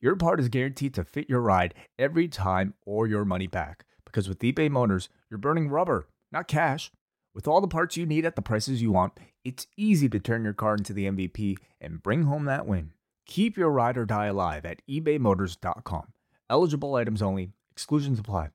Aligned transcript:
your 0.00 0.16
part 0.16 0.40
is 0.40 0.48
guaranteed 0.48 0.94
to 0.94 1.04
fit 1.04 1.28
your 1.28 1.40
ride 1.40 1.74
every 1.98 2.28
time 2.28 2.74
or 2.84 3.06
your 3.06 3.24
money 3.24 3.46
back. 3.46 3.84
Because 4.04 4.28
with 4.28 4.40
eBay 4.40 4.70
Motors, 4.70 5.08
you're 5.30 5.38
burning 5.38 5.68
rubber, 5.68 6.08
not 6.30 6.48
cash. 6.48 6.90
With 7.34 7.48
all 7.48 7.60
the 7.60 7.68
parts 7.68 7.96
you 7.96 8.06
need 8.06 8.24
at 8.24 8.36
the 8.36 8.42
prices 8.42 8.80
you 8.80 8.92
want, 8.92 9.18
it's 9.44 9.66
easy 9.76 10.08
to 10.08 10.20
turn 10.20 10.44
your 10.44 10.52
car 10.52 10.74
into 10.74 10.92
the 10.92 11.06
MVP 11.06 11.56
and 11.80 12.02
bring 12.02 12.24
home 12.24 12.44
that 12.44 12.66
win. 12.66 12.92
Keep 13.26 13.56
your 13.56 13.70
ride 13.70 13.96
or 13.96 14.04
die 14.04 14.26
alive 14.26 14.64
at 14.64 14.82
ebaymotors.com. 14.88 16.12
Eligible 16.48 16.94
items 16.94 17.22
only, 17.22 17.50
exclusions 17.72 18.18
apply. 18.18 18.50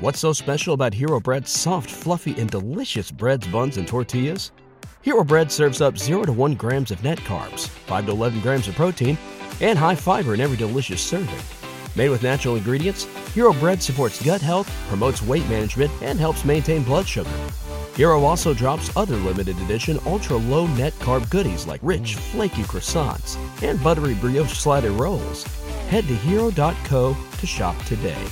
What's 0.00 0.18
so 0.18 0.32
special 0.32 0.74
about 0.74 0.92
Hero 0.92 1.20
Bread's 1.20 1.50
soft, 1.50 1.88
fluffy, 1.88 2.38
and 2.40 2.50
delicious 2.50 3.12
breads, 3.12 3.46
buns, 3.46 3.76
and 3.76 3.86
tortillas? 3.86 4.50
Hero 5.02 5.22
Bread 5.22 5.52
serves 5.52 5.80
up 5.80 5.96
0 5.96 6.24
to 6.24 6.32
1 6.32 6.54
grams 6.54 6.90
of 6.90 7.04
net 7.04 7.18
carbs, 7.18 7.68
5 7.68 8.06
to 8.06 8.12
11 8.12 8.40
grams 8.40 8.66
of 8.66 8.74
protein, 8.74 9.16
and 9.60 9.78
high 9.78 9.94
fiber 9.94 10.34
in 10.34 10.40
every 10.40 10.56
delicious 10.56 11.02
serving. 11.02 11.38
Made 11.96 12.08
with 12.08 12.22
natural 12.22 12.56
ingredients, 12.56 13.04
Hero 13.34 13.52
Bread 13.52 13.82
supports 13.82 14.22
gut 14.22 14.40
health, 14.40 14.70
promotes 14.88 15.22
weight 15.22 15.48
management, 15.48 15.92
and 16.02 16.18
helps 16.18 16.44
maintain 16.44 16.82
blood 16.82 17.06
sugar. 17.06 17.30
Hero 17.96 18.24
also 18.24 18.52
drops 18.52 18.94
other 18.96 19.16
limited 19.16 19.56
edition 19.60 20.00
ultra 20.04 20.36
low 20.36 20.66
net 20.66 20.92
carb 20.94 21.30
goodies 21.30 21.66
like 21.66 21.80
rich, 21.82 22.16
flaky 22.16 22.62
croissants 22.62 23.36
and 23.62 23.82
buttery 23.82 24.14
brioche 24.14 24.52
slider 24.52 24.90
rolls. 24.90 25.44
Head 25.88 26.08
to 26.08 26.14
hero.co 26.14 27.16
to 27.38 27.46
shop 27.46 27.80
today. 27.84 28.24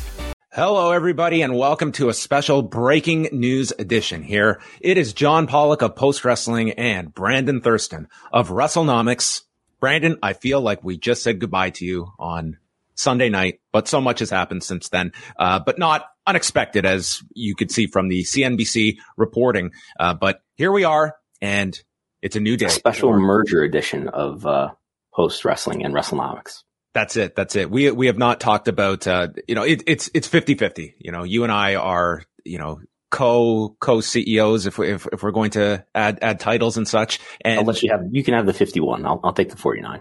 Hello, 0.52 0.90
everybody, 0.90 1.40
and 1.40 1.56
welcome 1.56 1.92
to 1.92 2.08
a 2.08 2.14
special 2.14 2.60
breaking 2.60 3.28
news 3.32 3.72
edition 3.78 4.22
here. 4.22 4.60
It 4.80 4.98
is 4.98 5.14
John 5.14 5.46
Pollock 5.46 5.80
of 5.80 5.96
Post 5.96 6.24
Wrestling 6.24 6.72
and 6.72 7.14
Brandon 7.14 7.60
Thurston 7.60 8.08
of 8.32 8.50
WrestleNomics. 8.50 9.42
Brandon, 9.82 10.16
I 10.22 10.34
feel 10.34 10.60
like 10.60 10.84
we 10.84 10.96
just 10.96 11.24
said 11.24 11.40
goodbye 11.40 11.70
to 11.70 11.84
you 11.84 12.12
on 12.16 12.58
Sunday 12.94 13.30
night, 13.30 13.58
but 13.72 13.88
so 13.88 14.00
much 14.00 14.20
has 14.20 14.30
happened 14.30 14.62
since 14.62 14.88
then, 14.90 15.10
uh, 15.36 15.58
but 15.58 15.76
not 15.76 16.06
unexpected 16.24 16.86
as 16.86 17.20
you 17.34 17.56
could 17.56 17.72
see 17.72 17.88
from 17.88 18.08
the 18.08 18.22
CNBC 18.22 18.98
reporting. 19.16 19.72
Uh, 19.98 20.14
but 20.14 20.40
here 20.54 20.70
we 20.70 20.84
are 20.84 21.16
and 21.40 21.82
it's 22.22 22.36
a 22.36 22.40
new 22.40 22.56
day. 22.56 22.66
A 22.66 22.70
special 22.70 23.12
merger 23.12 23.64
edition 23.64 24.06
of, 24.06 24.46
uh, 24.46 24.70
post 25.12 25.44
wrestling 25.44 25.84
and 25.84 25.92
WrestleNomics. 25.92 26.62
That's 26.94 27.16
it. 27.16 27.34
That's 27.34 27.56
it. 27.56 27.68
We, 27.68 27.90
we 27.90 28.06
have 28.06 28.18
not 28.18 28.38
talked 28.38 28.68
about, 28.68 29.08
uh, 29.08 29.30
you 29.48 29.56
know, 29.56 29.64
it, 29.64 29.82
it's, 29.88 30.08
it's 30.14 30.28
50 30.28 30.54
50. 30.54 30.94
You 31.00 31.10
know, 31.10 31.24
you 31.24 31.42
and 31.42 31.50
I 31.50 31.74
are, 31.74 32.22
you 32.44 32.58
know, 32.58 32.80
co 33.12 33.76
co 33.78 34.00
CEOs 34.00 34.66
if 34.66 34.78
we 34.78 34.90
if, 34.90 35.06
if 35.12 35.22
we're 35.22 35.30
going 35.30 35.52
to 35.52 35.84
add 35.94 36.18
add 36.22 36.40
titles 36.40 36.76
and 36.76 36.88
such. 36.88 37.20
And 37.42 37.60
I'll 37.60 37.76
you 37.76 37.92
have 37.92 38.02
you 38.10 38.24
can 38.24 38.34
have 38.34 38.46
the 38.46 38.52
51. 38.52 39.06
I'll 39.06 39.20
I'll 39.22 39.32
take 39.32 39.50
the 39.50 39.56
49. 39.56 40.00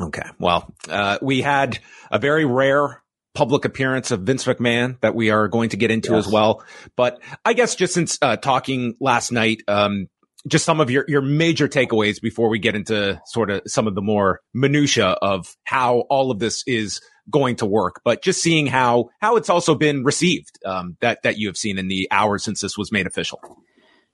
Okay. 0.00 0.22
Well, 0.38 0.72
uh, 0.88 1.18
we 1.20 1.42
had 1.42 1.78
a 2.10 2.18
very 2.18 2.44
rare 2.44 3.02
public 3.34 3.66
appearance 3.66 4.10
of 4.10 4.22
Vince 4.22 4.44
McMahon 4.44 4.98
that 5.00 5.14
we 5.14 5.30
are 5.30 5.48
going 5.48 5.68
to 5.70 5.76
get 5.76 5.90
into 5.90 6.12
yes. 6.12 6.26
as 6.26 6.32
well. 6.32 6.64
But 6.96 7.20
I 7.44 7.52
guess 7.52 7.74
just 7.74 7.92
since 7.92 8.18
uh, 8.22 8.36
talking 8.36 8.94
last 9.00 9.30
night, 9.30 9.62
um, 9.68 10.06
just 10.48 10.64
some 10.64 10.80
of 10.80 10.90
your, 10.90 11.04
your 11.06 11.20
major 11.20 11.68
takeaways 11.68 12.20
before 12.20 12.48
we 12.48 12.58
get 12.58 12.74
into 12.74 13.20
sort 13.26 13.50
of 13.50 13.62
some 13.66 13.86
of 13.86 13.94
the 13.94 14.00
more 14.00 14.40
minutia 14.54 15.08
of 15.08 15.54
how 15.64 16.04
all 16.08 16.30
of 16.30 16.38
this 16.38 16.62
is 16.66 17.00
going 17.30 17.56
to 17.56 17.66
work, 17.66 18.00
but 18.04 18.22
just 18.22 18.40
seeing 18.40 18.66
how, 18.66 19.10
how 19.20 19.36
it's 19.36 19.50
also 19.50 19.74
been 19.74 20.04
received, 20.04 20.58
um, 20.64 20.96
that, 21.00 21.22
that 21.22 21.38
you 21.38 21.48
have 21.48 21.56
seen 21.56 21.78
in 21.78 21.88
the 21.88 22.08
hours 22.10 22.44
since 22.44 22.60
this 22.60 22.78
was 22.78 22.92
made 22.92 23.06
official. 23.06 23.40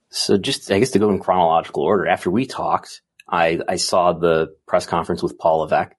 So 0.09 0.37
just, 0.37 0.71
I 0.71 0.79
guess 0.79 0.91
to 0.91 0.99
go 0.99 1.09
in 1.09 1.19
chronological 1.19 1.83
order, 1.83 2.07
after 2.07 2.29
we 2.29 2.45
talked, 2.45 3.01
I, 3.27 3.59
I 3.67 3.77
saw 3.77 4.13
the 4.13 4.55
press 4.67 4.85
conference 4.85 5.23
with 5.23 5.37
Paul 5.37 5.59
Levesque 5.59 5.93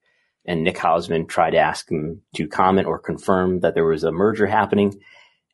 and 0.45 0.63
Nick 0.63 0.77
Hausman 0.77 1.27
tried 1.27 1.51
to 1.51 1.57
ask 1.57 1.89
him 1.89 2.21
to 2.35 2.47
comment 2.47 2.87
or 2.87 2.99
confirm 2.99 3.61
that 3.61 3.73
there 3.73 3.85
was 3.85 4.03
a 4.03 4.11
merger 4.11 4.45
happening. 4.45 5.01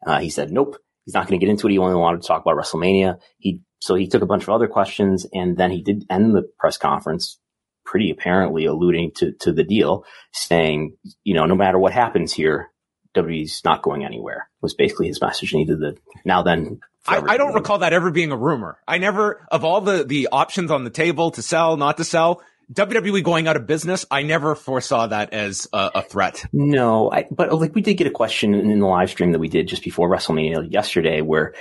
Uh, 0.05 0.19
he 0.19 0.29
said, 0.29 0.51
nope, 0.51 0.77
he's 1.05 1.13
not 1.13 1.27
going 1.27 1.39
to 1.39 1.45
get 1.45 1.51
into 1.51 1.67
it. 1.67 1.71
He 1.71 1.77
only 1.77 1.95
wanted 1.95 2.21
to 2.21 2.27
talk 2.27 2.41
about 2.41 2.57
WrestleMania. 2.57 3.19
He, 3.37 3.61
so 3.79 3.95
he 3.95 4.07
took 4.07 4.21
a 4.21 4.27
bunch 4.27 4.43
of 4.43 4.49
other 4.49 4.67
questions 4.67 5.25
and 5.33 5.57
then 5.57 5.71
he 5.71 5.81
did 5.81 6.05
end 6.09 6.35
the 6.35 6.43
press 6.59 6.77
conference 6.77 7.39
pretty 7.85 8.11
apparently 8.11 8.65
alluding 8.65 9.11
to, 9.15 9.33
to 9.33 9.51
the 9.51 9.63
deal 9.63 10.05
saying, 10.31 10.95
you 11.23 11.33
know, 11.33 11.45
no 11.45 11.55
matter 11.55 11.79
what 11.79 11.93
happens 11.93 12.33
here, 12.33 12.69
WWE's 13.15 13.61
not 13.65 13.81
going 13.81 14.05
anywhere 14.05 14.49
was 14.61 14.73
basically 14.73 15.07
his 15.07 15.21
message. 15.21 15.51
And 15.51 15.59
he 15.59 15.65
did 15.65 15.79
the 15.79 15.97
now 16.23 16.43
then 16.43 16.79
I, 17.07 17.17
I, 17.17 17.37
don't 17.37 17.53
recall 17.53 17.79
that 17.79 17.93
ever 17.93 18.11
being 18.11 18.31
a 18.31 18.37
rumor. 18.37 18.77
I 18.87 18.99
never, 18.99 19.45
of 19.51 19.65
all 19.65 19.81
the, 19.81 20.03
the 20.03 20.29
options 20.31 20.69
on 20.69 20.83
the 20.83 20.91
table 20.91 21.31
to 21.31 21.41
sell, 21.41 21.75
not 21.75 21.97
to 21.97 22.03
sell, 22.03 22.43
WWE 22.73 23.23
going 23.23 23.47
out 23.47 23.57
of 23.57 23.67
business, 23.67 24.05
I 24.09 24.23
never 24.23 24.55
foresaw 24.55 25.07
that 25.07 25.33
as 25.33 25.67
a, 25.73 25.91
a 25.95 26.01
threat. 26.03 26.45
No, 26.53 27.11
I, 27.11 27.25
but 27.29 27.51
like 27.53 27.75
we 27.75 27.81
did 27.81 27.95
get 27.95 28.07
a 28.07 28.11
question 28.11 28.53
in 28.53 28.79
the 28.79 28.85
live 28.85 29.09
stream 29.09 29.33
that 29.33 29.39
we 29.39 29.49
did 29.49 29.67
just 29.67 29.83
before 29.83 30.09
WrestleMania 30.09 30.71
yesterday 30.71 31.21
where 31.21 31.53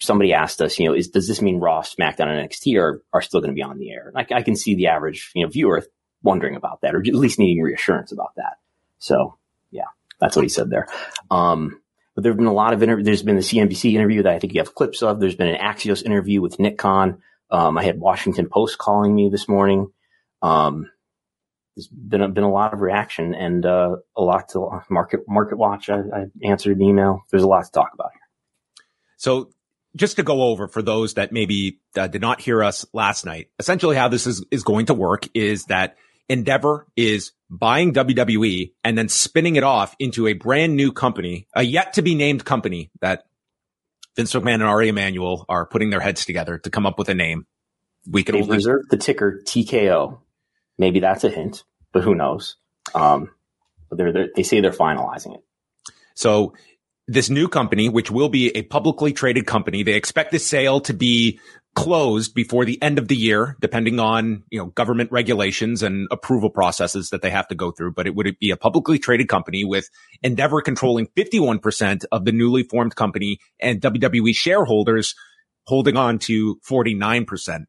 somebody 0.00 0.32
asked 0.32 0.60
us, 0.60 0.78
you 0.78 0.86
know, 0.88 0.94
is, 0.94 1.08
does 1.08 1.28
this 1.28 1.42
mean 1.42 1.60
Raw, 1.60 1.82
SmackDown, 1.82 2.28
and 2.28 2.48
NXT 2.48 2.78
are, 2.80 3.02
are 3.12 3.22
still 3.22 3.40
going 3.40 3.50
to 3.50 3.54
be 3.54 3.62
on 3.62 3.78
the 3.78 3.90
air? 3.90 4.12
I, 4.14 4.26
I 4.32 4.42
can 4.42 4.56
see 4.56 4.74
the 4.74 4.88
average, 4.88 5.30
you 5.34 5.44
know, 5.44 5.50
viewer 5.50 5.84
wondering 6.22 6.56
about 6.56 6.80
that 6.80 6.94
or 6.94 7.00
at 7.00 7.14
least 7.14 7.38
needing 7.38 7.62
reassurance 7.62 8.12
about 8.12 8.34
that. 8.36 8.54
So 8.98 9.36
yeah, 9.70 9.84
that's 10.20 10.36
what 10.36 10.42
he 10.42 10.48
said 10.48 10.70
there. 10.70 10.88
Um, 11.30 11.80
but 12.14 12.22
there 12.22 12.32
have 12.32 12.38
been 12.38 12.46
a 12.46 12.52
lot 12.52 12.72
of 12.72 12.82
interviews. 12.82 13.04
There's 13.04 13.22
been 13.22 13.36
the 13.36 13.42
CNBC 13.42 13.92
interview 13.92 14.22
that 14.22 14.34
I 14.34 14.38
think 14.38 14.54
you 14.54 14.60
have 14.60 14.74
clips 14.74 15.02
of. 15.02 15.20
There's 15.20 15.34
been 15.34 15.48
an 15.48 15.60
Axios 15.60 16.04
interview 16.04 16.40
with 16.40 16.58
Nick 16.58 16.78
Khan. 16.78 17.22
Um, 17.50 17.76
I 17.76 17.84
had 17.84 17.98
Washington 17.98 18.48
Post 18.48 18.78
calling 18.78 19.14
me 19.14 19.28
this 19.30 19.48
morning. 19.48 19.92
Um, 20.40 20.90
there's 21.76 21.88
been 21.88 22.22
a, 22.22 22.28
been 22.28 22.44
a 22.44 22.50
lot 22.50 22.72
of 22.72 22.80
reaction 22.80 23.34
and 23.34 23.66
uh, 23.66 23.96
a 24.16 24.22
lot 24.22 24.48
to 24.50 24.80
market 24.88 25.20
market 25.28 25.58
watch. 25.58 25.90
I, 25.90 25.98
I, 25.98 26.24
answered 26.44 26.76
an 26.76 26.82
email. 26.82 27.24
There's 27.30 27.42
a 27.42 27.48
lot 27.48 27.64
to 27.64 27.72
talk 27.72 27.90
about 27.92 28.12
here. 28.12 28.20
So 29.16 29.50
just 29.96 30.16
to 30.16 30.22
go 30.22 30.42
over 30.42 30.68
for 30.68 30.82
those 30.82 31.14
that 31.14 31.32
maybe 31.32 31.80
uh, 31.96 32.06
did 32.06 32.20
not 32.20 32.40
hear 32.40 32.62
us 32.62 32.84
last 32.92 33.24
night, 33.24 33.48
essentially 33.58 33.96
how 33.96 34.08
this 34.08 34.26
is 34.26 34.44
is 34.50 34.62
going 34.62 34.86
to 34.86 34.94
work 34.94 35.28
is 35.34 35.66
that 35.66 35.96
Endeavor 36.28 36.86
is 36.96 37.32
buying 37.50 37.92
WWE 37.92 38.72
and 38.82 38.96
then 38.96 39.08
spinning 39.08 39.56
it 39.56 39.62
off 39.62 39.94
into 39.98 40.26
a 40.26 40.32
brand 40.32 40.74
new 40.74 40.90
company, 40.90 41.46
a 41.54 41.62
yet 41.62 41.94
to 41.94 42.02
be 42.02 42.14
named 42.14 42.44
company 42.44 42.90
that 43.00 43.24
Vince 44.16 44.32
McMahon 44.32 44.54
and 44.54 44.64
Ari 44.64 44.88
Emanuel 44.88 45.44
are 45.48 45.66
putting 45.66 45.90
their 45.90 46.00
heads 46.00 46.24
together 46.24 46.58
to 46.58 46.70
come 46.70 46.86
up 46.86 46.98
with 46.98 47.08
a 47.08 47.14
name. 47.14 47.46
We 48.08 48.22
could 48.22 48.36
only 48.36 48.56
reserve 48.56 48.82
the 48.90 48.96
ticker 48.96 49.40
TKO. 49.44 50.18
Maybe 50.78 51.00
that's 51.00 51.24
a 51.24 51.30
hint, 51.30 51.64
but 51.92 52.02
who 52.02 52.14
knows? 52.14 52.56
Um, 52.94 53.30
but 53.88 53.98
they're, 53.98 54.12
they're, 54.12 54.28
they 54.34 54.42
say 54.42 54.60
they're 54.60 54.72
finalizing 54.72 55.34
it. 55.34 55.44
So 56.14 56.54
this 57.06 57.28
new 57.28 57.48
company, 57.48 57.88
which 57.88 58.10
will 58.10 58.28
be 58.28 58.54
a 58.56 58.62
publicly 58.62 59.12
traded 59.12 59.46
company, 59.46 59.82
they 59.82 59.94
expect 59.94 60.32
the 60.32 60.38
sale 60.38 60.80
to 60.80 60.94
be 60.94 61.38
closed 61.74 62.34
before 62.34 62.64
the 62.64 62.80
end 62.80 62.98
of 62.98 63.08
the 63.08 63.16
year, 63.16 63.56
depending 63.60 63.98
on, 63.98 64.44
you 64.50 64.58
know, 64.58 64.66
government 64.66 65.10
regulations 65.10 65.82
and 65.82 66.06
approval 66.10 66.48
processes 66.48 67.10
that 67.10 67.20
they 67.20 67.30
have 67.30 67.48
to 67.48 67.54
go 67.54 67.72
through. 67.72 67.92
But 67.92 68.06
it 68.06 68.14
would 68.14 68.38
be 68.38 68.50
a 68.50 68.56
publicly 68.56 68.98
traded 68.98 69.28
company 69.28 69.64
with 69.64 69.90
Endeavor 70.22 70.62
controlling 70.62 71.08
51% 71.16 72.04
of 72.12 72.24
the 72.24 72.32
newly 72.32 72.62
formed 72.62 72.94
company 72.94 73.38
and 73.60 73.80
WWE 73.80 74.34
shareholders 74.34 75.14
holding 75.66 75.96
on 75.96 76.18
to 76.20 76.60
49% 76.68 77.64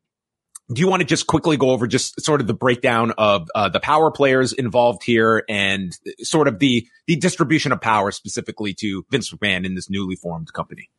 do 0.71 0.81
you 0.81 0.87
want 0.87 1.01
to 1.01 1.05
just 1.05 1.27
quickly 1.27 1.57
go 1.57 1.69
over 1.69 1.85
just 1.85 2.19
sort 2.21 2.41
of 2.41 2.47
the 2.47 2.53
breakdown 2.53 3.11
of 3.17 3.49
uh, 3.53 3.69
the 3.69 3.79
power 3.79 4.11
players 4.11 4.51
involved 4.51 5.03
here 5.03 5.43
and 5.47 5.97
sort 6.21 6.47
of 6.47 6.59
the 6.59 6.87
the 7.07 7.15
distribution 7.15 7.71
of 7.71 7.81
power 7.81 8.11
specifically 8.11 8.73
to 8.73 9.05
Vince 9.11 9.31
McMahon 9.31 9.65
in 9.65 9.75
this 9.75 9.89
newly 9.89 10.15
formed 10.15 10.51
company? 10.53 10.89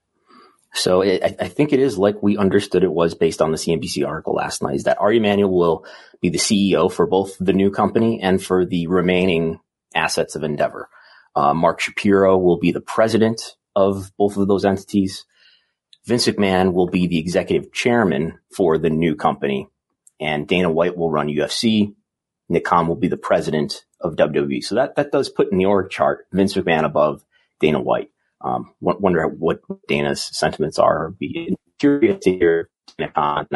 So 0.72 1.00
it, 1.00 1.36
I 1.40 1.48
think 1.48 1.72
it 1.72 1.80
is 1.80 1.96
like 1.96 2.22
we 2.22 2.36
understood 2.36 2.84
it 2.84 2.92
was 2.92 3.14
based 3.14 3.40
on 3.40 3.50
the 3.50 3.56
CNBC 3.56 4.06
article 4.06 4.34
last 4.34 4.62
night. 4.62 4.74
Is 4.74 4.84
that 4.84 5.00
Ari 5.00 5.16
Emanuel 5.16 5.50
will 5.50 5.86
be 6.20 6.28
the 6.28 6.38
CEO 6.38 6.92
for 6.92 7.06
both 7.06 7.36
the 7.40 7.54
new 7.54 7.70
company 7.70 8.20
and 8.22 8.42
for 8.42 8.66
the 8.66 8.86
remaining 8.86 9.58
assets 9.94 10.36
of 10.36 10.44
Endeavor. 10.44 10.90
Uh, 11.34 11.54
Mark 11.54 11.80
Shapiro 11.80 12.36
will 12.36 12.58
be 12.58 12.72
the 12.72 12.80
president 12.80 13.56
of 13.74 14.12
both 14.16 14.36
of 14.36 14.48
those 14.48 14.64
entities. 14.64 15.24
Vince 16.06 16.26
McMahon 16.26 16.72
will 16.72 16.86
be 16.86 17.06
the 17.06 17.18
executive 17.18 17.72
chairman 17.72 18.38
for 18.54 18.78
the 18.78 18.90
new 18.90 19.16
company 19.16 19.68
and 20.20 20.46
Dana 20.46 20.70
White 20.70 20.96
will 20.96 21.10
run 21.10 21.28
UFC. 21.28 21.94
Nick 22.48 22.64
Khan 22.64 22.86
will 22.86 22.96
be 22.96 23.08
the 23.08 23.16
president 23.16 23.84
of 24.00 24.14
WWE. 24.14 24.62
So 24.62 24.76
that, 24.76 24.96
that 24.96 25.10
does 25.10 25.28
put 25.28 25.50
in 25.50 25.58
the 25.58 25.66
org 25.66 25.90
chart 25.90 26.26
Vince 26.32 26.54
McMahon 26.54 26.84
above 26.84 27.24
Dana 27.60 27.80
White. 27.80 28.10
Um, 28.40 28.72
wonder 28.80 29.26
what 29.26 29.60
Dana's 29.88 30.22
sentiments 30.22 30.78
are. 30.78 31.10
Be 31.10 31.56
curious 31.78 32.22
to 32.22 32.30
hear 32.30 32.70
Dana 32.98 33.46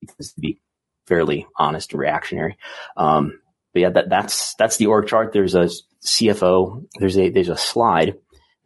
because 0.00 0.32
to 0.32 0.40
be 0.40 0.60
fairly 1.06 1.46
honest 1.56 1.92
and 1.92 2.00
reactionary. 2.00 2.56
Um, 2.96 3.40
but 3.74 3.82
yeah, 3.82 3.90
that, 3.90 4.08
that's 4.08 4.54
that's 4.54 4.76
the 4.78 4.86
org 4.86 5.08
chart. 5.08 5.32
There's 5.32 5.54
a 5.54 5.68
CFO. 6.02 6.86
There's 6.98 7.18
a 7.18 7.28
there's 7.28 7.48
a 7.48 7.56
slide 7.56 8.16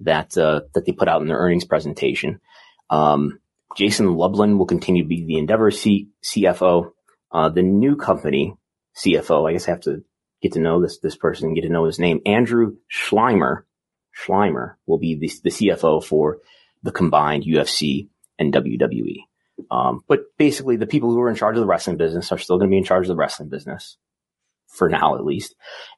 that 0.01 0.37
uh, 0.39 0.61
that 0.75 0.85
they 0.85 0.93
put 0.93 1.09
out 1.09 1.23
in 1.23 1.29
their 1.29 1.39
earnings 1.39 1.65
presentation. 1.65 2.41
Um, 2.93 3.41
Jason 3.77 4.15
Lublin 4.15 4.59
will 4.59 4.67
continue 4.67 5.03
to 5.03 5.09
be 5.09 5.25
the 5.25 5.39
Endeavor 5.39 5.71
C- 5.71 6.11
CFO. 6.23 6.93
Uh, 7.33 7.49
the 7.49 7.63
new 7.63 7.97
company 7.97 8.55
CFO, 8.97 9.49
I 9.49 9.55
guess 9.55 9.67
I 9.67 9.73
have 9.73 9.81
to 9.83 10.05
get 10.43 10.53
to 10.53 10.61
know 10.61 10.83
this 10.83 10.99
this 10.99 11.17
person 11.17 11.55
get 11.55 11.63
to 11.63 11.71
know 11.71 11.87
his 11.87 11.99
name. 11.99 12.21
Andrew 12.27 12.77
Schleimer. 12.93 13.63
Schleimer 14.15 14.75
will 14.87 14.99
be 14.99 15.15
the, 15.15 15.33
the 15.43 15.51
CFO 15.51 16.05
for 16.05 16.39
the 16.83 16.93
combined 16.93 17.45
UFC 17.45 18.09
and 18.39 18.53
WWE. 18.53 19.23
Um, 19.71 20.05
but 20.07 20.25
basically, 20.37 20.77
the 20.77 20.87
people 20.87 21.11
who 21.11 21.21
are 21.21 21.31
in 21.31 21.37
charge 21.37 21.57
of 21.57 21.61
the 21.61 21.67
wrestling 21.67 21.97
business 21.97 22.31
are 22.31 22.39
still 22.39 22.59
going 22.59 22.69
to 22.69 22.75
be 22.75 22.79
in 22.79 22.85
charge 22.85 23.05
of 23.05 23.09
the 23.09 23.17
wrestling 23.17 23.49
business 23.49 23.97
for 24.67 24.91
now, 24.91 25.15
at 25.15 25.25
least. 25.25 25.55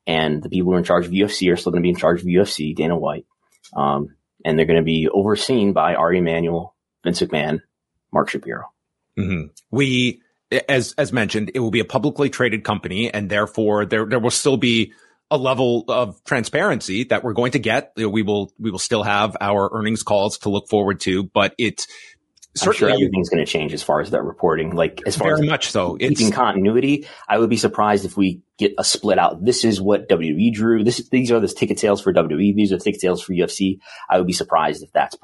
And 0.07 0.43
the 0.43 0.49
people 0.49 0.71
who 0.71 0.77
are 0.77 0.79
in 0.79 0.85
charge 0.85 1.07
of 1.07 1.13
UFC 1.13 1.53
are 1.53 1.57
still 1.57 1.73
going 1.73 1.83
to 1.83 1.87
be 1.87 1.91
in 1.91 1.97
charge 1.97 2.21
of 2.21 2.27
UFC, 2.27 2.75
Dana 2.77 2.97
White. 2.97 3.27
Um, 3.75 4.15
and 4.45 4.59
they're 4.59 4.67
going 4.67 4.79
to 4.79 4.85
be 4.85 5.09
overseen 5.09 5.73
by 5.73 5.95
Ari 5.95 6.19
Emanuel, 6.19 6.74
Vince 7.05 7.21
McMahon, 7.21 7.61
Mark 8.13 8.31
Shapiro. 8.31 8.65
Mm-hmm. 9.19 9.49
We, 9.71 10.23
as 10.69 10.95
as 10.99 11.13
mentioned, 11.13 11.53
it 11.55 11.61
will 11.61 11.71
be 11.71 11.81
a 11.81 11.85
publicly 11.85 12.31
traded 12.31 12.65
company, 12.65 13.13
and 13.13 13.31
therefore 13.31 13.87
there 13.87 14.07
there 14.07 14.19
will 14.19 14.31
still 14.31 14.57
be 14.57 14.93
a 15.31 15.39
level 15.39 15.85
of 15.89 16.23
transparency 16.25 17.05
that 17.05 17.25
we're 17.25 17.33
going 17.33 17.53
to 17.53 17.59
get. 17.59 17.93
We 17.97 18.23
will 18.23 18.53
we 18.59 18.71
will 18.71 18.79
still 18.79 19.03
have 19.03 19.37
our 19.41 19.71
earnings 19.73 20.03
calls 20.03 20.39
to 20.39 20.49
look 20.49 20.69
forward 20.69 21.01
to, 21.01 21.25
but 21.25 21.55
it 21.59 21.87
certainly 22.57 22.79
sure 22.79 22.91
everything's 22.91 23.29
going 23.29 23.45
to 23.45 23.51
change 23.51 23.73
as 23.73 23.83
far 23.83 24.01
as 24.01 24.11
that 24.11 24.23
reporting. 24.23 24.75
Like 24.75 25.03
as 25.07 25.17
far 25.17 25.29
very 25.29 25.43
as 25.43 25.51
much 25.51 25.71
so, 25.71 25.97
keeping 25.97 26.29
it's, 26.29 26.37
continuity. 26.37 27.07
I 27.29 27.39
would 27.39 27.51
be 27.51 27.57
surprised 27.57 28.05
if 28.05 28.17
we 28.17 28.43
get 28.59 28.73
a 28.79 28.85
split 28.85 29.19
out. 29.19 29.45
This 29.45 29.65
is 29.65 29.81
what 29.81 30.09
WWE 30.09 30.53
drew. 30.53 30.85
This 30.85 31.09
these 31.09 31.33
are 31.33 31.41
the 31.41 31.49
ticket 31.49 31.79
sales 31.79 32.01
for 32.01 32.13
WWE. 32.13 32.55
These 32.55 32.73
are 32.73 32.77
the 32.77 32.85
ticket 32.85 33.01
sales 33.01 33.23
for 33.23 33.33
UFC. 33.33 33.79
I 34.09 34.19
would 34.19 34.27
be 34.27 34.33
surprised 34.33 34.83
if 34.83 34.93
that's. 34.93 35.17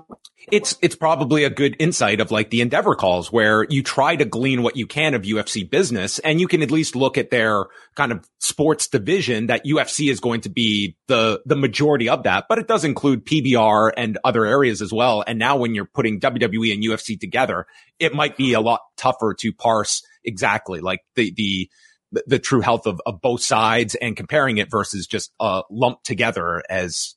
It's 0.50 0.76
it's 0.82 0.96
probably 0.96 1.44
a 1.44 1.50
good 1.50 1.76
insight 1.78 2.20
of 2.20 2.30
like 2.30 2.50
the 2.50 2.60
Endeavor 2.60 2.94
calls 2.94 3.30
where 3.30 3.64
you 3.68 3.82
try 3.82 4.16
to 4.16 4.24
glean 4.24 4.62
what 4.62 4.76
you 4.76 4.86
can 4.86 5.14
of 5.14 5.22
UFC 5.22 5.68
business, 5.68 6.18
and 6.18 6.40
you 6.40 6.48
can 6.48 6.62
at 6.62 6.70
least 6.70 6.96
look 6.96 7.18
at 7.18 7.30
their 7.30 7.66
kind 7.94 8.10
of 8.10 8.28
sports 8.38 8.88
division 8.88 9.46
that 9.46 9.64
UFC 9.64 10.10
is 10.10 10.18
going 10.18 10.40
to 10.42 10.48
be 10.48 10.96
the 11.06 11.40
the 11.46 11.56
majority 11.56 12.08
of 12.08 12.24
that, 12.24 12.46
but 12.48 12.58
it 12.58 12.66
does 12.66 12.84
include 12.84 13.24
PBR 13.26 13.92
and 13.96 14.18
other 14.24 14.44
areas 14.44 14.82
as 14.82 14.92
well. 14.92 15.22
And 15.26 15.38
now 15.38 15.56
when 15.56 15.74
you're 15.74 15.84
putting 15.84 16.20
WWE 16.20 16.72
and 16.72 16.82
UFC 16.82 17.20
together, 17.20 17.66
it 17.98 18.14
might 18.14 18.36
be 18.36 18.54
a 18.54 18.60
lot 18.60 18.80
tougher 18.96 19.34
to 19.34 19.52
parse 19.52 20.02
exactly 20.24 20.80
like 20.80 21.00
the 21.14 21.32
the 21.36 21.70
the, 22.12 22.38
true 22.38 22.60
health 22.60 22.86
of, 22.86 23.00
of 23.06 23.20
both 23.20 23.42
sides 23.42 23.94
and 23.94 24.16
comparing 24.16 24.58
it 24.58 24.70
versus 24.70 25.06
just 25.06 25.32
uh, 25.40 25.62
lumped 25.70 26.04
together 26.04 26.62
as 26.68 27.14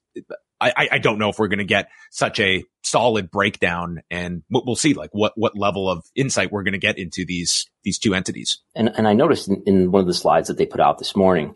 I, 0.62 0.88
I 0.94 0.98
don't 1.00 1.20
know 1.20 1.30
if 1.30 1.40
we're 1.40 1.50
going 1.50 1.60
to 1.60 1.66
get 1.66 1.90
such 2.12 2.40
a 2.40 2.64
solid 2.84 3.30
breakdown 3.30 4.02
and 4.10 4.44
we'll 4.50 4.76
see 4.76 4.94
like 4.94 5.10
what, 5.12 5.34
what 5.36 5.58
level 5.58 5.90
of 5.90 6.06
insight 6.16 6.52
we're 6.52 6.64
going 6.64 6.74
to 6.74 6.80
get 6.80 6.98
into 6.98 7.26
these, 7.26 7.70
these 7.84 8.00
two 8.00 8.14
entities. 8.14 8.60
And, 8.76 8.90
and 8.96 9.08
I 9.08 9.14
noticed 9.14 9.50
in, 9.50 9.64
in 9.66 9.92
one 9.92 10.02
of 10.02 10.08
the 10.08 10.14
slides 10.14 10.48
that 10.48 10.58
they 10.58 10.66
put 10.66 10.80
out 10.80 11.00
this 11.00 11.16
morning, 11.16 11.56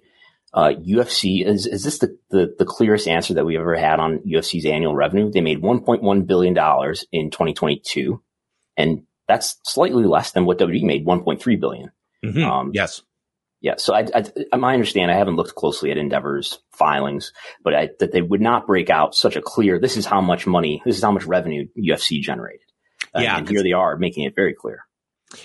uh, 0.54 0.72
UFC 0.78 1.46
is, 1.46 1.66
is 1.68 1.84
this 1.84 2.00
the, 2.00 2.18
the, 2.32 2.56
the, 2.58 2.66
clearest 2.66 3.08
answer 3.08 3.34
that 3.36 3.46
we've 3.46 3.60
ever 3.60 3.76
had 3.76 4.00
on 4.00 4.20
UFC's 4.20 4.66
annual 4.66 4.96
revenue? 4.96 5.32
They 5.32 5.42
made 5.42 5.62
$1.1 5.62 6.28
billion 6.28 6.54
in 7.12 7.30
2022 7.32 8.22
and 8.76 9.04
that's 9.28 9.58
slightly 9.64 10.06
less 10.06 10.32
than 10.32 10.46
what 10.46 10.58
WWE 10.58 10.84
made, 10.84 11.06
1.3 11.06 11.60
billion. 11.60 11.92
Mm-hmm. 12.26 12.44
Um, 12.44 12.72
yes. 12.74 13.04
Yeah. 13.60 13.76
So 13.78 13.96
I, 13.96 14.06
I, 14.14 14.24
I 14.54 14.74
understand. 14.74 15.12
I 15.12 15.18
haven't 15.18 15.36
looked 15.36 15.56
closely 15.56 15.92
at 15.92 15.98
Endeavor's 15.98 16.60
filings, 16.72 17.34
but 17.64 17.74
I, 17.74 17.90
that 18.00 18.12
they 18.12 18.22
would 18.22 18.42
not 18.42 18.68
break 18.68 18.90
out 18.90 19.16
such 19.16 19.36
a 19.36 19.42
clear, 19.42 19.80
this 19.80 19.98
is 19.98 20.06
how 20.06 20.22
much 20.22 20.46
money, 20.46 20.82
this 20.86 20.98
is 20.98 21.04
how 21.04 21.12
much 21.12 21.26
revenue 21.26 21.68
UFC 21.78 22.22
generated. 22.22 22.62
Uh, 23.16 23.22
yeah. 23.22 23.38
And 23.38 23.50
here 23.50 23.64
they 23.64 23.74
are 23.74 23.98
making 23.98 24.26
it 24.26 24.36
very 24.36 24.54
clear. 24.54 24.82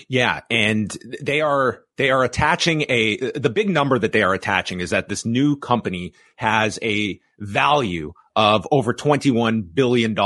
Yeah. 0.07 0.41
And 0.49 0.95
they 1.21 1.41
are, 1.41 1.81
they 1.97 2.11
are 2.11 2.23
attaching 2.23 2.85
a, 2.87 3.31
the 3.31 3.49
big 3.49 3.69
number 3.69 3.97
that 3.97 4.11
they 4.11 4.23
are 4.23 4.33
attaching 4.33 4.79
is 4.79 4.91
that 4.91 5.09
this 5.09 5.25
new 5.25 5.57
company 5.57 6.13
has 6.37 6.79
a 6.81 7.19
value 7.39 8.13
of 8.35 8.67
over 8.71 8.93
$21 8.93 9.73
billion 9.73 10.17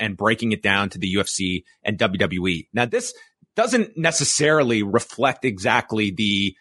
and 0.00 0.16
breaking 0.16 0.52
it 0.52 0.62
down 0.62 0.90
to 0.90 0.98
the 0.98 1.14
UFC 1.14 1.64
and 1.82 1.98
WWE. 1.98 2.68
Now, 2.72 2.86
this 2.86 3.14
doesn't 3.54 3.96
necessarily 3.96 4.82
reflect 4.82 5.44
exactly 5.44 6.10
the, 6.10 6.56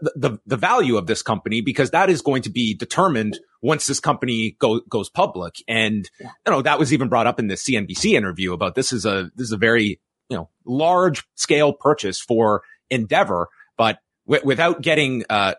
the, 0.00 0.12
the, 0.16 0.38
the 0.46 0.56
value 0.56 0.96
of 0.96 1.06
this 1.06 1.22
company 1.22 1.60
because 1.60 1.90
that 1.90 2.10
is 2.10 2.22
going 2.22 2.42
to 2.42 2.50
be 2.50 2.74
determined 2.74 3.38
once 3.62 3.86
this 3.86 4.00
company 4.00 4.56
go, 4.58 4.80
goes 4.88 5.08
public. 5.08 5.56
And, 5.68 6.08
you 6.20 6.28
know, 6.48 6.62
that 6.62 6.78
was 6.78 6.92
even 6.92 7.08
brought 7.08 7.26
up 7.26 7.38
in 7.38 7.48
the 7.48 7.54
CNBC 7.54 8.12
interview 8.12 8.52
about 8.52 8.74
this 8.74 8.92
is 8.92 9.04
a, 9.04 9.30
this 9.34 9.46
is 9.46 9.52
a 9.52 9.56
very, 9.56 10.00
you 10.28 10.36
know, 10.36 10.48
large 10.64 11.24
scale 11.34 11.72
purchase 11.72 12.20
for 12.20 12.62
Endeavor, 12.90 13.48
but 13.76 13.98
w- 14.26 14.44
without 14.44 14.82
getting, 14.82 15.24
uh, 15.30 15.54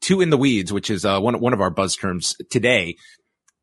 too 0.00 0.20
in 0.20 0.30
the 0.30 0.36
weeds, 0.36 0.72
which 0.72 0.90
is, 0.90 1.04
uh, 1.04 1.20
one, 1.20 1.40
one 1.40 1.52
of 1.52 1.60
our 1.60 1.70
buzz 1.70 1.96
terms 1.96 2.36
today 2.50 2.96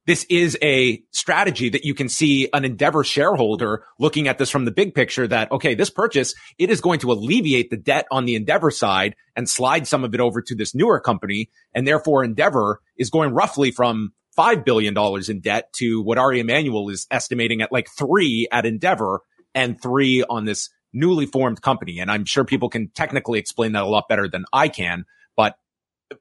this 0.08 0.26
is 0.30 0.58
a 0.62 1.04
strategy 1.12 1.70
that 1.70 1.86
you 1.86 1.94
can 1.94 2.10
see 2.10 2.50
an 2.54 2.66
Endeavor 2.66 3.04
shareholder 3.04 3.86
looking 4.00 4.28
at 4.28 4.38
this 4.38 4.50
from 4.50 4.66
the 4.66 4.72
big 4.72 4.96
picture 4.96 5.28
that, 5.28 5.52
okay, 5.52 5.76
this 5.76 5.90
purchase, 5.90 6.34
it 6.58 6.70
is 6.70 6.82
going 6.82 7.00
to 7.00 7.12
alleviate 7.12 7.70
the 7.70 7.78
debt 7.78 8.08
on 8.10 8.26
the 8.26 8.36
Endeavor 8.36 8.72
side 8.72 9.16
and 9.36 9.48
slide 9.48 9.88
some 9.88 10.04
of 10.04 10.14
it 10.14 10.20
over 10.20 10.42
to 10.42 10.56
this 10.56 10.74
newer 10.74 11.00
company. 11.00 11.50
And 11.74 11.88
therefore 11.88 12.24
Endeavor 12.24 12.82
is 12.98 13.12
going 13.12 13.34
roughly 13.34 13.70
from 13.70 14.14
$5 14.38 14.66
billion 14.66 14.98
in 15.30 15.40
debt 15.40 15.72
to 15.74 16.02
what 16.02 16.18
Ari 16.18 16.40
Emanuel 16.40 16.90
is 16.90 17.06
estimating 17.12 17.62
at 17.62 17.72
like 17.72 17.88
three 17.90 18.48
at 18.52 18.66
Endeavor 18.66 19.22
and 19.54 19.80
three 19.82 20.24
on 20.24 20.46
this 20.46 20.70
newly 20.94 21.26
formed 21.26 21.62
company. 21.62 22.00
And 22.00 22.10
I'm 22.10 22.26
sure 22.26 22.44
people 22.44 22.70
can 22.70 22.90
technically 22.90 23.40
explain 23.40 23.74
that 23.74 23.84
a 23.84 23.88
lot 23.88 24.08
better 24.10 24.28
than 24.28 24.46
I 24.52 24.68
can. 24.68 25.06
But 25.36 25.56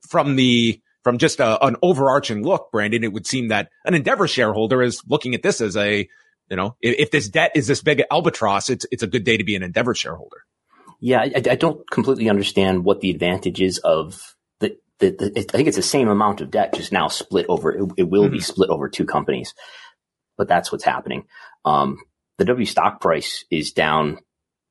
from 0.08 0.36
the, 0.36 0.80
from 1.02 1.18
just 1.18 1.40
a, 1.40 1.64
an 1.64 1.76
overarching 1.82 2.42
look, 2.42 2.70
Brandon, 2.72 3.04
it 3.04 3.12
would 3.12 3.26
seem 3.26 3.48
that 3.48 3.70
an 3.84 3.94
Endeavor 3.94 4.28
shareholder 4.28 4.82
is 4.82 5.02
looking 5.08 5.34
at 5.34 5.42
this 5.42 5.60
as 5.60 5.76
a, 5.76 6.08
you 6.48 6.56
know, 6.56 6.76
if, 6.80 6.98
if 6.98 7.10
this 7.10 7.28
debt 7.28 7.52
is 7.54 7.66
this 7.66 7.82
big 7.82 8.02
albatross, 8.10 8.68
it's, 8.70 8.86
it's 8.90 9.02
a 9.02 9.06
good 9.06 9.24
day 9.24 9.36
to 9.36 9.44
be 9.44 9.56
an 9.56 9.62
Endeavor 9.62 9.94
shareholder. 9.94 10.44
Yeah. 11.00 11.20
I, 11.20 11.32
I 11.36 11.54
don't 11.54 11.88
completely 11.90 12.28
understand 12.28 12.84
what 12.84 13.00
the 13.00 13.10
advantage 13.10 13.60
is 13.60 13.78
of 13.78 14.36
the, 14.58 14.76
the, 14.98 15.10
the, 15.10 15.32
I 15.38 15.42
think 15.56 15.68
it's 15.68 15.76
the 15.76 15.82
same 15.82 16.08
amount 16.08 16.40
of 16.40 16.50
debt, 16.50 16.74
just 16.74 16.92
now 16.92 17.08
split 17.08 17.46
over, 17.48 17.72
it, 17.72 17.92
it 17.96 18.08
will 18.10 18.24
mm-hmm. 18.24 18.32
be 18.32 18.40
split 18.40 18.70
over 18.70 18.88
two 18.88 19.06
companies, 19.06 19.54
but 20.36 20.48
that's 20.48 20.70
what's 20.70 20.84
happening. 20.84 21.26
Um, 21.64 21.98
the 22.38 22.44
W 22.46 22.66
stock 22.66 23.00
price 23.00 23.44
is 23.50 23.72
down 23.72 24.18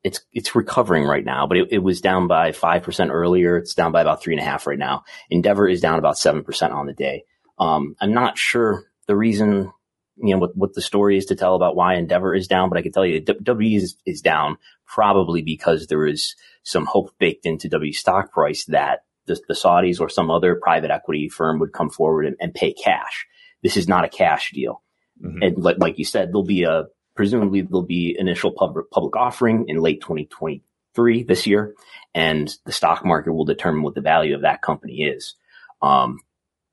it's 0.03 0.21
it's 0.31 0.55
recovering 0.55 1.03
right 1.03 1.25
now, 1.25 1.47
but 1.47 1.57
it, 1.57 1.67
it 1.71 1.79
was 1.79 2.01
down 2.01 2.27
by 2.27 2.51
five 2.51 2.83
percent 2.83 3.11
earlier. 3.11 3.57
It's 3.57 3.73
down 3.73 3.91
by 3.91 4.01
about 4.01 4.21
three 4.21 4.33
and 4.33 4.41
a 4.41 4.45
half 4.45 4.67
right 4.67 4.79
now. 4.79 5.03
Endeavor 5.29 5.67
is 5.67 5.81
down 5.81 5.99
about 5.99 6.17
seven 6.17 6.43
percent 6.43 6.73
on 6.73 6.85
the 6.85 6.93
day. 6.93 7.23
Um, 7.57 7.95
I'm 7.99 8.13
not 8.13 8.37
sure 8.37 8.85
the 9.07 9.15
reason, 9.15 9.71
you 10.15 10.33
know, 10.33 10.37
what, 10.37 10.55
what 10.55 10.73
the 10.73 10.81
story 10.81 11.17
is 11.17 11.25
to 11.25 11.35
tell 11.35 11.55
about 11.55 11.75
why 11.75 11.95
Endeavor 11.95 12.33
is 12.33 12.47
down, 12.47 12.69
but 12.69 12.77
I 12.77 12.81
can 12.81 12.91
tell 12.91 13.05
you 13.05 13.19
W 13.19 13.77
is, 13.77 13.97
is 14.05 14.21
down 14.21 14.57
probably 14.87 15.41
because 15.41 15.87
there 15.87 16.07
is 16.07 16.35
some 16.63 16.85
hope 16.85 17.11
baked 17.19 17.45
into 17.45 17.67
W 17.67 17.91
stock 17.91 18.31
price 18.31 18.65
that 18.65 18.99
the, 19.25 19.39
the 19.47 19.53
Saudis 19.53 19.99
or 19.99 20.09
some 20.09 20.31
other 20.31 20.55
private 20.55 20.91
equity 20.91 21.27
firm 21.27 21.59
would 21.59 21.73
come 21.73 21.89
forward 21.89 22.25
and, 22.25 22.35
and 22.39 22.53
pay 22.53 22.71
cash. 22.71 23.25
This 23.61 23.75
is 23.75 23.87
not 23.87 24.05
a 24.05 24.09
cash 24.09 24.51
deal. 24.53 24.81
Mm-hmm. 25.21 25.41
And 25.41 25.57
like, 25.57 25.77
like 25.79 25.99
you 25.99 26.05
said, 26.05 26.29
there'll 26.29 26.43
be 26.45 26.63
a 26.63 26.85
presumably 27.19 27.59
there'll 27.59 27.81
be 27.81 28.15
initial 28.17 28.49
public, 28.49 28.89
public 28.91 29.13
offering 29.17 29.65
in 29.67 29.81
late 29.81 29.99
2023 29.99 31.23
this 31.23 31.45
year, 31.45 31.75
and 32.15 32.55
the 32.65 32.71
stock 32.71 33.03
market 33.03 33.33
will 33.33 33.43
determine 33.43 33.83
what 33.83 33.93
the 33.93 33.99
value 33.99 34.33
of 34.33 34.43
that 34.43 34.61
company 34.61 35.03
is. 35.03 35.35
Um, 35.81 36.19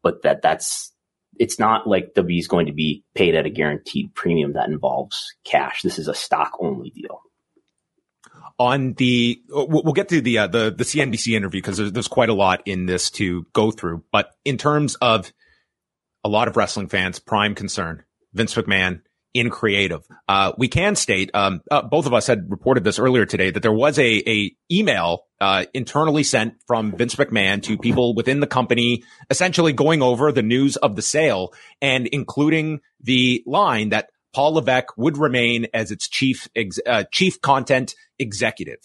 but 0.05 0.23
that 0.23 0.43
that's 0.43 0.93
it's 1.37 1.59
not 1.59 1.89
like 1.89 2.15
W 2.15 2.39
is 2.39 2.47
going 2.47 2.67
to 2.67 2.73
be 2.73 3.03
paid 3.13 3.35
at 3.35 3.45
a 3.45 3.51
guaranteed 3.51 4.15
premium 4.15 4.53
that 4.53 4.69
involves 4.69 5.35
cash. 5.43 5.83
This 5.83 5.99
is 5.99 6.07
a 6.07 6.15
stock 6.15 6.53
only 6.61 6.91
deal. 6.91 7.23
On 8.57 8.93
the, 8.93 9.43
we'll 9.49 9.95
get 9.95 10.11
to 10.11 10.21
the 10.21 10.39
uh, 10.39 10.47
the 10.47 10.71
the 10.71 10.85
CNBC 10.85 11.37
interview 11.37 11.61
because 11.61 11.79
there's, 11.79 11.91
there's 11.91 12.07
quite 12.07 12.29
a 12.29 12.35
lot 12.35 12.63
in 12.67 12.87
this 12.87 13.11
to 13.11 13.49
go 13.53 13.73
through. 13.73 14.05
But 14.13 14.31
in 14.45 14.59
terms 14.59 14.95
of 15.03 15.33
a 16.23 16.29
lot 16.29 16.47
of 16.47 16.57
wrestling 16.57 16.87
fans, 16.87 17.19
prime 17.19 17.57
concern, 17.57 18.05
Vince 18.33 18.55
McMahon 18.55 19.01
in 19.37 19.51
creative. 19.51 20.03
Uh, 20.27 20.53
we 20.57 20.67
can 20.67 20.97
state, 20.97 21.31
um, 21.35 21.61
uh, 21.71 21.83
both 21.83 22.07
of 22.07 22.15
us 22.15 22.27
had 22.27 22.51
reported 22.51 22.85
this 22.85 22.99
earlier 22.99 23.27
today 23.27 23.51
that 23.51 23.63
there 23.63 23.73
was 23.73 23.99
a, 23.99 24.23
a 24.29 24.57
email, 24.73 25.25
uh, 25.41 25.67
internally 25.75 26.23
sent 26.23 26.55
from 26.67 26.97
Vince 26.97 27.15
McMahon 27.17 27.63
to 27.65 27.77
people 27.77 28.15
within 28.15 28.41
the 28.41 28.47
company, 28.47 29.05
essentially 29.29 29.75
going 29.75 30.01
over 30.01 30.33
the 30.33 30.43
news 30.43 30.77
of 30.77 30.97
the 30.97 31.03
sale 31.03 31.53
and 31.83 32.07
including 32.07 32.81
the 33.03 33.43
line 33.47 33.91
that 33.91 34.09
Paul 34.35 34.55
Levesque 34.55 34.97
would 34.97 35.19
remain 35.19 35.67
as 35.75 35.91
its 35.91 36.09
chief 36.09 36.49
ex, 36.57 36.79
uh, 36.87 37.05
chief 37.13 37.41
content 37.43 37.95
executive. 38.19 38.79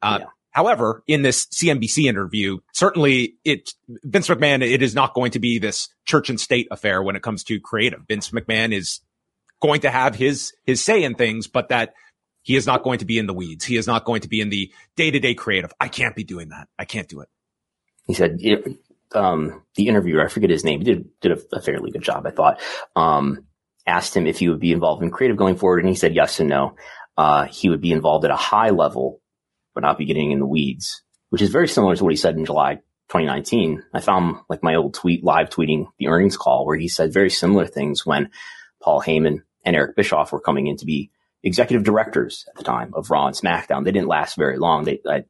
Uh, 0.00 0.18
yeah. 0.20 0.26
However, 0.56 1.02
in 1.06 1.20
this 1.20 1.44
CNBC 1.46 2.04
interview, 2.04 2.60
certainly 2.72 3.34
it, 3.44 3.74
Vince 4.04 4.28
McMahon, 4.28 4.62
it 4.62 4.82
is 4.82 4.94
not 4.94 5.12
going 5.12 5.32
to 5.32 5.38
be 5.38 5.58
this 5.58 5.90
church 6.06 6.30
and 6.30 6.40
state 6.40 6.66
affair 6.70 7.02
when 7.02 7.14
it 7.14 7.22
comes 7.22 7.44
to 7.44 7.60
creative. 7.60 8.00
Vince 8.08 8.30
McMahon 8.30 8.72
is 8.72 9.00
going 9.60 9.80
to 9.82 9.90
have 9.90 10.14
his, 10.14 10.52
his 10.64 10.82
say 10.82 11.02
in 11.02 11.14
things, 11.14 11.46
but 11.46 11.68
that 11.68 11.94
he 12.42 12.56
is 12.56 12.66
not 12.66 12.82
going 12.82 13.00
to 13.00 13.04
be 13.04 13.18
in 13.18 13.26
the 13.26 13.34
weeds. 13.34 13.64
He 13.64 13.76
is 13.76 13.86
not 13.86 14.04
going 14.04 14.20
to 14.22 14.28
be 14.28 14.40
in 14.40 14.50
the 14.50 14.72
day 14.96 15.10
to 15.10 15.18
day 15.18 15.34
creative. 15.34 15.72
I 15.80 15.88
can't 15.88 16.14
be 16.14 16.24
doing 16.24 16.50
that. 16.50 16.68
I 16.78 16.84
can't 16.84 17.08
do 17.08 17.20
it. 17.20 17.28
He 18.06 18.14
said, 18.14 18.38
um, 19.12 19.62
the 19.74 19.88
interviewer, 19.88 20.24
I 20.24 20.28
forget 20.28 20.50
his 20.50 20.64
name, 20.64 20.80
he 20.80 20.84
did, 20.84 21.08
did 21.20 21.32
a, 21.32 21.56
a 21.56 21.60
fairly 21.60 21.90
good 21.90 22.02
job, 22.02 22.26
I 22.26 22.30
thought, 22.30 22.60
um, 22.94 23.46
asked 23.86 24.16
him 24.16 24.26
if 24.26 24.38
he 24.38 24.48
would 24.48 24.60
be 24.60 24.72
involved 24.72 25.02
in 25.02 25.10
creative 25.10 25.36
going 25.36 25.56
forward. 25.56 25.80
And 25.80 25.88
he 25.88 25.94
said 25.94 26.14
yes 26.14 26.38
and 26.38 26.48
no. 26.48 26.76
Uh, 27.16 27.46
he 27.46 27.68
would 27.68 27.80
be 27.80 27.92
involved 27.92 28.24
at 28.24 28.30
a 28.30 28.36
high 28.36 28.70
level 28.70 29.20
but 29.76 29.82
not 29.82 29.98
be 29.98 30.06
getting 30.06 30.32
in 30.32 30.40
the 30.40 30.46
weeds, 30.46 31.02
which 31.28 31.42
is 31.42 31.50
very 31.50 31.68
similar 31.68 31.94
to 31.94 32.02
what 32.02 32.12
he 32.12 32.16
said 32.16 32.34
in 32.34 32.46
July 32.46 32.76
2019. 33.10 33.84
I 33.92 34.00
found 34.00 34.36
like 34.48 34.62
my 34.62 34.74
old 34.74 34.94
tweet 34.94 35.22
live 35.22 35.50
tweeting 35.50 35.88
the 35.98 36.08
earnings 36.08 36.38
call 36.38 36.64
where 36.64 36.78
he 36.78 36.88
said 36.88 37.12
very 37.12 37.28
similar 37.28 37.66
things 37.66 38.06
when 38.06 38.30
Paul 38.86 39.02
Heyman 39.02 39.42
and 39.64 39.74
Eric 39.74 39.96
Bischoff 39.96 40.30
were 40.30 40.40
coming 40.40 40.68
in 40.68 40.76
to 40.76 40.86
be 40.86 41.10
executive 41.42 41.84
directors 41.84 42.44
at 42.48 42.54
the 42.54 42.62
time 42.62 42.92
of 42.94 43.10
Raw 43.10 43.26
and 43.26 43.34
SmackDown. 43.34 43.84
They 43.84 43.90
didn't 43.90 44.06
last 44.06 44.36
very 44.36 44.58
long. 44.58 44.84
They, 44.84 45.00
I, 45.04 45.24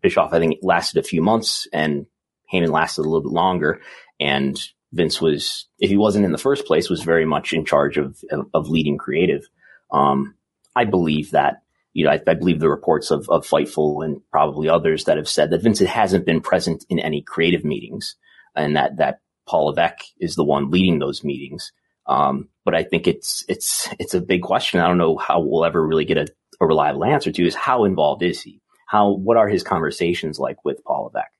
Bischoff, 0.00 0.32
I 0.32 0.38
think, 0.38 0.60
lasted 0.62 1.00
a 1.00 1.02
few 1.02 1.20
months 1.20 1.66
and 1.72 2.06
Heyman 2.52 2.70
lasted 2.70 3.00
a 3.00 3.08
little 3.08 3.22
bit 3.22 3.32
longer. 3.32 3.80
And 4.20 4.56
Vince 4.92 5.20
was, 5.20 5.66
if 5.80 5.90
he 5.90 5.96
wasn't 5.96 6.24
in 6.24 6.30
the 6.30 6.38
first 6.38 6.66
place, 6.66 6.88
was 6.88 7.02
very 7.02 7.24
much 7.24 7.52
in 7.52 7.64
charge 7.64 7.96
of, 7.96 8.16
of, 8.30 8.46
of 8.54 8.68
leading 8.68 8.96
creative. 8.96 9.42
Um, 9.90 10.36
I 10.76 10.84
believe 10.84 11.32
that 11.32 11.62
you 11.94 12.04
know, 12.04 12.12
I, 12.12 12.20
I, 12.28 12.34
believe 12.34 12.60
the 12.60 12.68
reports 12.68 13.10
of, 13.10 13.28
of 13.28 13.46
Fightful 13.46 14.04
and 14.04 14.20
probably 14.30 14.68
others 14.68 15.04
that 15.04 15.16
have 15.16 15.28
said 15.28 15.50
that 15.50 15.62
Vincent 15.62 15.90
hasn't 15.90 16.26
been 16.26 16.40
present 16.40 16.84
in 16.88 17.00
any 17.00 17.22
creative 17.22 17.64
meetings 17.64 18.16
and 18.54 18.76
that, 18.76 18.98
that 18.98 19.20
Paul 19.48 19.66
Levesque 19.66 20.04
is 20.20 20.36
the 20.36 20.44
one 20.44 20.70
leading 20.70 21.00
those 21.00 21.24
meetings. 21.24 21.72
Um, 22.06 22.48
but 22.64 22.74
I 22.74 22.82
think 22.82 23.06
it's, 23.06 23.44
it's, 23.48 23.88
it's 23.98 24.14
a 24.14 24.20
big 24.20 24.42
question. 24.42 24.80
I 24.80 24.88
don't 24.88 24.98
know 24.98 25.16
how 25.16 25.40
we'll 25.40 25.64
ever 25.64 25.84
really 25.84 26.04
get 26.04 26.18
a, 26.18 26.28
a 26.60 26.66
reliable 26.66 27.04
answer 27.04 27.32
to 27.32 27.46
is 27.46 27.54
how 27.54 27.84
involved 27.84 28.22
is 28.22 28.42
he? 28.42 28.60
How, 28.86 29.10
what 29.10 29.36
are 29.36 29.48
his 29.48 29.62
conversations 29.62 30.38
like 30.38 30.64
with 30.64 30.84
Paul 30.84 31.04
Levesque? 31.04 31.30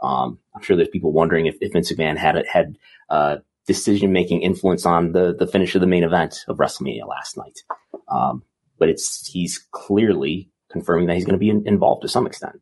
Um, 0.00 0.38
I'm 0.54 0.62
sure 0.62 0.76
there's 0.76 0.88
people 0.88 1.12
wondering 1.12 1.46
if, 1.46 1.56
if 1.60 1.72
Vince 1.72 1.92
McMahon 1.92 2.16
had, 2.16 2.44
had, 2.46 2.76
uh, 3.08 3.36
decision 3.66 4.12
making 4.12 4.42
influence 4.42 4.86
on 4.86 5.12
the, 5.12 5.34
the 5.34 5.46
finish 5.46 5.74
of 5.74 5.80
the 5.80 5.86
main 5.86 6.04
event 6.04 6.44
of 6.48 6.58
WrestleMania 6.58 7.06
last 7.06 7.36
night. 7.36 7.60
Um, 8.08 8.42
but 8.78 8.88
it's 8.88 9.26
he's 9.28 9.66
clearly 9.70 10.50
confirming 10.70 11.06
that 11.06 11.14
he's 11.14 11.24
going 11.24 11.34
to 11.34 11.38
be 11.38 11.50
in, 11.50 11.66
involved 11.66 12.02
to 12.02 12.08
some 12.08 12.26
extent. 12.26 12.60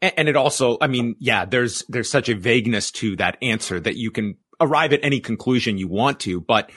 And, 0.00 0.14
and 0.16 0.28
it 0.28 0.36
also, 0.36 0.78
I 0.80 0.86
mean, 0.86 1.16
yeah, 1.18 1.44
there's 1.44 1.84
there's 1.88 2.08
such 2.08 2.28
a 2.28 2.34
vagueness 2.34 2.90
to 2.92 3.16
that 3.16 3.36
answer 3.42 3.78
that 3.80 3.96
you 3.96 4.10
can 4.10 4.36
arrive 4.64 4.92
at 4.92 5.04
any 5.04 5.20
conclusion 5.20 5.78
you 5.78 5.88
want 5.88 6.20
to, 6.20 6.40
but 6.40 6.70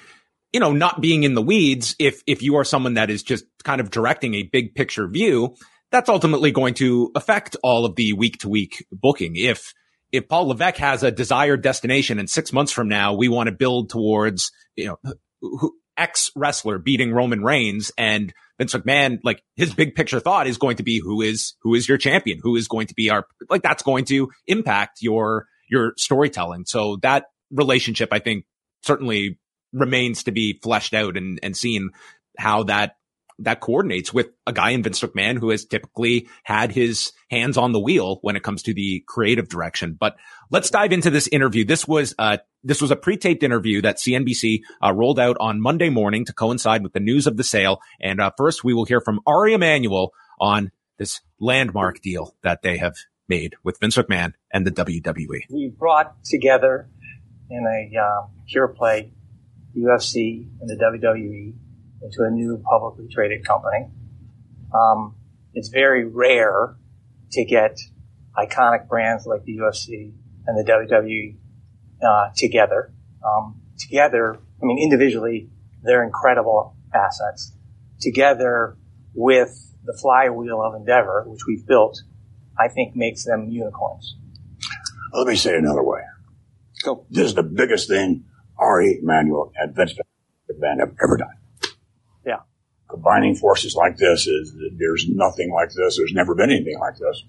you 0.53 0.59
know, 0.59 0.71
not 0.71 1.01
being 1.01 1.23
in 1.23 1.33
the 1.33 1.41
weeds, 1.41 1.95
if 1.99 2.21
if 2.25 2.41
you 2.41 2.55
are 2.55 2.63
someone 2.63 2.95
that 2.95 3.09
is 3.09 3.23
just 3.23 3.45
kind 3.63 3.81
of 3.81 3.91
directing 3.91 4.33
a 4.33 4.43
big 4.43 4.75
picture 4.75 5.07
view, 5.07 5.55
that's 5.91 6.09
ultimately 6.09 6.51
going 6.51 6.73
to 6.75 7.11
affect 7.15 7.55
all 7.63 7.85
of 7.85 7.95
the 7.95 8.13
week 8.13 8.39
to 8.39 8.49
week 8.49 8.85
booking. 8.91 9.35
If 9.35 9.73
if 10.11 10.27
Paul 10.29 10.47
Levesque 10.47 10.77
has 10.77 11.03
a 11.03 11.11
desired 11.11 11.61
destination 11.61 12.17
and 12.17 12.29
six 12.29 12.53
months 12.53 12.71
from 12.71 12.87
now 12.87 13.13
we 13.13 13.27
want 13.27 13.47
to 13.47 13.55
build 13.55 13.89
towards, 13.89 14.51
you 14.75 14.85
know, 14.85 14.99
who, 15.41 15.73
X 15.97 16.31
wrestler 16.35 16.77
beating 16.77 17.11
Roman 17.11 17.43
Reigns 17.43 17.91
and 17.97 18.33
Vince 18.57 18.73
McMahon, 18.73 19.19
like 19.23 19.43
his 19.55 19.73
big 19.73 19.95
picture 19.95 20.19
thought 20.19 20.47
is 20.47 20.57
going 20.57 20.77
to 20.77 20.83
be 20.83 20.99
who 20.99 21.21
is, 21.21 21.55
who 21.61 21.73
is 21.73 21.89
your 21.89 21.97
champion? 21.97 22.39
Who 22.41 22.55
is 22.55 22.67
going 22.67 22.87
to 22.87 22.93
be 22.93 23.09
our, 23.09 23.25
like 23.49 23.63
that's 23.63 23.83
going 23.83 24.05
to 24.05 24.29
impact 24.45 24.99
your, 25.01 25.47
your 25.69 25.93
storytelling. 25.97 26.65
So 26.65 26.97
that 27.01 27.25
relationship, 27.51 28.09
I 28.11 28.19
think 28.19 28.45
certainly 28.81 29.39
remains 29.73 30.23
to 30.23 30.31
be 30.31 30.59
fleshed 30.61 30.93
out 30.93 31.17
and, 31.17 31.39
and 31.43 31.55
seen 31.55 31.91
how 32.37 32.63
that 32.63 32.95
that 33.39 33.59
coordinates 33.59 34.11
with 34.11 34.29
a 34.47 34.53
guy 34.53 34.71
in 34.71 34.81
Vince 34.81 35.01
McMahon 35.01 35.37
who 35.37 35.51
has 35.51 35.63
typically 35.63 36.27
had 36.43 36.71
his 36.71 37.11
hands 37.29 37.55
on 37.55 37.71
the 37.71 37.79
wheel 37.79 38.17
when 38.21 38.35
it 38.35 38.41
comes 38.41 38.63
to 38.63 38.73
the 38.73 39.03
creative 39.07 39.47
direction. 39.47 39.95
But 39.99 40.15
let's 40.49 40.71
dive 40.71 40.91
into 40.91 41.11
this 41.11 41.27
interview. 41.27 41.63
This 41.63 41.87
was 41.87 42.15
uh 42.17 42.37
this 42.63 42.81
was 42.81 42.91
a 42.91 42.95
pre-taped 42.95 43.43
interview 43.43 43.81
that 43.83 43.97
CNBC 43.97 44.61
uh, 44.83 44.91
rolled 44.91 45.19
out 45.19 45.37
on 45.39 45.61
Monday 45.61 45.89
morning 45.89 46.25
to 46.25 46.33
coincide 46.33 46.83
with 46.83 46.93
the 46.93 46.99
news 46.99 47.27
of 47.27 47.37
the 47.37 47.43
sale. 47.43 47.79
And 48.01 48.19
uh, 48.19 48.31
first, 48.35 48.63
we 48.63 48.73
will 48.73 48.85
hear 48.85 48.99
from 48.99 49.21
Ari 49.25 49.53
Emanuel 49.53 50.11
on 50.39 50.71
this 50.97 51.21
landmark 51.39 52.01
deal 52.01 52.35
that 52.43 52.63
they 52.63 52.77
have 52.77 52.95
made 53.29 53.55
with 53.63 53.79
Vince 53.79 53.95
McMahon 53.95 54.33
and 54.51 54.65
the 54.65 54.71
WWE. 54.71 55.41
We 55.49 55.69
brought 55.69 56.23
together 56.25 56.89
in 57.49 57.65
a 57.65 57.97
um, 57.97 58.29
pure 58.47 58.67
play 58.67 59.11
UFC 59.75 60.47
and 60.59 60.69
the 60.69 60.75
WWE 60.75 61.53
into 62.01 62.23
a 62.23 62.31
new 62.31 62.61
publicly 62.69 63.07
traded 63.11 63.45
company. 63.45 63.87
Um, 64.73 65.15
it's 65.53 65.69
very 65.69 66.05
rare 66.05 66.75
to 67.31 67.45
get 67.45 67.77
iconic 68.37 68.87
brands 68.87 69.25
like 69.25 69.43
the 69.43 69.57
UFC 69.57 70.13
and 70.45 70.57
the 70.57 70.71
WWE 70.71 71.37
uh, 72.05 72.29
together. 72.35 72.93
Um, 73.25 73.61
together, 73.77 74.37
I 74.61 74.65
mean, 74.65 74.79
individually, 74.81 75.49
they're 75.83 76.03
incredible 76.03 76.75
assets. 76.93 77.53
Together 77.99 78.77
with 79.13 79.49
the 79.83 79.97
flywheel 79.99 80.61
of 80.61 80.75
Endeavor, 80.75 81.23
which 81.27 81.41
we've 81.47 81.65
built, 81.65 82.01
I 82.59 82.67
think 82.67 82.95
makes 82.95 83.23
them 83.25 83.49
unicorns. 83.49 84.15
Let 85.13 85.27
me 85.27 85.35
say 85.35 85.55
another 85.55 85.83
way. 85.83 86.01
Go. 86.83 87.05
This 87.09 87.27
is 87.27 87.33
the 87.35 87.43
biggest 87.43 87.87
thing 87.89 88.25
Ari 88.57 88.99
Emanuel 89.01 89.51
and 89.55 89.75
Vince 89.75 89.93
McMahon 90.49 90.79
have 90.79 90.93
ever 91.03 91.17
done 91.17 91.35
Yeah. 92.25 92.39
combining 92.89 93.35
forces 93.35 93.75
like 93.75 93.97
this 93.97 94.27
is 94.27 94.53
there's 94.77 95.07
nothing 95.09 95.51
like 95.51 95.69
this. 95.73 95.97
There's 95.97 96.13
never 96.13 96.35
been 96.35 96.49
anything 96.51 96.79
like 96.79 96.95
this. 96.97 97.23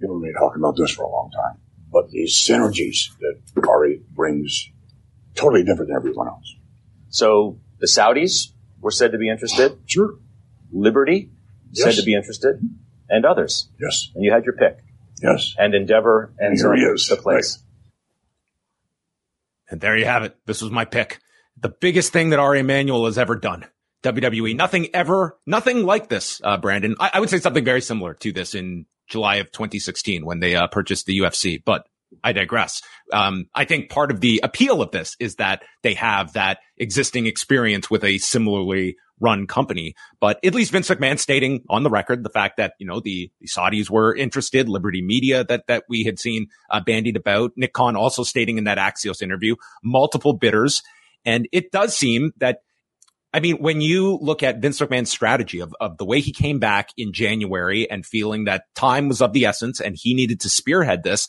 People 0.00 0.16
have 0.16 0.22
been 0.22 0.34
talking 0.34 0.60
about 0.62 0.76
this 0.76 0.90
for 0.90 1.02
a 1.02 1.10
long 1.10 1.30
time. 1.30 1.58
But 1.90 2.10
the 2.10 2.24
synergies 2.24 3.08
that 3.20 3.66
Ari 3.66 4.02
brings 4.10 4.70
totally 5.34 5.62
different 5.64 5.88
than 5.88 5.96
everyone 5.96 6.28
else. 6.28 6.54
So 7.08 7.58
the 7.78 7.86
Saudis 7.86 8.52
were 8.80 8.90
said 8.90 9.12
to 9.12 9.18
be 9.18 9.28
interested. 9.30 9.78
Sure. 9.86 10.14
Liberty 10.70 11.30
yes. 11.72 11.84
said 11.84 12.00
to 12.00 12.04
be 12.04 12.14
interested, 12.14 12.60
and 13.08 13.24
others. 13.24 13.70
Yes. 13.80 14.10
And 14.14 14.22
you 14.22 14.30
had 14.32 14.44
your 14.44 14.52
pick. 14.54 14.78
Yes. 15.22 15.54
And 15.58 15.74
Endeavor 15.74 16.34
and, 16.38 16.50
and 16.50 16.58
here 16.58 16.74
he 16.74 16.82
is. 16.82 17.08
the 17.08 17.16
place. 17.16 17.56
Right. 17.58 17.64
And 19.70 19.80
there 19.80 19.96
you 19.96 20.04
have 20.04 20.22
it. 20.22 20.36
This 20.46 20.62
was 20.62 20.70
my 20.70 20.84
pick. 20.84 21.20
The 21.56 21.68
biggest 21.68 22.12
thing 22.12 22.30
that 22.30 22.38
Ari 22.38 22.60
Emanuel 22.60 23.06
has 23.06 23.18
ever 23.18 23.36
done. 23.36 23.66
WWE. 24.02 24.56
Nothing 24.56 24.94
ever, 24.94 25.36
nothing 25.44 25.84
like 25.84 26.08
this, 26.08 26.40
uh, 26.44 26.56
Brandon. 26.56 26.94
I, 27.00 27.10
I, 27.14 27.20
would 27.20 27.30
say 27.30 27.40
something 27.40 27.64
very 27.64 27.80
similar 27.80 28.14
to 28.14 28.32
this 28.32 28.54
in 28.54 28.86
July 29.08 29.36
of 29.36 29.50
2016 29.50 30.24
when 30.24 30.38
they 30.38 30.54
uh, 30.54 30.68
purchased 30.68 31.06
the 31.06 31.18
UFC, 31.18 31.60
but 31.64 31.87
I 32.24 32.32
digress. 32.32 32.82
Um, 33.12 33.46
I 33.54 33.64
think 33.64 33.90
part 33.90 34.10
of 34.10 34.20
the 34.20 34.40
appeal 34.42 34.82
of 34.82 34.90
this 34.90 35.16
is 35.20 35.36
that 35.36 35.62
they 35.82 35.94
have 35.94 36.32
that 36.32 36.58
existing 36.76 37.26
experience 37.26 37.90
with 37.90 38.04
a 38.04 38.18
similarly 38.18 38.96
run 39.20 39.46
company. 39.46 39.94
But 40.20 40.38
at 40.44 40.54
least 40.54 40.72
Vince 40.72 40.88
McMahon 40.88 41.18
stating 41.18 41.64
on 41.68 41.82
the 41.82 41.90
record 41.90 42.22
the 42.22 42.30
fact 42.30 42.56
that, 42.56 42.74
you 42.78 42.86
know, 42.86 43.00
the, 43.00 43.30
the 43.40 43.48
Saudis 43.48 43.90
were 43.90 44.14
interested, 44.14 44.68
Liberty 44.68 45.02
Media 45.02 45.44
that, 45.44 45.66
that 45.66 45.84
we 45.88 46.04
had 46.04 46.18
seen 46.18 46.48
uh, 46.70 46.80
bandied 46.80 47.16
about. 47.16 47.52
Nick 47.56 47.72
Khan 47.72 47.96
also 47.96 48.22
stating 48.22 48.58
in 48.58 48.64
that 48.64 48.78
Axios 48.78 49.22
interview, 49.22 49.56
multiple 49.82 50.34
bidders. 50.34 50.82
And 51.24 51.48
it 51.52 51.72
does 51.72 51.96
seem 51.96 52.32
that 52.38 52.60
I 53.32 53.40
mean, 53.40 53.56
when 53.56 53.82
you 53.82 54.18
look 54.22 54.42
at 54.42 54.60
Vince 54.60 54.80
McMahon's 54.80 55.10
strategy 55.10 55.60
of, 55.60 55.74
of 55.80 55.98
the 55.98 56.06
way 56.06 56.20
he 56.20 56.32
came 56.32 56.58
back 56.58 56.90
in 56.96 57.12
January 57.12 57.88
and 57.90 58.06
feeling 58.06 58.44
that 58.44 58.64
time 58.74 59.08
was 59.08 59.20
of 59.20 59.34
the 59.34 59.44
essence 59.44 59.80
and 59.80 59.94
he 59.98 60.14
needed 60.14 60.40
to 60.40 60.50
spearhead 60.50 61.02
this, 61.02 61.28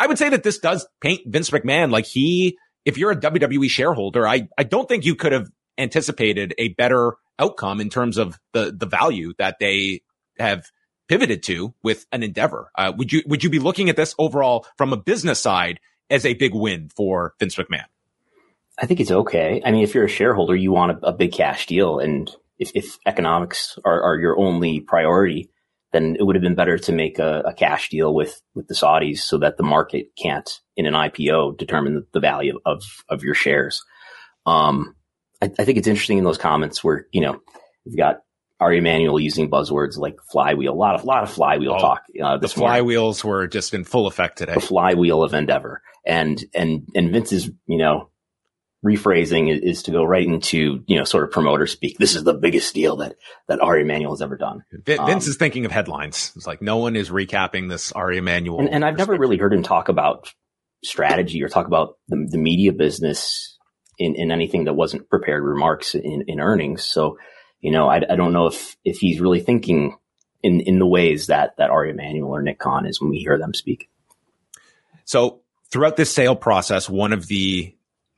I 0.00 0.06
would 0.06 0.18
say 0.18 0.30
that 0.30 0.42
this 0.42 0.58
does 0.58 0.88
paint 1.02 1.20
Vince 1.26 1.50
McMahon 1.50 1.90
like 1.90 2.06
he, 2.06 2.56
if 2.86 2.96
you're 2.96 3.10
a 3.10 3.20
WWE 3.20 3.68
shareholder, 3.68 4.26
I, 4.26 4.48
I 4.56 4.62
don't 4.62 4.88
think 4.88 5.04
you 5.04 5.14
could 5.14 5.32
have 5.32 5.50
anticipated 5.76 6.54
a 6.56 6.68
better 6.68 7.16
outcome 7.38 7.80
in 7.80 7.90
terms 7.90 8.16
of 8.16 8.38
the, 8.54 8.74
the 8.76 8.86
value 8.86 9.34
that 9.38 9.58
they 9.60 10.00
have 10.38 10.64
pivoted 11.06 11.42
to 11.44 11.74
with 11.82 12.06
an 12.12 12.22
endeavor. 12.22 12.70
Uh, 12.76 12.92
would 12.96 13.12
you, 13.12 13.22
would 13.26 13.44
you 13.44 13.50
be 13.50 13.58
looking 13.58 13.90
at 13.90 13.96
this 13.96 14.14
overall 14.18 14.66
from 14.78 14.94
a 14.94 14.96
business 14.96 15.38
side 15.38 15.80
as 16.08 16.24
a 16.24 16.32
big 16.32 16.54
win 16.54 16.88
for 16.96 17.34
Vince 17.38 17.56
McMahon? 17.56 17.84
I 18.78 18.86
think 18.86 19.00
it's 19.00 19.10
okay. 19.10 19.60
I 19.62 19.70
mean, 19.70 19.82
if 19.82 19.94
you're 19.94 20.04
a 20.04 20.08
shareholder, 20.08 20.56
you 20.56 20.72
want 20.72 20.92
a, 21.02 21.08
a 21.08 21.12
big 21.12 21.32
cash 21.32 21.66
deal. 21.66 21.98
And 21.98 22.34
if, 22.58 22.70
if 22.74 22.98
economics 23.04 23.78
are, 23.84 24.02
are, 24.02 24.16
your 24.18 24.38
only 24.38 24.80
priority, 24.80 25.50
then 25.92 26.16
it 26.18 26.22
would 26.22 26.36
have 26.36 26.42
been 26.42 26.54
better 26.54 26.78
to 26.78 26.92
make 26.92 27.18
a, 27.18 27.42
a, 27.46 27.54
cash 27.54 27.88
deal 27.88 28.14
with, 28.14 28.40
with 28.54 28.68
the 28.68 28.74
Saudis 28.74 29.18
so 29.18 29.38
that 29.38 29.56
the 29.56 29.62
market 29.62 30.10
can't, 30.16 30.60
in 30.76 30.86
an 30.86 30.94
IPO, 30.94 31.58
determine 31.58 32.06
the, 32.12 32.20
value 32.20 32.60
of, 32.64 32.82
of 33.08 33.24
your 33.24 33.34
shares. 33.34 33.82
Um, 34.46 34.94
I, 35.42 35.46
I 35.58 35.64
think 35.64 35.78
it's 35.78 35.88
interesting 35.88 36.18
in 36.18 36.24
those 36.24 36.38
comments 36.38 36.84
where, 36.84 37.06
you 37.12 37.20
know, 37.22 37.40
we've 37.84 37.96
got 37.96 38.20
Ari 38.60 38.78
Emanuel 38.78 39.18
using 39.18 39.50
buzzwords 39.50 39.96
like 39.96 40.18
flywheel, 40.30 40.72
a 40.72 40.74
lot 40.74 40.94
of, 40.94 41.04
lot 41.04 41.24
of 41.24 41.30
flywheel 41.30 41.74
oh, 41.76 41.80
talk. 41.80 42.02
Uh, 42.22 42.36
the 42.36 42.46
flywheels 42.46 43.24
morning. 43.24 43.42
were 43.42 43.46
just 43.48 43.74
in 43.74 43.84
full 43.84 44.06
effect 44.06 44.38
today. 44.38 44.54
The 44.54 44.60
flywheel 44.60 45.22
of 45.22 45.34
Endeavor. 45.34 45.82
And, 46.06 46.42
and, 46.54 46.86
and 46.94 47.10
Vince 47.10 47.32
is, 47.32 47.50
you 47.66 47.78
know, 47.78 48.10
rephrasing 48.84 49.54
is, 49.54 49.60
is, 49.62 49.82
to 49.84 49.90
go 49.90 50.04
right 50.04 50.26
into, 50.26 50.82
you 50.86 50.96
know, 50.96 51.04
sort 51.04 51.24
of 51.24 51.30
promoter 51.30 51.66
speak. 51.66 51.98
This 51.98 52.16
is 52.16 52.24
the 52.24 52.34
biggest 52.34 52.74
deal 52.74 52.96
that, 52.96 53.16
that 53.48 53.60
Ari 53.60 53.82
Emanuel 53.82 54.12
has 54.12 54.22
ever 54.22 54.36
done. 54.36 54.64
Vince 54.86 55.00
um, 55.00 55.18
is 55.18 55.36
thinking 55.36 55.66
of 55.66 55.72
headlines. 55.72 56.32
It's 56.34 56.46
like 56.46 56.62
no 56.62 56.78
one 56.78 56.96
is 56.96 57.10
recapping 57.10 57.68
this 57.68 57.92
Ari 57.92 58.18
Emanuel. 58.18 58.60
And, 58.60 58.70
and 58.70 58.84
I've 58.84 58.96
never 58.96 59.16
really 59.16 59.36
heard 59.36 59.52
him 59.52 59.62
talk 59.62 59.88
about 59.88 60.32
strategy 60.82 61.42
or 61.42 61.48
talk 61.48 61.66
about 61.66 61.98
the, 62.08 62.26
the 62.30 62.38
media 62.38 62.72
business 62.72 63.58
in, 63.98 64.14
in 64.14 64.30
anything 64.30 64.64
that 64.64 64.72
wasn't 64.72 65.10
prepared 65.10 65.44
remarks 65.44 65.94
in, 65.94 66.24
in 66.26 66.40
earnings. 66.40 66.82
So, 66.82 67.18
you 67.60 67.70
know, 67.70 67.88
I, 67.88 67.96
I 67.96 68.16
don't 68.16 68.32
know 68.32 68.46
if, 68.46 68.76
if 68.82 68.98
he's 68.98 69.20
really 69.20 69.40
thinking 69.40 69.98
in, 70.42 70.60
in 70.60 70.78
the 70.78 70.86
ways 70.86 71.26
that, 71.26 71.54
that 71.58 71.68
Ari 71.68 71.90
Emanuel 71.90 72.30
or 72.30 72.40
Nick 72.42 72.58
Khan 72.58 72.86
is 72.86 72.98
when 72.98 73.10
we 73.10 73.18
hear 73.18 73.36
them 73.36 73.52
speak. 73.52 73.90
So 75.04 75.42
throughout 75.70 75.96
this 75.96 76.10
sale 76.10 76.36
process, 76.36 76.88
one 76.88 77.12
of 77.12 77.26
the 77.26 77.74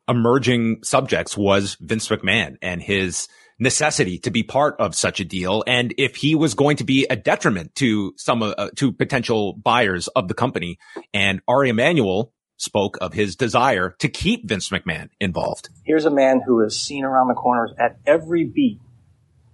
emerging 0.08 0.80
subjects 0.82 1.36
was 1.36 1.76
Vince 1.80 2.08
McMahon 2.08 2.56
and 2.62 2.82
his 2.82 3.28
necessity 3.58 4.18
to 4.18 4.30
be 4.30 4.42
part 4.42 4.74
of 4.78 4.94
such 4.94 5.20
a 5.20 5.24
deal. 5.24 5.62
And 5.66 5.94
if 5.96 6.16
he 6.16 6.34
was 6.34 6.54
going 6.54 6.76
to 6.78 6.84
be 6.84 7.06
a 7.08 7.16
detriment 7.16 7.74
to 7.76 8.12
some, 8.16 8.42
uh, 8.42 8.70
to 8.76 8.92
potential 8.92 9.54
buyers 9.54 10.08
of 10.08 10.28
the 10.28 10.34
company 10.34 10.78
and 11.14 11.40
Ari 11.46 11.70
Emanuel 11.70 12.32
spoke 12.56 12.96
of 13.00 13.12
his 13.12 13.36
desire 13.36 13.94
to 13.98 14.08
keep 14.08 14.48
Vince 14.48 14.70
McMahon 14.70 15.08
involved. 15.20 15.68
Here's 15.84 16.04
a 16.04 16.10
man 16.10 16.42
who 16.46 16.60
has 16.62 16.78
seen 16.78 17.04
around 17.04 17.28
the 17.28 17.34
corners 17.34 17.72
at 17.78 17.98
every 18.06 18.44
beat 18.44 18.80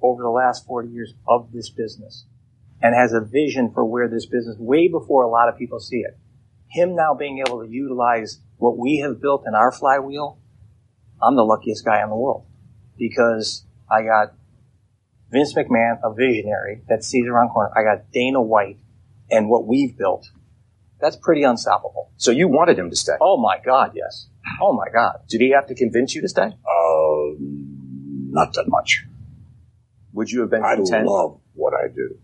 over 0.00 0.22
the 0.22 0.30
last 0.30 0.66
40 0.66 0.88
years 0.88 1.14
of 1.26 1.52
this 1.52 1.70
business 1.70 2.24
and 2.82 2.94
has 2.94 3.12
a 3.12 3.20
vision 3.20 3.72
for 3.72 3.84
where 3.84 4.08
this 4.08 4.26
business 4.26 4.56
way 4.58 4.88
before 4.88 5.22
a 5.24 5.28
lot 5.28 5.48
of 5.48 5.58
people 5.58 5.80
see 5.80 5.98
it. 5.98 6.16
Him 6.68 6.94
now 6.94 7.14
being 7.14 7.42
able 7.46 7.64
to 7.64 7.70
utilize 7.70 8.40
what 8.58 8.76
we 8.78 8.98
have 8.98 9.20
built 9.20 9.44
in 9.46 9.54
our 9.54 9.72
flywheel, 9.72 10.38
I'm 11.22 11.34
the 11.36 11.44
luckiest 11.44 11.84
guy 11.84 12.02
in 12.02 12.10
the 12.10 12.16
world 12.16 12.46
because 12.96 13.64
I 13.90 14.02
got 14.02 14.34
Vince 15.30 15.54
McMahon, 15.54 15.98
a 16.04 16.14
visionary 16.14 16.82
that 16.88 17.02
sees 17.04 17.26
around 17.26 17.48
corners. 17.48 17.72
I 17.76 17.82
got 17.82 18.10
Dana 18.12 18.40
White 18.42 18.78
and 19.30 19.48
what 19.48 19.66
we've 19.66 19.96
built 19.96 20.28
that's 21.00 21.16
pretty 21.16 21.42
unstoppable. 21.44 22.10
So 22.16 22.30
you 22.30 22.48
wanted 22.48 22.78
him 22.78 22.90
to 22.90 22.96
stay? 22.96 23.14
Oh 23.20 23.36
my 23.36 23.58
God, 23.64 23.92
yes. 23.94 24.28
Oh 24.60 24.72
my 24.72 24.88
God. 24.92 25.20
Did 25.28 25.40
he 25.40 25.50
have 25.50 25.66
to 25.68 25.74
convince 25.74 26.14
you 26.14 26.22
to 26.22 26.28
stay? 26.28 26.42
Uh, 26.42 27.34
not 27.38 28.52
that 28.54 28.64
much. 28.66 29.04
Would 30.12 30.30
you 30.30 30.40
have 30.40 30.50
been 30.50 30.64
I 30.64 30.74
content? 30.74 31.06
love 31.06 31.40
what 31.54 31.74
I 31.74 31.88
do. 31.88 32.18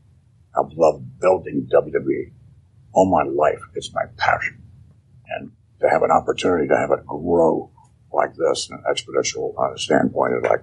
I've 0.56 0.72
loved 0.76 1.20
building 1.20 1.68
WWE 1.72 2.32
all 2.92 3.10
my 3.10 3.22
life. 3.22 3.60
It's 3.74 3.92
my 3.92 4.04
passion. 4.16 4.60
And 5.28 5.52
to 5.84 5.90
have 5.90 6.02
an 6.02 6.10
opportunity 6.10 6.68
to 6.68 6.76
have 6.76 6.90
it 6.90 7.06
grow 7.06 7.70
like 8.12 8.34
this, 8.36 8.68
in 8.70 8.76
an 8.76 8.84
exponential 8.88 9.54
uh, 9.58 9.76
standpoint, 9.76 10.34
it 10.34 10.48
like 10.48 10.60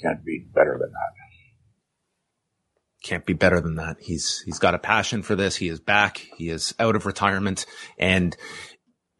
can't 0.00 0.24
be 0.24 0.46
better 0.54 0.78
than 0.80 0.90
that 0.90 1.12
can't 3.06 3.24
be 3.24 3.34
better 3.34 3.60
than 3.60 3.76
that. 3.76 3.98
He's 4.00 4.40
he's 4.40 4.58
got 4.58 4.74
a 4.74 4.78
passion 4.78 5.22
for 5.22 5.36
this. 5.36 5.56
He 5.56 5.68
is 5.68 5.80
back. 5.80 6.26
He 6.36 6.50
is 6.50 6.74
out 6.78 6.96
of 6.96 7.06
retirement, 7.06 7.64
and 7.98 8.36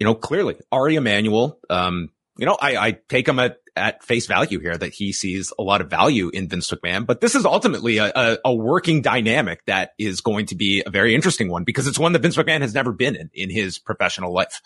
you 0.01 0.05
know 0.05 0.15
clearly 0.15 0.57
Ari 0.73 0.97
Emanuel. 0.97 1.59
Um, 1.71 2.11
you 2.37 2.47
know, 2.47 2.59
I, 2.61 2.77
I 2.77 2.99
take 3.09 3.29
him 3.29 3.39
at 3.39 3.59
at 3.77 4.03
face 4.03 4.27
value 4.27 4.59
here 4.59 4.77
that 4.77 4.95
he 4.95 5.13
sees 5.13 5.53
a 5.59 5.63
lot 5.63 5.81
of 5.81 5.91
value 5.91 6.31
in 6.31 6.49
Vince 6.49 6.71
McMahon, 6.71 7.07
but 7.07 7.21
this 7.21 7.35
is 7.35 7.45
ultimately 7.45 7.99
a, 7.99 8.11
a, 8.15 8.39
a, 8.47 8.55
working 8.55 9.03
dynamic 9.03 9.63
that 9.67 9.91
is 9.99 10.23
going 10.23 10.47
to 10.47 10.55
be 10.55 10.83
a 10.87 10.91
very 10.91 11.15
interesting 11.15 11.51
one 11.51 11.63
because 11.63 11.87
it's 11.87 11.99
one 11.99 12.13
that 12.13 12.23
Vince 12.23 12.37
McMahon 12.37 12.63
has 12.63 12.73
never 12.73 12.91
been 12.93 13.15
in 13.15 13.31
in 13.35 13.51
his 13.51 13.79
professional 13.79 14.33
life. 14.33 14.63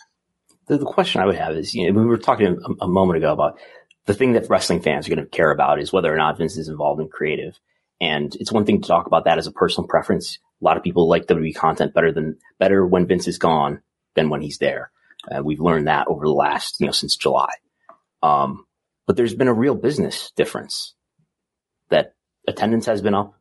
The, 0.66 0.78
the 0.78 0.84
question 0.84 1.20
I 1.20 1.26
would 1.26 1.36
have 1.36 1.56
is, 1.56 1.74
you 1.74 1.90
know, 1.90 1.98
we 1.98 2.06
were 2.06 2.18
talking 2.18 2.46
a, 2.46 2.84
a 2.84 2.88
moment 2.88 3.18
ago 3.18 3.32
about 3.32 3.58
the 4.06 4.14
thing 4.14 4.32
that 4.32 4.48
wrestling 4.48 4.80
fans 4.80 5.06
are 5.06 5.14
going 5.14 5.24
to 5.24 5.30
care 5.30 5.50
about 5.50 5.80
is 5.80 5.92
whether 5.92 6.12
or 6.12 6.16
not 6.16 6.38
Vince 6.38 6.56
is 6.56 6.68
involved 6.68 7.00
in 7.00 7.08
creative. 7.08 7.58
And 8.00 8.34
it's 8.36 8.52
one 8.52 8.64
thing 8.64 8.80
to 8.80 8.88
talk 8.88 9.06
about 9.06 9.24
that 9.24 9.38
as 9.38 9.46
a 9.46 9.52
personal 9.52 9.88
preference. 9.88 10.38
A 10.60 10.64
lot 10.64 10.76
of 10.76 10.82
people 10.82 11.08
like 11.08 11.26
WWE 11.26 11.54
content 11.54 11.94
better 11.94 12.12
than, 12.12 12.38
better 12.58 12.86
when 12.86 13.06
Vince 13.06 13.28
is 13.28 13.38
gone 13.38 13.82
than 14.14 14.30
when 14.30 14.40
he's 14.40 14.58
there. 14.58 14.90
Uh, 15.30 15.42
we've 15.42 15.60
learned 15.60 15.86
that 15.86 16.08
over 16.08 16.24
the 16.24 16.32
last, 16.32 16.80
you 16.80 16.86
know, 16.86 16.92
since 16.92 17.16
July. 17.16 17.50
Um, 18.22 18.66
but 19.06 19.16
there's 19.16 19.34
been 19.34 19.48
a 19.48 19.54
real 19.54 19.74
business 19.74 20.30
difference 20.36 20.94
that 21.90 22.14
attendance 22.46 22.86
has 22.86 23.02
been 23.02 23.14
up. 23.14 23.34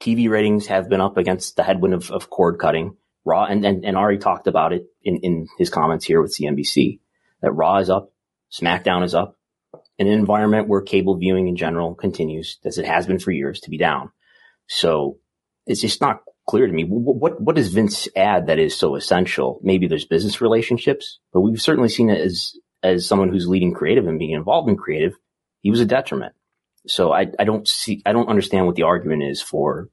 TV 0.00 0.28
ratings 0.30 0.66
have 0.68 0.88
been 0.88 1.00
up 1.00 1.16
against 1.16 1.56
the 1.56 1.64
headwind 1.64 1.94
of, 1.94 2.10
of 2.10 2.30
cord 2.30 2.58
cutting. 2.58 2.96
Raw, 3.24 3.44
and, 3.44 3.64
and, 3.64 3.84
and 3.84 3.96
Ari 3.96 4.18
talked 4.18 4.46
about 4.46 4.72
it 4.72 4.86
in, 5.02 5.18
in 5.18 5.46
his 5.58 5.70
comments 5.70 6.04
here 6.04 6.22
with 6.22 6.34
CNBC, 6.34 7.00
that 7.42 7.52
Raw 7.52 7.78
is 7.78 7.90
up, 7.90 8.12
SmackDown 8.52 9.04
is 9.04 9.14
up, 9.14 9.36
in 9.98 10.06
an 10.06 10.12
environment 10.12 10.68
where 10.68 10.80
cable 10.80 11.16
viewing 11.16 11.48
in 11.48 11.56
general 11.56 11.94
continues, 11.94 12.58
as 12.64 12.78
it 12.78 12.86
has 12.86 13.06
been 13.06 13.18
for 13.18 13.32
years, 13.32 13.60
to 13.60 13.70
be 13.70 13.78
down. 13.78 14.10
So 14.68 15.18
it's 15.66 15.80
just 15.80 16.00
not 16.00 16.22
clear 16.48 16.66
to 16.66 16.72
me. 16.72 16.84
What, 16.84 17.40
what 17.40 17.56
does 17.56 17.68
Vince 17.68 18.08
add 18.16 18.46
that 18.46 18.58
is 18.58 18.74
so 18.74 18.96
essential? 18.96 19.60
Maybe 19.62 19.86
there's 19.86 20.06
business 20.06 20.40
relationships, 20.40 21.18
but 21.32 21.42
we've 21.42 21.60
certainly 21.60 21.88
seen 21.88 22.10
it 22.10 22.20
as, 22.20 22.54
as 22.82 23.06
someone 23.06 23.28
who's 23.28 23.48
leading 23.48 23.74
creative 23.74 24.06
and 24.06 24.18
being 24.18 24.30
involved 24.30 24.68
in 24.68 24.76
creative. 24.76 25.14
He 25.60 25.70
was 25.70 25.80
a 25.80 25.84
detriment. 25.84 26.32
So 26.86 27.12
I, 27.12 27.26
I 27.38 27.44
don't 27.44 27.68
see, 27.68 28.02
I 28.06 28.12
don't 28.12 28.28
understand 28.30 28.66
what 28.66 28.76
the 28.76 28.84
argument 28.84 29.24
is 29.24 29.42
for, 29.42 29.88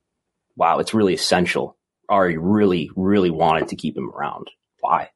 wow, 0.56 0.80
it's 0.80 0.94
really 0.94 1.14
essential. 1.14 1.78
Ari 2.10 2.38
really, 2.38 2.90
really 2.96 3.32
wanted 3.32 3.70
to 3.70 3.76
keep 3.76 3.98
him 3.98 4.12
around. 4.12 4.50
Why? 4.80 5.10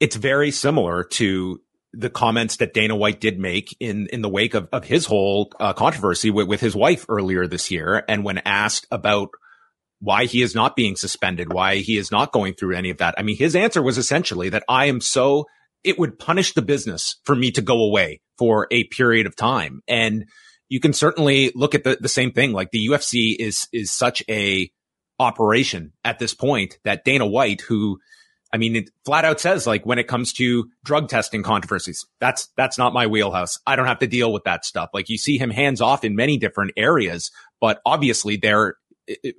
It's 0.00 0.16
very 0.16 0.50
similar 0.50 1.04
to 1.04 1.60
the 1.92 2.10
comments 2.10 2.58
that 2.58 2.74
Dana 2.74 2.94
White 2.94 3.20
did 3.20 3.38
make 3.38 3.74
in 3.80 4.06
in 4.12 4.20
the 4.20 4.28
wake 4.28 4.54
of, 4.54 4.68
of 4.72 4.84
his 4.84 5.06
whole 5.06 5.50
uh, 5.58 5.72
controversy 5.72 6.30
with, 6.30 6.46
with 6.46 6.60
his 6.60 6.76
wife 6.76 7.06
earlier 7.08 7.46
this 7.46 7.70
year, 7.70 8.04
and 8.08 8.24
when 8.24 8.38
asked 8.38 8.86
about 8.90 9.30
why 10.00 10.26
he 10.26 10.42
is 10.42 10.54
not 10.54 10.76
being 10.76 10.94
suspended, 10.94 11.52
why 11.52 11.76
he 11.76 11.96
is 11.96 12.10
not 12.10 12.32
going 12.32 12.52
through 12.52 12.76
any 12.76 12.90
of 12.90 12.98
that, 12.98 13.14
I 13.16 13.22
mean, 13.22 13.38
his 13.38 13.56
answer 13.56 13.82
was 13.82 13.96
essentially 13.96 14.50
that 14.50 14.64
I 14.68 14.86
am 14.86 15.00
so 15.00 15.46
it 15.82 15.98
would 15.98 16.18
punish 16.18 16.52
the 16.52 16.62
business 16.62 17.16
for 17.24 17.34
me 17.34 17.50
to 17.52 17.62
go 17.62 17.80
away 17.80 18.20
for 18.36 18.66
a 18.70 18.84
period 18.84 19.26
of 19.26 19.34
time, 19.34 19.82
and 19.88 20.26
you 20.68 20.80
can 20.80 20.92
certainly 20.92 21.52
look 21.54 21.74
at 21.74 21.84
the 21.84 21.96
the 21.98 22.08
same 22.08 22.32
thing. 22.32 22.52
Like 22.52 22.70
the 22.72 22.88
UFC 22.88 23.36
is 23.38 23.68
is 23.72 23.92
such 23.92 24.22
a 24.28 24.70
operation 25.18 25.92
at 26.04 26.18
this 26.18 26.34
point 26.34 26.78
that 26.84 27.04
Dana 27.04 27.26
White, 27.26 27.62
who 27.62 27.98
I 28.52 28.58
mean, 28.58 28.76
it 28.76 28.90
flat 29.04 29.24
out 29.24 29.40
says 29.40 29.66
like 29.66 29.84
when 29.84 29.98
it 29.98 30.06
comes 30.06 30.32
to 30.34 30.70
drug 30.84 31.08
testing 31.08 31.42
controversies, 31.42 32.06
that's, 32.20 32.48
that's 32.56 32.78
not 32.78 32.94
my 32.94 33.06
wheelhouse. 33.06 33.58
I 33.66 33.76
don't 33.76 33.86
have 33.86 33.98
to 33.98 34.06
deal 34.06 34.32
with 34.32 34.44
that 34.44 34.64
stuff. 34.64 34.90
Like 34.94 35.08
you 35.08 35.18
see 35.18 35.36
him 35.36 35.50
hands 35.50 35.80
off 35.80 36.04
in 36.04 36.14
many 36.14 36.38
different 36.38 36.72
areas, 36.76 37.30
but 37.60 37.80
obviously 37.84 38.36
they're 38.36 38.76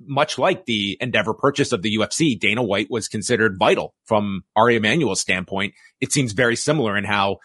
much 0.02 0.38
like 0.38 0.66
the 0.66 0.98
Endeavor 1.00 1.34
purchase 1.34 1.72
of 1.72 1.82
the 1.82 1.96
UFC. 1.96 2.40
Dana 2.40 2.64
White 2.64 2.90
was 2.90 3.08
considered 3.08 3.58
vital 3.58 3.94
from 4.06 4.44
Ari 4.56 4.76
Emanuel's 4.76 5.20
standpoint. 5.20 5.74
It 6.00 6.12
seems 6.12 6.34
very 6.34 6.56
similar 6.56 6.98
in 6.98 7.04
how 7.04 7.38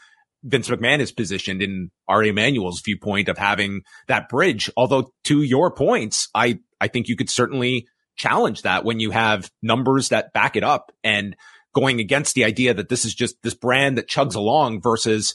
Vince 0.44 0.68
McMahon 0.68 1.00
is 1.00 1.12
positioned 1.12 1.62
in 1.62 1.90
Ari 2.08 2.28
Emanuel's 2.28 2.80
viewpoint 2.84 3.28
of 3.28 3.38
having 3.38 3.82
that 4.08 4.28
bridge. 4.28 4.70
Although 4.76 5.12
to 5.24 5.42
your 5.42 5.70
points, 5.72 6.28
I, 6.34 6.58
I 6.80 6.88
think 6.88 7.08
you 7.08 7.16
could 7.16 7.30
certainly 7.30 7.86
challenge 8.16 8.62
that 8.62 8.84
when 8.84 9.00
you 9.00 9.10
have 9.10 9.50
numbers 9.62 10.10
that 10.10 10.32
back 10.32 10.56
it 10.56 10.64
up 10.64 10.92
and 11.02 11.36
going 11.74 12.00
against 12.00 12.34
the 12.34 12.44
idea 12.44 12.74
that 12.74 12.88
this 12.88 13.04
is 13.04 13.14
just 13.14 13.36
this 13.42 13.54
brand 13.54 13.98
that 13.98 14.08
chugs 14.08 14.34
along 14.34 14.80
versus 14.82 15.34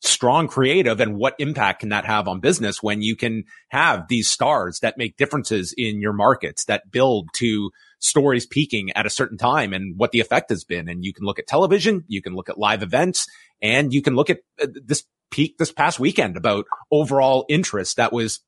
strong 0.00 0.48
creative 0.48 1.00
and 1.00 1.16
what 1.16 1.34
impact 1.38 1.80
can 1.80 1.88
that 1.88 2.04
have 2.04 2.28
on 2.28 2.40
business 2.40 2.82
when 2.82 3.00
you 3.00 3.16
can 3.16 3.44
have 3.68 4.06
these 4.08 4.28
stars 4.28 4.78
that 4.80 4.98
make 4.98 5.16
differences 5.16 5.74
in 5.76 6.00
your 6.00 6.12
markets 6.12 6.66
that 6.66 6.90
build 6.90 7.28
to 7.34 7.70
stories 8.00 8.46
peaking 8.46 8.90
at 8.94 9.06
a 9.06 9.10
certain 9.10 9.38
time 9.38 9.72
and 9.72 9.96
what 9.96 10.12
the 10.12 10.20
effect 10.20 10.50
has 10.50 10.62
been. 10.62 10.88
And 10.88 11.04
you 11.04 11.14
can 11.14 11.24
look 11.24 11.38
at 11.38 11.46
television, 11.46 12.04
you 12.06 12.20
can 12.20 12.34
look 12.34 12.50
at 12.50 12.58
live 12.58 12.82
events, 12.82 13.26
and 13.62 13.94
you 13.94 14.02
can 14.02 14.14
look 14.14 14.28
at 14.28 14.40
uh, 14.62 14.66
this 14.84 15.04
peak 15.30 15.56
this 15.58 15.72
past 15.72 15.98
weekend 15.98 16.36
about 16.36 16.66
overall 16.90 17.46
interest 17.48 17.96
that 17.96 18.12
was 18.12 18.40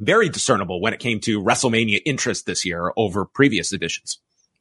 very 0.00 0.28
discernible 0.28 0.80
when 0.80 0.92
it 0.92 0.98
came 0.98 1.20
to 1.20 1.40
WrestleMania 1.40 2.00
interest 2.04 2.46
this 2.46 2.64
year 2.64 2.92
over 2.96 3.24
previous 3.24 3.72
editions. 3.72 4.18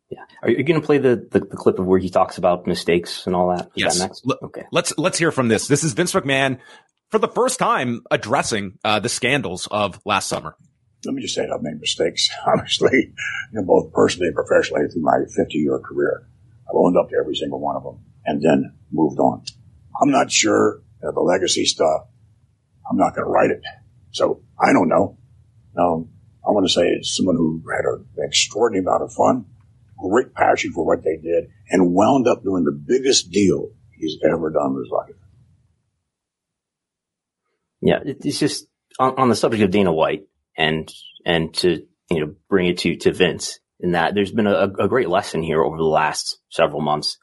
Yeah. 0.09 0.23
Are 0.41 0.49
you 0.49 0.63
going 0.63 0.79
to 0.79 0.85
play 0.85 0.97
the, 0.97 1.27
the, 1.31 1.39
the, 1.39 1.55
clip 1.55 1.77
of 1.79 1.85
where 1.85 1.99
he 1.99 2.09
talks 2.09 2.37
about 2.37 2.65
mistakes 2.65 3.27
and 3.27 3.35
all 3.35 3.55
that? 3.55 3.67
Is 3.67 3.71
yes. 3.75 3.97
That 3.97 4.03
next? 4.05 4.25
L- 4.27 4.39
okay. 4.43 4.63
Let's, 4.71 4.97
let's 4.97 5.19
hear 5.19 5.31
from 5.31 5.47
this. 5.47 5.67
This 5.67 5.83
is 5.83 5.93
Vince 5.93 6.13
McMahon 6.13 6.59
for 7.09 7.19
the 7.19 7.27
first 7.27 7.59
time 7.59 8.01
addressing 8.09 8.79
uh, 8.83 8.99
the 8.99 9.09
scandals 9.09 9.67
of 9.69 9.99
last 10.05 10.27
summer. 10.27 10.55
Let 11.05 11.13
me 11.13 11.21
just 11.21 11.35
say 11.35 11.47
I've 11.47 11.61
made 11.61 11.79
mistakes, 11.79 12.29
obviously, 12.47 12.89
you 12.91 13.13
know, 13.53 13.63
both 13.63 13.93
personally 13.93 14.27
and 14.27 14.35
professionally 14.35 14.87
through 14.91 15.03
my 15.03 15.19
50 15.35 15.57
year 15.57 15.79
career. 15.79 16.27
I've 16.67 16.75
owned 16.75 16.97
up 16.97 17.09
to 17.09 17.15
every 17.15 17.35
single 17.35 17.59
one 17.59 17.75
of 17.75 17.83
them 17.83 17.99
and 18.25 18.41
then 18.41 18.73
moved 18.91 19.19
on. 19.19 19.43
I'm 20.01 20.11
not 20.11 20.31
sure 20.31 20.81
the 21.01 21.11
legacy 21.11 21.65
stuff. 21.65 22.07
I'm 22.89 22.97
not 22.97 23.15
going 23.15 23.25
to 23.25 23.31
write 23.31 23.51
it. 23.51 23.61
So 24.11 24.41
I 24.59 24.73
don't 24.73 24.89
know. 24.89 25.18
Um, 25.79 26.09
I 26.45 26.51
want 26.51 26.67
to 26.67 26.73
say 26.73 26.83
it's 26.87 27.15
someone 27.15 27.35
who 27.35 27.63
had 27.71 27.85
an 27.85 28.05
extraordinary 28.17 28.83
amount 28.83 29.03
of 29.03 29.13
fun, 29.13 29.45
great 29.97 30.33
passion 30.33 30.71
for 30.73 30.85
what 30.85 31.03
they 31.03 31.17
did, 31.17 31.49
and 31.69 31.93
wound 31.93 32.27
up 32.27 32.43
doing 32.43 32.63
the 32.63 32.71
biggest 32.71 33.31
deal 33.31 33.69
he's 33.91 34.17
ever 34.25 34.49
done 34.49 34.71
in 34.71 34.79
his 34.79 34.91
life. 34.91 35.15
Yeah, 37.81 37.99
it's 38.03 38.39
just 38.39 38.67
on, 38.99 39.17
on 39.17 39.29
the 39.29 39.35
subject 39.35 39.63
of 39.63 39.71
Dana 39.71 39.93
White 39.93 40.27
and 40.57 40.91
and 41.25 41.53
to 41.55 41.85
you 42.09 42.19
know 42.19 42.35
bring 42.49 42.67
it 42.67 42.79
to 42.79 42.95
to 42.97 43.13
Vince 43.13 43.59
in 43.79 43.91
that 43.91 44.13
there's 44.13 44.31
been 44.31 44.47
a, 44.47 44.69
a 44.79 44.87
great 44.87 45.09
lesson 45.09 45.41
here 45.41 45.63
over 45.63 45.77
the 45.77 45.83
last 45.83 46.39
several 46.49 46.81
months 46.81 47.17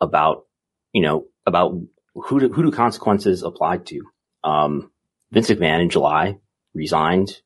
about 0.00 0.44
you 0.92 1.02
know 1.02 1.24
about 1.46 1.74
who 2.14 2.40
do, 2.40 2.48
who 2.50 2.62
do 2.64 2.70
consequences 2.70 3.42
apply 3.42 3.78
to. 3.78 4.00
Um, 4.42 4.90
Vince 5.32 5.50
McMahon 5.50 5.82
in 5.82 5.90
July 5.90 6.36
resigned 6.74 7.40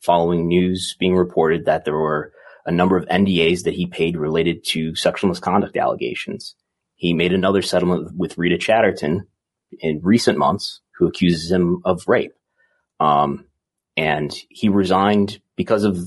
following 0.00 0.46
news 0.46 0.96
being 0.98 1.14
reported 1.14 1.64
that 1.64 1.84
there 1.84 1.96
were 1.96 2.32
a 2.66 2.72
number 2.72 2.96
of 2.96 3.06
NDAs 3.06 3.64
that 3.64 3.74
he 3.74 3.86
paid 3.86 4.16
related 4.16 4.64
to 4.64 4.94
sexual 4.94 5.28
misconduct 5.28 5.76
allegations. 5.76 6.54
He 6.96 7.14
made 7.14 7.32
another 7.32 7.62
settlement 7.62 8.16
with 8.16 8.36
Rita 8.36 8.58
Chatterton 8.58 9.26
in 9.80 10.00
recent 10.02 10.38
months, 10.38 10.80
who 10.98 11.06
accuses 11.06 11.50
him 11.50 11.80
of 11.84 12.02
rape. 12.06 12.32
Um, 13.00 13.46
and 13.96 14.34
he 14.50 14.68
resigned 14.68 15.40
because 15.56 15.84
of 15.84 15.98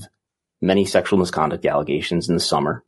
many 0.60 0.84
sexual 0.84 1.18
misconduct 1.18 1.66
allegations 1.66 2.28
in 2.28 2.34
the 2.34 2.40
summer. 2.40 2.84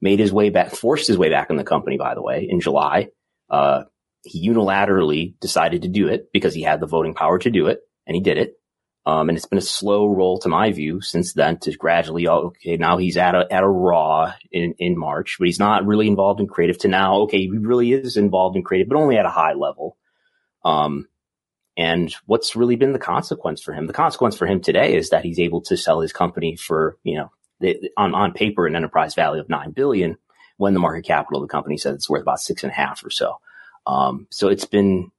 Made 0.00 0.18
his 0.18 0.32
way 0.32 0.50
back, 0.50 0.72
forced 0.72 1.06
his 1.06 1.16
way 1.16 1.30
back 1.30 1.48
in 1.48 1.56
the 1.56 1.64
company, 1.64 1.96
by 1.96 2.14
the 2.14 2.22
way, 2.22 2.46
in 2.48 2.60
July. 2.60 3.08
Uh, 3.48 3.84
he 4.22 4.48
unilaterally 4.48 5.38
decided 5.40 5.82
to 5.82 5.88
do 5.88 6.08
it 6.08 6.30
because 6.32 6.54
he 6.54 6.62
had 6.62 6.80
the 6.80 6.86
voting 6.86 7.14
power 7.14 7.38
to 7.38 7.50
do 7.50 7.68
it, 7.68 7.80
and 8.06 8.14
he 8.14 8.20
did 8.20 8.36
it. 8.36 8.54
Um, 9.06 9.28
and 9.28 9.36
it's 9.36 9.46
been 9.46 9.58
a 9.58 9.62
slow 9.62 10.06
roll 10.06 10.38
to 10.38 10.48
my 10.48 10.72
view 10.72 11.02
since 11.02 11.34
then 11.34 11.58
to 11.58 11.76
gradually, 11.76 12.26
oh, 12.26 12.46
okay, 12.46 12.78
now 12.78 12.96
he's 12.96 13.18
at 13.18 13.34
a, 13.34 13.46
at 13.50 13.62
a 13.62 13.68
raw 13.68 14.32
in, 14.50 14.74
in 14.78 14.98
March, 14.98 15.36
but 15.38 15.46
he's 15.46 15.58
not 15.58 15.86
really 15.86 16.08
involved 16.08 16.40
in 16.40 16.46
creative 16.46 16.78
to 16.78 16.88
now, 16.88 17.16
okay, 17.22 17.38
he 17.38 17.50
really 17.50 17.92
is 17.92 18.16
involved 18.16 18.56
in 18.56 18.62
creative, 18.62 18.88
but 18.88 18.96
only 18.96 19.18
at 19.18 19.26
a 19.26 19.30
high 19.30 19.52
level. 19.52 19.98
Um, 20.64 21.06
and 21.76 22.14
what's 22.24 22.56
really 22.56 22.76
been 22.76 22.92
the 22.92 22.98
consequence 22.98 23.60
for 23.60 23.74
him? 23.74 23.86
The 23.86 23.92
consequence 23.92 24.36
for 24.36 24.46
him 24.46 24.62
today 24.62 24.96
is 24.96 25.10
that 25.10 25.24
he's 25.24 25.40
able 25.40 25.60
to 25.62 25.76
sell 25.76 26.00
his 26.00 26.12
company 26.12 26.56
for, 26.56 26.96
you 27.02 27.18
know, 27.18 27.32
the, 27.60 27.90
on, 27.98 28.14
on 28.14 28.32
paper, 28.32 28.66
an 28.66 28.76
enterprise 28.76 29.14
value 29.14 29.40
of 29.40 29.50
nine 29.50 29.72
billion 29.72 30.16
when 30.56 30.72
the 30.72 30.80
market 30.80 31.04
capital 31.04 31.42
of 31.42 31.48
the 31.48 31.52
company 31.52 31.76
says 31.76 31.94
it's 31.96 32.08
worth 32.08 32.22
about 32.22 32.40
six 32.40 32.62
and 32.62 32.72
a 32.72 32.74
half 32.74 33.04
or 33.04 33.10
so. 33.10 33.38
Um, 33.86 34.28
so 34.30 34.48
it's 34.48 34.64
been, 34.64 35.10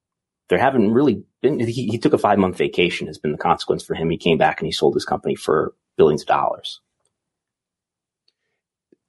there 0.50 0.60
haven't 0.60 0.92
really 0.92 1.24
been, 1.42 1.60
he, 1.60 1.88
he 1.88 1.98
took 1.98 2.14
a 2.14 2.18
five 2.18 2.38
month 2.38 2.58
vacation 2.58 3.08
has 3.08 3.18
been 3.18 3.32
the 3.32 3.38
consequence 3.38 3.84
for 3.84 3.96
him. 3.96 4.10
He 4.10 4.18
came 4.18 4.38
back 4.38 4.60
and 4.60 4.68
he 4.68 4.72
sold 4.72 4.94
his 4.94 5.06
company 5.06 5.36
for 5.36 5.74
billions 5.98 6.22
of 6.22 6.28
dollars. 6.28 6.82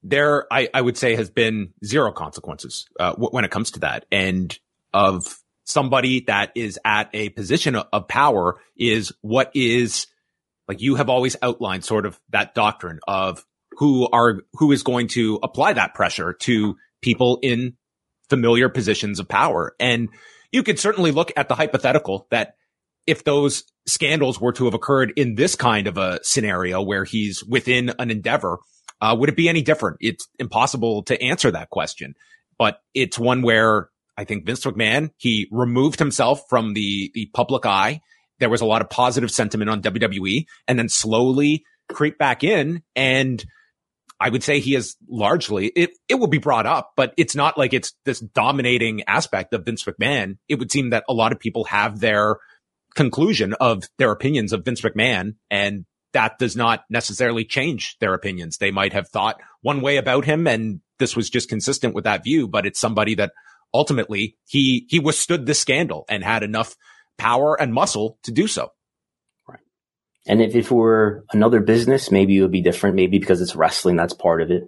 There, 0.02 0.46
I, 0.52 0.68
I 0.72 0.80
would 0.80 0.96
say 0.96 1.16
has 1.16 1.30
been 1.30 1.72
zero 1.84 2.12
consequences, 2.12 2.86
uh, 3.00 3.10
w- 3.10 3.30
when 3.30 3.44
it 3.44 3.50
comes 3.50 3.72
to 3.72 3.80
that. 3.80 4.06
And 4.12 4.56
of 4.94 5.38
somebody 5.64 6.20
that 6.20 6.52
is 6.54 6.78
at 6.84 7.10
a 7.12 7.30
position 7.30 7.74
of 7.74 8.08
power 8.08 8.60
is 8.76 9.12
what 9.20 9.50
is 9.54 10.06
like 10.68 10.80
you 10.80 10.94
have 10.96 11.08
always 11.08 11.36
outlined 11.42 11.84
sort 11.84 12.06
of 12.06 12.18
that 12.30 12.54
doctrine 12.54 13.00
of 13.06 13.44
who 13.72 14.08
are, 14.08 14.42
who 14.54 14.72
is 14.72 14.82
going 14.82 15.08
to 15.08 15.38
apply 15.42 15.72
that 15.74 15.94
pressure 15.94 16.32
to 16.32 16.76
people 17.02 17.38
in 17.42 17.76
familiar 18.28 18.68
positions 18.68 19.20
of 19.20 19.28
power. 19.28 19.74
And 19.78 20.08
you 20.52 20.62
could 20.62 20.78
certainly 20.78 21.10
look 21.10 21.32
at 21.36 21.48
the 21.48 21.54
hypothetical 21.54 22.26
that 22.30 22.54
if 23.06 23.24
those 23.24 23.64
scandals 23.86 24.40
were 24.40 24.52
to 24.52 24.64
have 24.64 24.74
occurred 24.74 25.12
in 25.16 25.36
this 25.36 25.54
kind 25.54 25.86
of 25.86 25.96
a 25.96 26.18
scenario 26.22 26.82
where 26.82 27.04
he's 27.04 27.44
within 27.44 27.92
an 27.98 28.10
endeavor, 28.10 28.58
uh, 29.00 29.14
would 29.18 29.28
it 29.28 29.36
be 29.36 29.48
any 29.48 29.62
different? 29.62 29.98
It's 30.00 30.26
impossible 30.38 31.02
to 31.04 31.20
answer 31.22 31.50
that 31.50 31.70
question, 31.70 32.14
but 32.58 32.80
it's 32.94 33.18
one 33.18 33.42
where 33.42 33.90
I 34.16 34.24
think 34.24 34.46
Vince 34.46 34.64
McMahon, 34.64 35.10
he 35.18 35.48
removed 35.50 35.98
himself 35.98 36.48
from 36.48 36.74
the, 36.74 37.10
the 37.14 37.30
public 37.34 37.66
eye. 37.66 38.00
There 38.40 38.48
was 38.48 38.60
a 38.60 38.66
lot 38.66 38.82
of 38.82 38.90
positive 38.90 39.30
sentiment 39.30 39.70
on 39.70 39.82
WWE 39.82 40.46
and 40.66 40.78
then 40.78 40.88
slowly 40.88 41.64
creep 41.88 42.18
back 42.18 42.42
in 42.42 42.82
and 42.94 43.44
I 44.18 44.30
would 44.30 44.42
say 44.42 44.60
he 44.60 44.74
is 44.74 44.96
largely, 45.08 45.66
it, 45.68 45.90
it 46.08 46.14
will 46.14 46.26
be 46.26 46.38
brought 46.38 46.66
up, 46.66 46.92
but 46.96 47.12
it's 47.16 47.36
not 47.36 47.58
like 47.58 47.74
it's 47.74 47.92
this 48.04 48.20
dominating 48.20 49.02
aspect 49.06 49.52
of 49.52 49.64
Vince 49.64 49.84
McMahon. 49.84 50.38
It 50.48 50.58
would 50.58 50.72
seem 50.72 50.90
that 50.90 51.04
a 51.08 51.12
lot 51.12 51.32
of 51.32 51.40
people 51.40 51.64
have 51.64 52.00
their 52.00 52.36
conclusion 52.94 53.52
of 53.60 53.84
their 53.98 54.10
opinions 54.10 54.52
of 54.52 54.64
Vince 54.64 54.80
McMahon 54.80 55.34
and 55.50 55.84
that 56.12 56.38
does 56.38 56.56
not 56.56 56.84
necessarily 56.88 57.44
change 57.44 57.96
their 58.00 58.14
opinions. 58.14 58.56
They 58.56 58.70
might 58.70 58.94
have 58.94 59.08
thought 59.08 59.38
one 59.60 59.82
way 59.82 59.98
about 59.98 60.24
him 60.24 60.46
and 60.46 60.80
this 60.98 61.14
was 61.14 61.28
just 61.28 61.50
consistent 61.50 61.94
with 61.94 62.04
that 62.04 62.24
view, 62.24 62.48
but 62.48 62.64
it's 62.64 62.80
somebody 62.80 63.14
that 63.16 63.32
ultimately 63.74 64.38
he, 64.46 64.86
he 64.88 64.98
withstood 64.98 65.44
the 65.44 65.52
scandal 65.52 66.06
and 66.08 66.24
had 66.24 66.42
enough 66.42 66.74
power 67.18 67.60
and 67.60 67.74
muscle 67.74 68.18
to 68.22 68.32
do 68.32 68.46
so. 68.46 68.70
And 70.26 70.42
if 70.42 70.54
it 70.54 70.70
were 70.70 71.24
another 71.32 71.60
business, 71.60 72.10
maybe 72.10 72.38
it 72.38 72.42
would 72.42 72.52
be 72.52 72.62
different. 72.62 72.96
Maybe 72.96 73.18
because 73.18 73.40
it's 73.40 73.56
wrestling, 73.56 73.96
that's 73.96 74.14
part 74.14 74.42
of 74.42 74.50
it. 74.50 74.64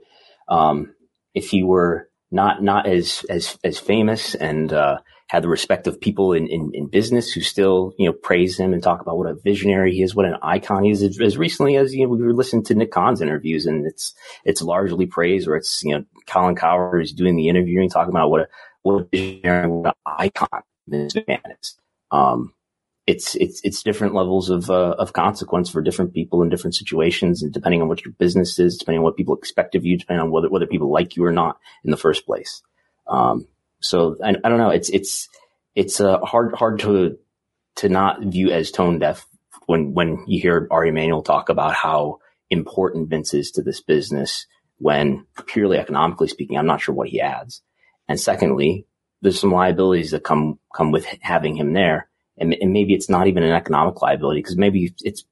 Um, 0.49 0.95
if 1.35 1.51
he 1.51 1.63
were 1.63 2.09
not 2.31 2.63
not 2.63 2.87
as 2.87 3.25
as 3.29 3.59
as 3.65 3.79
famous 3.79 4.35
and 4.35 4.73
uh, 4.73 4.99
had 5.29 5.43
the 5.43 5.49
respect 5.49 5.87
of 5.87 6.01
people 6.01 6.33
in, 6.33 6.47
in, 6.47 6.71
in 6.75 6.89
business 6.89 7.33
who 7.33 7.41
still 7.41 7.93
you 7.99 8.07
know 8.07 8.13
praise 8.13 8.59
him 8.59 8.73
and 8.73 8.83
talk 8.83 9.01
about 9.01 9.19
what 9.19 9.31
a 9.31 9.37
visionary 9.45 9.93
he 9.95 10.03
is, 10.03 10.15
what 10.15 10.27
an 10.27 10.37
icon 10.43 10.85
he 10.85 10.91
is. 10.91 11.03
As 11.03 11.39
recently 11.39 11.77
as 11.77 11.95
you 11.95 12.05
know, 12.05 12.13
we 12.13 12.23
were 12.23 12.35
listening 12.35 12.65
to 12.65 12.75
Nick 12.75 12.93
Khan's 12.93 13.21
interviews, 13.21 13.67
and 13.67 13.87
it's 13.87 14.15
it's 14.45 14.63
largely 14.63 15.07
praise, 15.07 15.47
or 15.47 15.57
it's 15.57 15.83
you 15.83 15.95
know 15.95 16.05
Colin 16.27 16.57
Cowherd 16.57 17.03
is 17.03 17.13
doing 17.13 17.37
the 17.37 17.49
interviewing, 17.49 17.91
talking 17.91 18.13
about 18.13 18.31
what 18.31 18.43
a 18.43 18.49
what 18.83 19.03
a 19.03 19.05
visionary, 19.11 19.69
what 19.69 19.97
an 20.07 20.13
icon 20.19 20.63
this 20.87 21.15
man 21.27 21.41
is. 21.61 21.77
Um, 22.11 22.55
it's 23.09 23.35
it's 23.37 23.63
it's 23.65 23.83
different 23.83 24.15
levels 24.15 24.51
of 24.51 24.69
uh, 24.69 24.95
of 24.99 25.15
consequence 25.15 25.71
for 25.71 25.81
different 25.81 26.13
people 26.13 26.43
in 26.43 26.51
different 26.51 26.75
situations, 26.75 27.43
and 27.43 27.51
depending 27.51 27.81
on 27.81 27.89
what 27.89 28.05
your 28.05 28.13
business 28.13 28.59
is, 28.59 28.77
depending 28.77 28.99
on 28.99 29.05
what 29.05 29.17
people 29.17 29.35
expect 29.35 29.75
of 29.75 29.87
you, 29.87 29.97
depending 29.97 30.21
on 30.21 30.31
whether 30.31 30.51
whether 30.51 30.67
people 30.67 30.93
like 30.93 31.17
you 31.17 31.25
or 31.25 31.33
not 31.33 31.59
in 31.85 31.91
the 31.91 31.97
first 31.97 32.27
place. 32.27 32.63
Um, 33.07 33.49
so 33.81 34.17
I, 34.23 34.35
I, 34.45 34.49
don't 34.51 34.59
know. 34.59 34.69
It's 34.69 34.91
it's 34.91 35.31
it's 35.75 36.03
uh, 36.03 36.19
hard 36.19 36.55
hard 36.55 36.81
to 36.81 37.17
to 37.77 37.89
not 37.89 38.21
view 38.21 38.51
as 38.51 38.71
tone 38.71 38.99
deaf 38.99 39.27
when 39.65 39.95
when 39.95 40.25
you 40.27 40.43
hear 40.43 40.69
Ari 40.71 40.91
Emanuel 40.91 41.23
talk 41.23 41.49
about 41.49 41.73
how 41.73 42.19
important 42.51 43.09
Vince 43.09 43.33
is 43.33 43.53
to 43.53 43.63
this 43.63 43.81
business. 43.81 44.47
When 44.77 45.25
purely 45.47 45.79
economically 45.79 46.29
speaking, 46.29 46.59
I'm 46.59 46.67
not 46.67 46.83
sure 46.83 46.95
what 46.95 47.09
he 47.09 47.23
adds. 47.23 47.63
And 48.07 48.21
secondly, 48.21 48.87
there's 49.23 49.41
some 49.41 49.51
liabilities 49.51 50.11
that 50.11 50.25
come 50.25 50.59
come 50.75 50.93
with 50.93 51.07
having 51.23 51.57
him 51.57 51.73
there 51.73 52.08
and, 52.41 52.55
and 52.61 52.73
maybe 52.73 52.95
it's 52.95 53.09
not 53.09 53.27
even 53.27 53.43
an 53.43 53.53
economic 53.53 54.01
liability 54.01 54.41
because 54.41 54.57
maybe 54.57 54.95
it's 55.03 55.25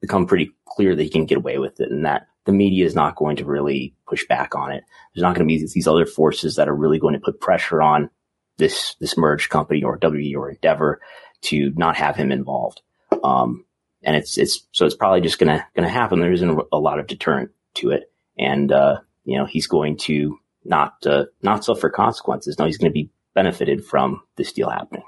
become 0.00 0.26
pretty 0.26 0.50
clear 0.66 0.94
that 0.94 1.02
he 1.02 1.08
can 1.08 1.26
get 1.26 1.38
away 1.38 1.58
with 1.58 1.80
it 1.80 1.90
and 1.90 2.04
that 2.04 2.26
the 2.44 2.52
media 2.52 2.84
is 2.84 2.94
not 2.94 3.16
going 3.16 3.36
to 3.36 3.44
really 3.44 3.94
push 4.06 4.26
back 4.26 4.54
on 4.54 4.72
it. 4.72 4.84
There's 5.14 5.22
not 5.22 5.34
going 5.34 5.48
to 5.48 5.52
be 5.52 5.58
these 5.58 5.88
other 5.88 6.06
forces 6.06 6.56
that 6.56 6.68
are 6.68 6.74
really 6.74 6.98
going 6.98 7.14
to 7.14 7.20
put 7.20 7.40
pressure 7.40 7.80
on 7.80 8.10
this, 8.58 8.96
this 9.00 9.16
merged 9.16 9.50
company 9.50 9.82
or 9.82 9.98
WE 10.02 10.34
or 10.34 10.50
Endeavor 10.50 11.00
to 11.42 11.72
not 11.74 11.96
have 11.96 12.16
him 12.16 12.30
involved. 12.30 12.82
Um, 13.22 13.64
and 14.02 14.14
it's, 14.14 14.36
it's, 14.36 14.66
so 14.72 14.84
it's 14.84 14.94
probably 14.94 15.22
just 15.22 15.38
gonna, 15.38 15.66
gonna 15.74 15.88
happen. 15.88 16.20
There 16.20 16.32
isn't 16.32 16.60
a 16.70 16.78
lot 16.78 16.98
of 16.98 17.06
deterrent 17.06 17.50
to 17.74 17.90
it. 17.90 18.12
And, 18.38 18.70
uh, 18.70 19.00
you 19.24 19.38
know, 19.38 19.46
he's 19.46 19.66
going 19.66 19.96
to 19.98 20.38
not, 20.64 20.94
uh, 21.06 21.24
not 21.42 21.64
suffer 21.64 21.88
consequences. 21.88 22.58
No, 22.58 22.66
he's 22.66 22.78
going 22.78 22.90
to 22.90 22.94
be 22.94 23.10
benefited 23.34 23.84
from 23.84 24.22
this 24.36 24.52
deal 24.52 24.68
happening. 24.68 25.04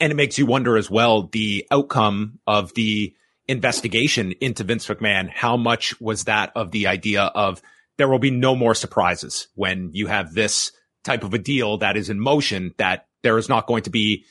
And 0.00 0.12
it 0.12 0.16
makes 0.16 0.38
you 0.38 0.46
wonder 0.46 0.76
as 0.76 0.90
well 0.90 1.28
the 1.32 1.66
outcome 1.70 2.38
of 2.46 2.72
the 2.74 3.14
investigation 3.46 4.32
into 4.40 4.64
Vince 4.64 4.86
McMahon. 4.86 5.28
How 5.28 5.56
much 5.56 6.00
was 6.00 6.24
that 6.24 6.52
of 6.54 6.70
the 6.70 6.86
idea 6.86 7.22
of 7.22 7.60
there 7.96 8.08
will 8.08 8.18
be 8.18 8.30
no 8.30 8.54
more 8.54 8.74
surprises 8.74 9.48
when 9.54 9.90
you 9.92 10.06
have 10.06 10.32
this 10.32 10.72
type 11.04 11.24
of 11.24 11.34
a 11.34 11.38
deal 11.38 11.78
that 11.78 11.96
is 11.96 12.10
in 12.10 12.20
motion, 12.20 12.74
that 12.78 13.06
there 13.22 13.38
is 13.38 13.48
not 13.48 13.66
going 13.66 13.82
to 13.84 13.90
be 13.90 14.24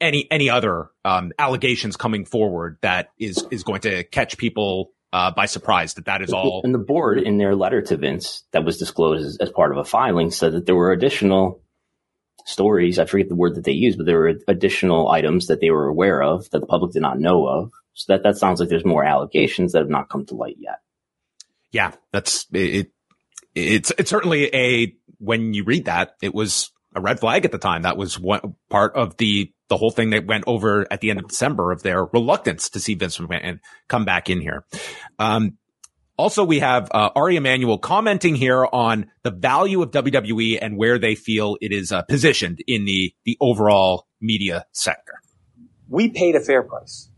any, 0.00 0.26
any 0.30 0.50
other, 0.50 0.90
um, 1.04 1.32
allegations 1.38 1.96
coming 1.96 2.24
forward 2.24 2.78
that 2.82 3.10
is, 3.18 3.46
is 3.50 3.62
going 3.62 3.82
to 3.82 4.02
catch 4.02 4.36
people 4.36 4.92
uh, 5.12 5.30
by 5.30 5.46
surprise 5.46 5.94
that 5.94 6.06
that 6.06 6.22
is 6.22 6.32
all. 6.32 6.62
And 6.64 6.74
the 6.74 6.78
board, 6.78 7.18
in 7.18 7.36
their 7.38 7.54
letter 7.54 7.82
to 7.82 7.96
Vince, 7.96 8.44
that 8.52 8.64
was 8.64 8.78
disclosed 8.78 9.24
as, 9.24 9.36
as, 9.40 9.50
part 9.50 9.70
of 9.70 9.78
a 9.78 9.84
filing, 9.84 10.30
said 10.30 10.52
that 10.52 10.66
there 10.66 10.74
were 10.74 10.90
additional 10.90 11.61
stories. 12.44 12.98
I 12.98 13.04
forget 13.04 13.28
the 13.28 13.34
word 13.34 13.54
that 13.56 13.64
they 13.64 13.72
used, 13.72 13.98
but 13.98 14.06
there 14.06 14.18
were 14.18 14.34
additional 14.48 15.10
items 15.10 15.46
that 15.46 15.60
they 15.60 15.70
were 15.70 15.86
aware 15.86 16.22
of 16.22 16.50
that 16.50 16.60
the 16.60 16.66
public 16.66 16.92
did 16.92 17.02
not 17.02 17.18
know 17.18 17.46
of. 17.46 17.70
So 17.94 18.12
that, 18.12 18.22
that 18.22 18.38
sounds 18.38 18.60
like 18.60 18.68
there's 18.68 18.84
more 18.84 19.04
allegations 19.04 19.72
that 19.72 19.80
have 19.80 19.90
not 19.90 20.08
come 20.08 20.24
to 20.26 20.34
light 20.34 20.56
yet. 20.58 20.80
Yeah, 21.70 21.92
that's 22.12 22.46
it. 22.52 22.90
It's, 23.54 23.92
it's 23.98 24.10
certainly 24.10 24.54
a, 24.54 24.94
when 25.18 25.54
you 25.54 25.64
read 25.64 25.84
that, 25.84 26.14
it 26.22 26.34
was 26.34 26.70
a 26.94 27.00
red 27.00 27.20
flag 27.20 27.44
at 27.44 27.52
the 27.52 27.58
time. 27.58 27.82
That 27.82 27.96
was 27.96 28.18
one 28.18 28.56
part 28.70 28.96
of 28.96 29.16
the, 29.18 29.52
the 29.68 29.76
whole 29.76 29.90
thing 29.90 30.10
that 30.10 30.26
went 30.26 30.44
over 30.46 30.86
at 30.90 31.00
the 31.00 31.10
end 31.10 31.20
of 31.20 31.28
December 31.28 31.70
of 31.70 31.82
their 31.82 32.04
reluctance 32.04 32.70
to 32.70 32.80
see 32.80 32.94
Vince 32.94 33.18
McMahon 33.18 33.60
come 33.88 34.04
back 34.04 34.28
in 34.28 34.40
here. 34.40 34.64
Um, 35.18 35.58
also, 36.22 36.44
we 36.44 36.60
have 36.60 36.88
uh, 36.92 37.10
Ari 37.16 37.34
Emanuel 37.34 37.78
commenting 37.78 38.36
here 38.36 38.64
on 38.64 39.10
the 39.24 39.32
value 39.32 39.82
of 39.82 39.90
WWE 39.90 40.56
and 40.62 40.78
where 40.78 40.96
they 40.96 41.16
feel 41.16 41.56
it 41.60 41.72
is 41.72 41.90
uh, 41.90 42.02
positioned 42.02 42.62
in 42.68 42.84
the 42.84 43.12
the 43.24 43.36
overall 43.40 44.06
media 44.20 44.64
sector. 44.70 45.14
We 45.88 46.10
paid 46.10 46.36
a 46.36 46.40
fair 46.40 46.62
price, 46.62 47.10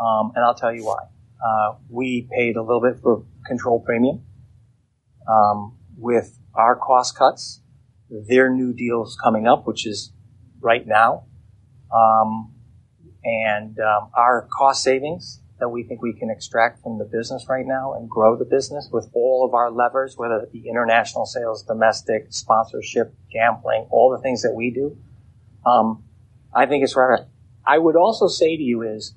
um, 0.00 0.32
and 0.34 0.42
I'll 0.42 0.54
tell 0.54 0.74
you 0.74 0.86
why. 0.86 1.02
Uh, 1.46 1.74
we 1.90 2.26
paid 2.34 2.56
a 2.56 2.62
little 2.62 2.80
bit 2.80 2.98
for 3.02 3.26
control 3.46 3.80
premium. 3.80 4.24
Um, 5.28 5.76
with 5.98 6.38
our 6.54 6.76
cost 6.76 7.14
cuts, 7.14 7.60
their 8.08 8.48
new 8.48 8.72
deals 8.72 9.18
coming 9.22 9.46
up, 9.46 9.66
which 9.66 9.86
is 9.86 10.12
right 10.60 10.86
now, 10.86 11.26
um, 11.94 12.54
and 13.22 13.78
um, 13.80 14.08
our 14.14 14.48
cost 14.50 14.82
savings 14.82 15.42
that 15.58 15.68
we 15.68 15.82
think 15.82 16.02
we 16.02 16.12
can 16.12 16.30
extract 16.30 16.82
from 16.82 16.98
the 16.98 17.04
business 17.04 17.46
right 17.48 17.64
now 17.66 17.94
and 17.94 18.08
grow 18.08 18.36
the 18.36 18.44
business 18.44 18.88
with 18.92 19.08
all 19.14 19.44
of 19.46 19.54
our 19.54 19.70
levers, 19.70 20.16
whether 20.16 20.36
it 20.36 20.52
be 20.52 20.68
international 20.68 21.24
sales, 21.24 21.62
domestic, 21.62 22.26
sponsorship, 22.30 23.14
gambling, 23.30 23.86
all 23.90 24.10
the 24.10 24.22
things 24.22 24.42
that 24.42 24.52
we 24.52 24.70
do. 24.70 24.96
Um, 25.64 26.04
I 26.54 26.66
think 26.66 26.84
it's 26.84 26.94
right. 26.94 27.20
I 27.66 27.78
would 27.78 27.96
also 27.96 28.28
say 28.28 28.56
to 28.56 28.62
you 28.62 28.82
is 28.82 29.14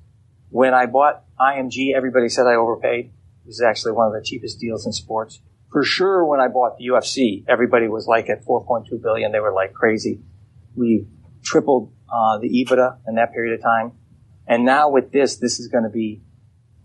when 0.48 0.74
I 0.74 0.86
bought 0.86 1.24
IMG, 1.38 1.94
everybody 1.94 2.28
said 2.28 2.46
I 2.46 2.54
overpaid. 2.54 3.06
It 3.06 3.46
was 3.46 3.60
actually 3.60 3.92
one 3.92 4.06
of 4.06 4.12
the 4.12 4.22
cheapest 4.22 4.58
deals 4.58 4.86
in 4.86 4.92
sports. 4.92 5.40
For 5.70 5.84
sure, 5.84 6.24
when 6.24 6.40
I 6.40 6.48
bought 6.48 6.78
the 6.78 6.86
UFC, 6.86 7.44
everybody 7.46 7.86
was 7.86 8.06
like 8.06 8.28
at 8.28 8.44
4.2 8.44 9.00
billion. 9.00 9.30
They 9.30 9.40
were 9.40 9.52
like 9.52 9.72
crazy. 9.72 10.20
We 10.74 11.06
tripled 11.44 11.92
uh, 12.12 12.38
the 12.38 12.48
EBITDA 12.48 12.98
in 13.06 13.14
that 13.16 13.32
period 13.32 13.54
of 13.54 13.62
time. 13.62 13.92
And 14.46 14.64
now 14.64 14.90
with 14.90 15.12
this, 15.12 15.36
this 15.36 15.60
is 15.60 15.68
going 15.68 15.84
to 15.84 15.90
be 15.90 16.22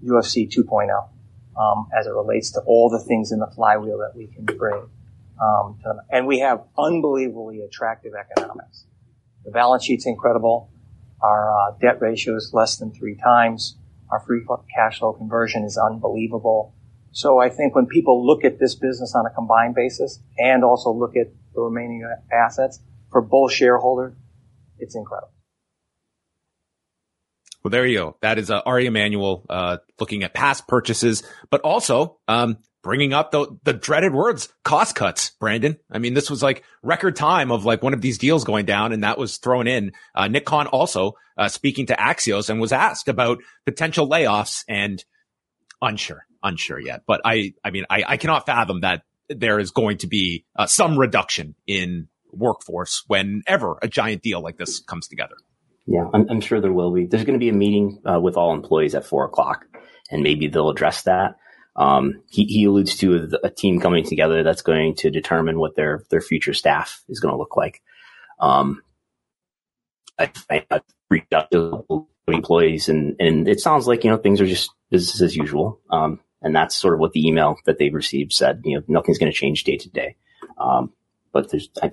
UFC 0.05 0.49
2.0 0.49 1.09
um, 1.57 1.87
as 1.97 2.07
it 2.07 2.11
relates 2.11 2.51
to 2.51 2.61
all 2.61 2.89
the 2.89 2.99
things 2.99 3.31
in 3.31 3.39
the 3.39 3.47
flywheel 3.47 3.97
that 3.99 4.15
we 4.15 4.27
can 4.27 4.45
bring. 4.45 4.89
Um. 5.41 5.79
And 6.09 6.27
we 6.27 6.39
have 6.39 6.63
unbelievably 6.77 7.61
attractive 7.61 8.13
economics. 8.13 8.85
The 9.43 9.51
balance 9.51 9.83
sheet's 9.83 10.05
incredible. 10.05 10.69
Our 11.21 11.51
uh, 11.51 11.71
debt 11.81 12.01
ratio 12.01 12.35
is 12.35 12.51
less 12.53 12.77
than 12.77 12.91
three 12.91 13.15
times. 13.15 13.77
Our 14.11 14.19
free 14.19 14.45
cash 14.73 14.99
flow 14.99 15.13
conversion 15.13 15.63
is 15.63 15.77
unbelievable. 15.77 16.73
So 17.11 17.39
I 17.39 17.49
think 17.49 17.75
when 17.75 17.85
people 17.85 18.25
look 18.25 18.43
at 18.43 18.59
this 18.59 18.75
business 18.75 19.15
on 19.15 19.25
a 19.25 19.29
combined 19.29 19.75
basis 19.75 20.19
and 20.37 20.63
also 20.63 20.91
look 20.91 21.15
at 21.15 21.27
the 21.53 21.61
remaining 21.61 22.05
assets 22.31 22.79
for 23.11 23.21
both 23.21 23.53
shareholders, 23.53 24.13
it's 24.79 24.95
incredible. 24.95 25.34
Well, 27.65 27.71
there 27.71 27.87
you 27.87 27.97
go. 27.97 28.17
That 28.21 28.37
is 28.37 28.51
uh, 28.51 28.61
Ari 28.63 28.85
Emanuel 28.85 29.43
uh, 29.49 29.77
looking 29.99 30.21
at 30.21 30.35
past 30.35 30.67
purchases, 30.67 31.23
but 31.49 31.61
also 31.61 32.19
um, 32.27 32.59
bringing 32.83 33.11
up 33.11 33.31
the 33.31 33.57
the 33.63 33.73
dreaded 33.73 34.13
words 34.13 34.49
cost 34.63 34.93
cuts. 34.93 35.31
Brandon, 35.39 35.77
I 35.89 35.97
mean, 35.97 36.13
this 36.13 36.29
was 36.29 36.43
like 36.43 36.63
record 36.83 37.15
time 37.15 37.51
of 37.51 37.65
like 37.65 37.81
one 37.81 37.95
of 37.95 38.01
these 38.01 38.19
deals 38.19 38.43
going 38.43 38.67
down, 38.67 38.93
and 38.93 39.03
that 39.03 39.17
was 39.17 39.37
thrown 39.37 39.65
in. 39.65 39.93
Uh, 40.13 40.27
Nick 40.27 40.45
Khan 40.45 40.67
also 40.67 41.13
uh, 41.39 41.47
speaking 41.47 41.87
to 41.87 41.95
Axios 41.95 42.51
and 42.51 42.61
was 42.61 42.71
asked 42.71 43.07
about 43.07 43.39
potential 43.65 44.07
layoffs 44.07 44.63
and 44.69 45.03
unsure, 45.81 46.27
unsure 46.43 46.79
yet. 46.79 47.01
But 47.07 47.21
I, 47.25 47.55
I 47.63 47.71
mean, 47.71 47.85
I, 47.89 48.03
I 48.09 48.17
cannot 48.17 48.45
fathom 48.45 48.81
that 48.81 49.01
there 49.27 49.57
is 49.57 49.71
going 49.71 49.97
to 49.97 50.07
be 50.07 50.45
uh, 50.55 50.67
some 50.67 50.99
reduction 50.99 51.55
in 51.65 52.09
workforce 52.31 53.03
whenever 53.07 53.79
a 53.81 53.87
giant 53.87 54.21
deal 54.21 54.41
like 54.41 54.57
this 54.57 54.81
comes 54.81 55.07
together. 55.07 55.37
Yeah, 55.87 56.05
I'm, 56.13 56.27
I'm 56.29 56.41
sure 56.41 56.59
there 56.59 56.73
will 56.73 56.91
be. 56.91 57.05
There's 57.05 57.25
going 57.25 57.39
to 57.39 57.43
be 57.43 57.49
a 57.49 57.53
meeting 57.53 58.01
uh, 58.05 58.19
with 58.19 58.37
all 58.37 58.53
employees 58.53 58.95
at 58.95 59.05
four 59.05 59.25
o'clock, 59.25 59.65
and 60.09 60.23
maybe 60.23 60.47
they'll 60.47 60.69
address 60.69 61.03
that. 61.03 61.35
Um, 61.75 62.23
he, 62.29 62.45
he 62.45 62.65
alludes 62.65 62.95
to 62.97 63.29
a, 63.43 63.47
a, 63.47 63.49
team 63.49 63.81
coming 63.81 64.05
together 64.05 64.43
that's 64.43 64.61
going 64.61 64.95
to 64.95 65.09
determine 65.09 65.59
what 65.59 65.75
their 65.75 66.03
their 66.09 66.21
future 66.21 66.53
staff 66.53 67.03
is 67.09 67.19
going 67.19 67.33
to 67.33 67.37
look 67.37 67.57
like. 67.57 67.81
Um, 68.39 68.81
I, 70.17 70.31
I, 70.49 70.81
reached 71.09 71.33
out 71.33 71.51
to 71.51 72.07
employees, 72.27 72.87
and 72.89 73.15
and 73.19 73.47
it 73.47 73.59
sounds 73.59 73.87
like 73.87 74.03
you 74.03 74.09
know 74.09 74.17
things 74.17 74.39
are 74.39 74.47
just 74.47 74.71
business 74.89 75.21
as 75.21 75.35
usual. 75.35 75.81
Um, 75.91 76.21
and 76.41 76.55
that's 76.55 76.75
sort 76.75 76.93
of 76.93 76.99
what 76.99 77.11
the 77.11 77.27
email 77.27 77.57
that 77.65 77.77
they 77.77 77.89
received 77.89 78.31
said. 78.31 78.61
You 78.63 78.77
know, 78.77 78.83
nothing's 78.87 79.17
going 79.17 79.31
to 79.31 79.37
change 79.37 79.63
day 79.63 79.77
to 79.77 79.89
day. 79.89 80.15
Um, 80.57 80.93
but 81.33 81.51
there's 81.51 81.69
I, 81.83 81.91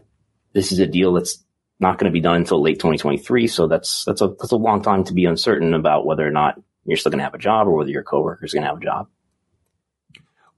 this 0.52 0.72
is 0.72 0.78
a 0.78 0.87
deal 0.87 1.12
that's 1.14 1.44
not 1.83 1.99
going 1.99 2.11
to 2.11 2.12
be 2.12 2.21
done 2.21 2.37
until 2.37 2.62
late 2.62 2.79
2023. 2.79 3.47
So 3.49 3.66
that's, 3.66 4.05
that's 4.05 4.23
a, 4.23 4.29
that's 4.29 4.53
a 4.53 4.57
long 4.57 4.83
time 4.83 5.05
to 5.05 5.12
be 5.12 5.27
uncertain 5.27 5.75
about 5.75 6.07
whether 6.07 6.27
or 6.27 6.31
not 6.31 6.59
you're 6.85 6.97
still 6.97 7.11
going 7.11 7.18
to 7.18 7.25
have 7.25 7.35
a 7.35 7.38
job 7.38 7.66
or 7.66 7.77
whether 7.77 7.90
your 7.90 8.03
coworker 8.03 8.45
is 8.45 8.55
going 8.55 8.62
to 8.62 8.68
have 8.68 8.79
a 8.79 8.85
job. 8.85 9.09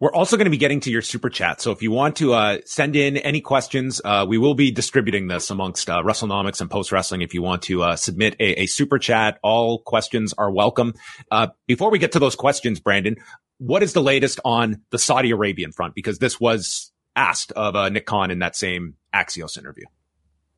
We're 0.01 0.13
also 0.13 0.37
going 0.37 0.47
to 0.47 0.51
be 0.51 0.59
getting 0.59 0.81
to 0.81 0.91
your 0.91 1.03
super 1.03 1.31
chat. 1.31 1.61
So 1.61 1.71
if 1.71 1.81
you 1.81 1.91
want 1.91 2.17
to 2.17 2.35
uh, 2.35 2.59
send 2.67 2.95
in 2.95 3.17
any 3.17 3.41
questions, 3.41 4.03
uh, 4.05 4.27
we 4.29 4.39
will 4.39 4.55
be 4.55 4.71
distributing 4.71 5.29
this 5.29 5.51
amongst 5.51 5.89
uh, 5.89 6.03
WrestleNomics 6.03 6.61
and 6.61 6.71
Post 6.71 6.93
Wrestling. 6.93 7.23
If 7.23 7.33
you 7.33 7.43
want 7.43 7.63
to 7.63 7.83
uh, 7.83 7.97
submit 7.97 8.37
a, 8.39 8.63
a, 8.63 8.67
super 8.67 8.99
chat, 8.99 9.39
all 9.43 9.79
questions 9.79 10.35
are 10.37 10.51
welcome. 10.51 10.95
Uh, 11.31 11.49
before 11.67 11.91
we 11.91 11.99
get 11.99 12.13
to 12.13 12.19
those 12.19 12.35
questions, 12.35 12.81
Brandon, 12.81 13.17
what 13.59 13.83
is 13.83 13.93
the 13.93 14.03
latest 14.03 14.41
on 14.45 14.83
the 14.91 14.99
Saudi 14.99 15.31
Arabian 15.31 15.73
front? 15.73 15.95
Because 15.95 16.19
this 16.19 16.39
was 16.39 16.93
asked 17.17 17.53
of 17.53 17.77
uh, 17.77 17.89
Nick 17.89 18.05
Khan 18.05 18.31
in 18.31 18.41
that 18.41 18.57
same 18.57 18.97
Axios 19.15 19.57
interview 19.57 19.85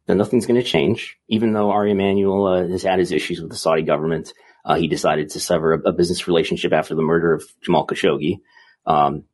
then 0.07 0.19
nothing's 0.19 0.47
going 0.47 0.61
to 0.61 0.67
change. 0.67 1.17
Even 1.29 1.53
though 1.53 1.71
Ari 1.71 1.93
Emanuel 1.93 2.47
uh, 2.47 2.69
has 2.69 2.83
had 2.83 2.99
his 2.99 3.13
issues 3.13 3.41
with 3.41 3.51
the 3.51 3.57
Saudi 3.57 3.83
government, 3.83 4.33
uh, 4.65 4.75
he 4.77 4.89
decided 4.89 5.31
to 5.31 5.41
sever 5.41 5.75
a, 5.75 5.91
a, 5.91 5.93
business 5.93 6.27
relationship 6.27 6.73
after 6.73 6.95
the 6.95 7.03
murder 7.03 7.33
of 7.35 7.45
Jamal 7.63 7.87
Khashoggi. 7.87 8.41
Um, 8.85 9.25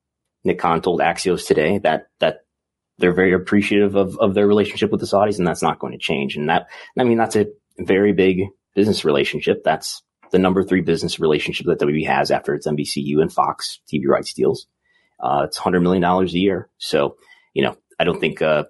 Nick 0.44 0.58
Khan 0.58 0.82
told 0.82 1.00
Axios 1.00 1.46
today 1.46 1.78
that 1.78 2.08
that 2.20 2.40
they're 2.98 3.14
very 3.14 3.32
appreciative 3.32 3.96
of, 3.96 4.18
of 4.18 4.35
their 4.35 4.46
relationship 4.46 4.90
with 4.90 5.00
the 5.00 5.06
Saudis, 5.06 5.38
and 5.38 5.46
that's 5.46 5.62
not 5.62 5.78
going 5.78 5.92
to 5.92 5.98
change. 5.98 6.37
And 6.37 6.48
that, 6.48 6.66
I 6.98 7.04
mean, 7.04 7.18
that's 7.18 7.37
a 7.37 7.46
very 7.78 8.12
big 8.12 8.42
business 8.74 9.04
relationship. 9.04 9.62
That's 9.64 10.02
the 10.30 10.38
number 10.38 10.62
three 10.62 10.82
business 10.82 11.18
relationship 11.18 11.66
that 11.66 11.80
WWE 11.80 12.06
has 12.06 12.30
after 12.30 12.54
its 12.54 12.66
NBCU 12.66 13.20
and 13.20 13.32
Fox 13.32 13.80
TV 13.92 14.06
rights 14.06 14.32
deals. 14.32 14.66
Uh, 15.20 15.42
it's 15.44 15.58
$100 15.58 15.82
million 15.82 16.04
a 16.04 16.24
year. 16.26 16.68
So, 16.78 17.16
you 17.54 17.62
know, 17.62 17.76
I 17.98 18.04
don't 18.04 18.20
think, 18.20 18.42
uh, 18.42 18.64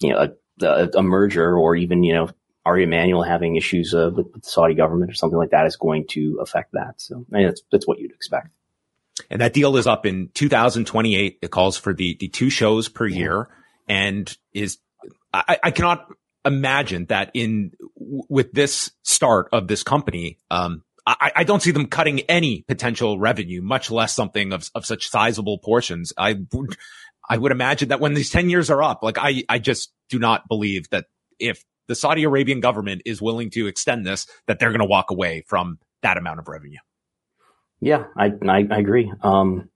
you 0.00 0.10
know, 0.10 0.18
a 0.18 0.28
a, 0.62 0.90
a 0.94 1.02
merger 1.02 1.56
or 1.56 1.76
even, 1.76 2.02
you 2.02 2.14
know, 2.14 2.30
Ari 2.64 2.84
Emanuel 2.84 3.22
having 3.22 3.56
issues 3.56 3.94
uh, 3.94 4.10
with, 4.14 4.26
with, 4.32 4.42
the 4.42 4.50
Saudi 4.50 4.74
government 4.74 5.10
or 5.10 5.14
something 5.14 5.38
like 5.38 5.50
that 5.50 5.66
is 5.66 5.76
going 5.76 6.06
to 6.10 6.38
affect 6.42 6.72
that. 6.72 6.94
So 6.98 7.24
I 7.32 7.36
mean, 7.36 7.46
that's, 7.46 7.62
that's 7.72 7.86
what 7.86 7.98
you'd 7.98 8.12
expect. 8.12 8.48
And 9.30 9.40
that 9.40 9.52
deal 9.52 9.76
is 9.76 9.86
up 9.86 10.06
in 10.06 10.30
2028. 10.34 11.38
It 11.40 11.50
calls 11.50 11.76
for 11.76 11.94
the, 11.94 12.16
the 12.20 12.28
two 12.28 12.50
shows 12.50 12.88
per 12.88 13.06
yeah. 13.06 13.18
year 13.18 13.48
and 13.88 14.36
is, 14.52 14.78
I, 15.32 15.58
I 15.62 15.70
cannot 15.70 16.08
imagine 16.44 17.06
that 17.06 17.30
in 17.34 17.72
with 17.96 18.52
this 18.52 18.90
start 19.02 19.48
of 19.52 19.68
this 19.68 19.82
company, 19.82 20.38
um, 20.50 20.82
I, 21.08 21.32
I, 21.36 21.44
don't 21.44 21.62
see 21.62 21.70
them 21.70 21.86
cutting 21.86 22.20
any 22.20 22.62
potential 22.68 23.18
revenue, 23.18 23.62
much 23.62 23.90
less 23.90 24.14
something 24.14 24.52
of, 24.52 24.70
of 24.74 24.84
such 24.84 25.08
sizable 25.08 25.58
portions. 25.58 26.12
I 26.18 26.36
would, 26.52 26.76
I 27.28 27.38
would 27.38 27.50
imagine 27.52 27.88
that 27.88 28.00
when 28.00 28.12
these 28.12 28.28
10 28.28 28.50
years 28.50 28.68
are 28.68 28.82
up, 28.82 29.02
like 29.02 29.16
I, 29.16 29.42
I 29.48 29.58
just 29.58 29.90
do 30.10 30.18
not 30.18 30.48
believe 30.48 30.90
that 30.90 31.06
if 31.38 31.64
the 31.86 31.94
Saudi 31.94 32.24
Arabian 32.24 32.60
government 32.60 33.02
is 33.06 33.22
willing 33.22 33.48
to 33.50 33.66
extend 33.68 34.06
this, 34.06 34.26
that 34.46 34.58
they're 34.58 34.68
going 34.68 34.80
to 34.80 34.86
walk 34.86 35.10
away 35.10 35.44
from 35.46 35.78
that 36.02 36.18
amount 36.18 36.40
of 36.40 36.48
revenue. 36.48 36.78
Yeah, 37.80 38.04
I, 38.16 38.32
I, 38.46 38.66
I 38.70 38.78
agree. 38.78 39.10
Um, 39.22 39.70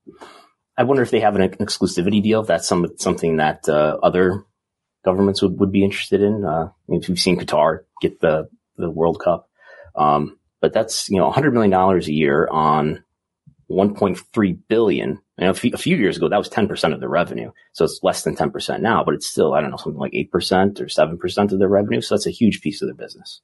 I 0.77 0.85
wonder 0.85 1.03
if 1.03 1.11
they 1.11 1.21
have 1.21 1.37
an, 1.37 1.49
exclusivity 1.49 2.23
deal. 2.23 2.43
If 2.43 2.49
that's 2.49 2.69
some, 2.69 2.87
something 2.99 3.39
that 3.39 3.69
uh, 3.71 3.97
other 4.03 4.45
governments 5.03 5.41
would, 5.41 5.59
would 5.61 5.73
be 5.73 5.85
interested 5.85 6.21
in. 6.21 6.45
Uh, 6.45 6.71
we've 6.87 7.19
seen 7.19 7.39
Qatar 7.39 7.81
get 8.03 8.21
the, 8.21 8.49
the 8.77 8.91
World 8.91 9.19
Cup. 9.19 9.49
Um, 9.95 10.39
but 10.63 10.73
that's, 10.73 11.11
you 11.11 11.19
know, 11.19 11.31
$100 11.31 11.53
million 11.53 11.73
a 11.75 12.01
year 12.05 12.49
on 12.51 13.05
1.3 13.71 14.59
billion 14.69 15.21
you 15.39 15.47
know, 15.47 15.51
a 15.51 15.55
few, 15.55 15.71
a 15.75 15.79
few 15.79 15.97
years 15.97 16.17
ago, 16.17 16.29
that 16.29 16.39
was 16.39 16.49
10% 16.49 16.95
of 16.95 17.01
their 17.01 17.09
revenue. 17.09 17.51
So 17.73 17.85
it's 17.85 17.99
less 18.03 18.23
than 18.23 18.37
10% 18.37 18.81
now, 18.81 19.03
but 19.03 19.15
it's 19.15 19.27
still, 19.27 19.55
I 19.55 19.61
don't 19.61 19.71
know, 19.71 19.77
something 19.77 19.99
like 19.99 20.13
8% 20.13 20.81
or 20.81 20.85
7% 20.85 21.53
of 21.53 21.59
their 21.59 21.69
revenue. 21.69 22.01
So 22.01 22.15
that's 22.15 22.27
a 22.27 22.31
huge 22.31 22.61
piece 22.61 22.81
of 22.81 22.87
their 22.87 22.95
business. 22.95 23.41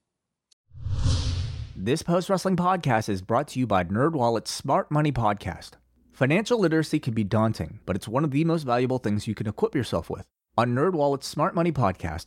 This 1.74 2.02
post 2.02 2.28
wrestling 2.28 2.57
podcast 2.57 3.09
is 3.09 3.20
brought 3.20 3.48
to 3.48 3.59
you 3.59 3.66
by 3.66 3.83
NerdWallet's 3.83 4.50
Smart 4.50 4.90
Money 4.90 5.11
Podcast. 5.11 5.70
Financial 6.12 6.59
literacy 6.59 7.00
can 7.00 7.14
be 7.14 7.24
daunting, 7.24 7.81
but 7.85 7.96
it's 7.96 8.07
one 8.07 8.24
of 8.24 8.31
the 8.31 8.44
most 8.44 8.62
valuable 8.62 8.98
things 8.98 9.26
you 9.26 9.35
can 9.35 9.48
equip 9.48 9.74
yourself 9.74 10.09
with. 10.09 10.26
On 10.57 10.74
NerdWallet's 10.74 11.26
Smart 11.26 11.54
Money 11.57 11.72
Podcast, 11.72 12.26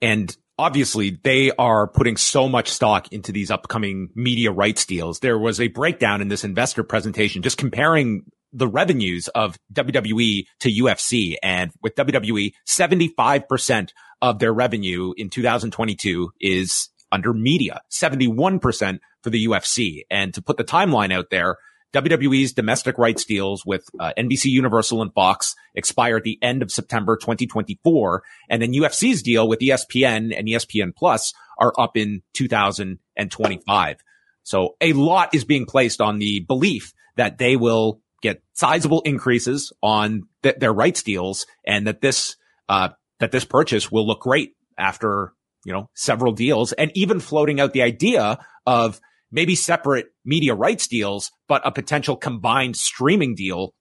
And 0.00 0.36
obviously 0.58 1.18
they 1.22 1.50
are 1.52 1.86
putting 1.86 2.16
so 2.16 2.48
much 2.48 2.70
stock 2.70 3.12
into 3.12 3.32
these 3.32 3.50
upcoming 3.50 4.10
media 4.14 4.50
rights 4.50 4.86
deals. 4.86 5.20
There 5.20 5.38
was 5.38 5.60
a 5.60 5.68
breakdown 5.68 6.20
in 6.20 6.28
this 6.28 6.44
investor 6.44 6.82
presentation 6.82 7.42
just 7.42 7.58
comparing 7.58 8.24
the 8.52 8.68
revenues 8.68 9.28
of 9.28 9.58
WWE 9.72 10.46
to 10.60 10.70
UFC. 10.70 11.34
And 11.42 11.72
with 11.82 11.94
WWE, 11.94 12.52
75% 12.66 13.90
of 14.22 14.38
their 14.38 14.52
revenue 14.52 15.12
in 15.16 15.28
2022 15.28 16.32
is 16.40 16.88
under 17.12 17.32
media, 17.32 17.82
71% 17.90 18.98
for 19.22 19.30
the 19.30 19.46
UFC. 19.46 20.02
And 20.10 20.32
to 20.34 20.42
put 20.42 20.56
the 20.56 20.64
timeline 20.64 21.12
out 21.12 21.26
there, 21.30 21.56
WWE's 21.96 22.52
domestic 22.52 22.98
rights 22.98 23.24
deals 23.24 23.64
with 23.64 23.88
uh, 23.98 24.12
NBC 24.18 24.46
Universal 24.46 25.00
and 25.00 25.12
Fox 25.14 25.54
expire 25.74 26.18
at 26.18 26.24
the 26.24 26.38
end 26.42 26.60
of 26.60 26.70
September 26.70 27.16
2024. 27.16 28.22
And 28.50 28.60
then 28.60 28.72
UFC's 28.72 29.22
deal 29.22 29.48
with 29.48 29.60
ESPN 29.60 30.36
and 30.36 30.46
ESPN 30.46 30.94
Plus 30.94 31.32
are 31.58 31.72
up 31.78 31.96
in 31.96 32.22
2025. 32.34 33.96
So 34.42 34.76
a 34.80 34.92
lot 34.92 35.34
is 35.34 35.44
being 35.44 35.64
placed 35.64 36.02
on 36.02 36.18
the 36.18 36.40
belief 36.40 36.92
that 37.16 37.38
they 37.38 37.56
will 37.56 38.00
get 38.20 38.42
sizable 38.52 39.00
increases 39.02 39.72
on 39.82 40.24
th- 40.42 40.56
their 40.56 40.72
rights 40.72 41.02
deals 41.02 41.46
and 41.66 41.86
that 41.86 42.02
this, 42.02 42.36
uh, 42.68 42.90
that 43.20 43.32
this 43.32 43.44
purchase 43.46 43.90
will 43.90 44.06
look 44.06 44.20
great 44.20 44.52
after, 44.76 45.32
you 45.64 45.72
know, 45.72 45.88
several 45.94 46.32
deals 46.32 46.72
and 46.74 46.92
even 46.94 47.20
floating 47.20 47.58
out 47.58 47.72
the 47.72 47.82
idea 47.82 48.38
of 48.66 49.00
maybe 49.30 49.54
separate 49.54 50.06
media 50.24 50.54
rights 50.54 50.86
deals, 50.86 51.30
but 51.48 51.62
a 51.64 51.72
potential 51.72 52.16
combined 52.16 52.76
streaming 52.76 53.34
deal, 53.34 53.74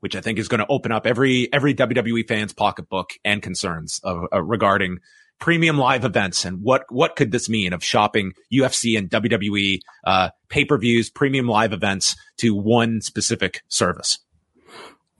which 0.00 0.16
I 0.16 0.20
think 0.20 0.38
is 0.38 0.48
going 0.48 0.60
to 0.60 0.66
open 0.68 0.92
up 0.92 1.06
every, 1.06 1.52
every 1.52 1.74
WWE 1.74 2.26
fan's 2.26 2.52
pocketbook 2.52 3.10
and 3.24 3.42
concerns 3.42 4.00
of, 4.02 4.24
uh, 4.32 4.42
regarding 4.42 4.98
premium 5.40 5.76
live 5.76 6.04
events 6.04 6.44
and 6.44 6.62
what, 6.62 6.84
what 6.88 7.16
could 7.16 7.32
this 7.32 7.48
mean 7.48 7.72
of 7.72 7.84
shopping 7.84 8.32
UFC 8.52 8.96
and 8.96 9.10
WWE, 9.10 9.80
uh, 10.06 10.30
pay-per-views, 10.48 11.10
premium 11.10 11.46
live 11.46 11.72
events 11.72 12.16
to 12.38 12.54
one 12.54 13.00
specific 13.00 13.62
service? 13.68 14.18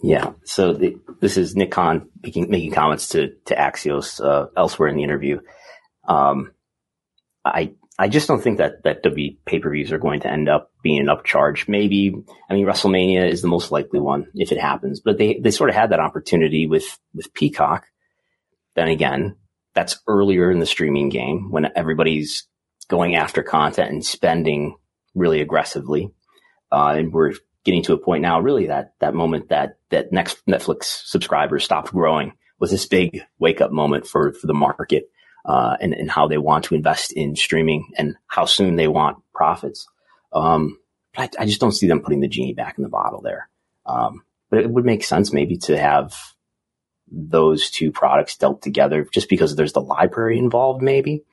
Yeah. 0.03 0.33
So 0.45 0.75
the, 0.75 0.99
this 1.21 1.37
is 1.37 1.57
Nick 1.57 1.71
Khan 1.71 2.09
making, 2.23 2.51
making 2.51 2.73
comments 2.73 3.09
to, 3.09 3.35
to 3.47 3.55
Axios, 3.55 4.23
uh, 4.23 4.49
elsewhere 4.57 4.89
in 4.89 4.97
the 4.97 5.03
interview. 5.03 5.41
Um, 6.07 6.53
I, 7.45 7.73
I 7.99 8.09
just 8.09 8.27
don't 8.27 8.43
think 8.43 8.59
that 8.59 8.83
that 8.83 9.03
W 9.05 9.37
pay 9.47 9.61
per 9.61 9.71
views 9.71 9.93
are 9.93 9.99
going 9.99 10.21
to 10.21 10.31
end 10.31 10.49
up 10.49 10.73
being 10.83 10.99
an 10.99 11.07
upcharge. 11.07 11.69
Maybe 11.69 12.15
I 12.51 12.55
mean 12.55 12.67
WrestleMania 12.67 13.29
is 13.29 13.41
the 13.41 13.49
most 13.49 13.71
likely 13.71 14.01
one 14.01 14.27
if 14.35 14.51
it 14.51 14.61
happens, 14.61 15.01
but 15.01 15.17
they 15.19 15.39
they 15.39 15.51
sort 15.51 15.71
of 15.71 15.77
had 15.77 15.91
that 15.91 16.01
opportunity 16.01 16.67
with 16.67 16.99
with 17.15 17.33
Peacock. 17.35 17.87
Then 18.75 18.89
again, 18.89 19.37
that's 19.75 20.01
earlier 20.09 20.51
in 20.51 20.59
the 20.59 20.67
streaming 20.67 21.09
game 21.09 21.51
when 21.51 21.71
everybody's 21.77 22.49
going 22.89 23.15
after 23.15 23.43
content 23.43 23.91
and 23.91 24.05
spending 24.05 24.77
really 25.15 25.41
aggressively, 25.41 26.13
uh, 26.73 26.95
and 26.97 27.13
we're 27.13 27.35
getting 27.65 27.85
to 27.85 27.95
a 27.95 27.99
point 27.99 28.23
now, 28.23 28.41
really 28.41 28.67
that 28.67 28.95
that 28.99 29.15
moment 29.15 29.51
that 29.51 29.79
that 29.91 30.11
next 30.11 30.45
Netflix 30.47 30.85
subscribers 31.07 31.65
stopped 31.65 31.93
growing 31.93 32.33
was 32.59 32.73
this 32.73 32.87
big 32.87 33.23
wake 33.39 33.61
up 33.61 33.71
moment 33.71 34.07
for 34.07 34.33
for 34.33 34.49
the 34.49 34.55
market 34.55 35.05
uh, 35.45 35.77
and, 35.81 35.93
and 35.93 36.11
how 36.11 36.27
they 36.27 36.39
want 36.39 36.65
to 36.65 36.75
invest 36.75 37.13
in 37.13 37.37
streaming 37.37 37.93
and 37.97 38.17
how 38.27 38.45
soon 38.45 38.77
they 38.77 38.89
want 38.89 39.19
profits. 39.35 39.87
Um, 40.33 40.79
I, 41.17 41.29
I, 41.39 41.47
just 41.47 41.61
don't 41.61 41.73
see 41.73 41.87
them 41.87 42.01
putting 42.01 42.21
the 42.21 42.29
genie 42.29 42.55
back 42.55 42.79
in 42.79 42.83
the 42.83 42.89
bottle 42.89 43.21
there. 43.21 43.49
Um, 43.87 44.23
but 44.51 44.61
it 44.61 44.71
would 44.71 44.85
make 44.85 45.05
sense 45.05 45.33
maybe 45.33 45.59
to 45.59 45.77
have 45.79 46.15
those 47.11 47.71
two 47.71 47.93
products 47.93 48.37
dealt 48.37 48.63
together 48.63 49.07
just 49.13 49.29
because 49.29 49.55
there's 49.55 49.75
the 49.75 49.81
library 49.81 50.39
involved, 50.39 50.83
maybe. 50.83 51.25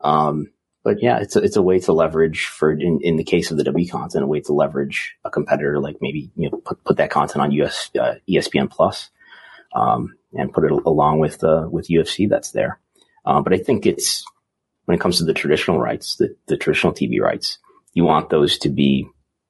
Um, 0.00 0.50
but 0.82 1.02
yeah, 1.02 1.18
it's 1.20 1.36
a, 1.36 1.40
it's 1.40 1.56
a 1.56 1.62
way 1.62 1.78
to 1.80 1.92
leverage 1.92 2.46
for, 2.46 2.72
in, 2.72 3.00
in 3.02 3.16
the 3.16 3.24
case 3.24 3.50
of 3.50 3.56
the 3.56 3.64
W 3.64 3.88
content, 3.88 4.24
a 4.24 4.26
way 4.26 4.40
to 4.40 4.52
leverage 4.52 5.14
a 5.24 5.30
competitor, 5.30 5.78
like 5.78 5.96
maybe, 6.00 6.30
you 6.36 6.50
know, 6.50 6.58
put, 6.58 6.82
put 6.84 6.96
that 6.96 7.10
content 7.10 7.42
on 7.42 7.52
US, 7.52 7.90
uh, 7.98 8.14
ESPN 8.28 8.70
plus, 8.70 9.10
um, 9.74 10.16
and 10.32 10.52
put 10.52 10.64
it 10.64 10.72
along 10.72 11.18
with, 11.18 11.44
uh, 11.44 11.68
with 11.70 11.88
UFC 11.88 12.28
that's 12.28 12.50
there. 12.52 12.80
Uh, 13.24 13.40
but 13.40 13.52
I 13.52 13.58
think 13.58 13.86
it's 13.86 14.24
when 14.84 14.96
it 14.96 15.00
comes 15.00 15.18
to 15.18 15.24
the 15.24 15.34
traditional 15.34 15.78
rights, 15.78 16.16
the, 16.16 16.34
the 16.46 16.56
traditional 16.56 16.92
TV 16.92 17.20
rights, 17.20 17.58
you 17.92 18.04
want 18.04 18.30
those 18.30 18.58
to 18.58 18.68
be 18.68 19.06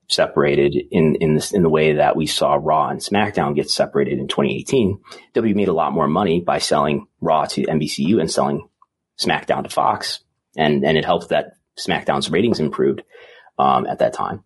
separated 0.08 0.74
in 0.90 1.14
in 1.16 1.34
this 1.34 1.52
in 1.52 1.62
the 1.62 1.68
way 1.68 1.94
that 1.94 2.16
we 2.16 2.26
saw 2.26 2.58
Raw 2.60 2.88
and 2.88 3.00
SmackDown 3.00 3.54
get 3.54 3.70
separated 3.70 4.18
in 4.18 4.28
2018. 4.28 5.00
W 5.34 5.54
made 5.54 5.68
a 5.68 5.72
lot 5.72 5.92
more 5.92 6.08
money 6.08 6.40
by 6.40 6.58
selling 6.58 7.06
Raw 7.20 7.44
to 7.46 7.62
NBCU 7.62 8.20
and 8.20 8.30
selling 8.30 8.68
SmackDown 9.18 9.64
to 9.64 9.70
Fox, 9.70 10.20
and 10.56 10.84
and 10.84 10.98
it 10.98 11.04
helped 11.04 11.28
that 11.28 11.52
SmackDown's 11.78 12.30
ratings 12.30 12.60
improved 12.60 13.02
um, 13.58 13.86
at 13.86 14.00
that 14.00 14.12
time. 14.12 14.44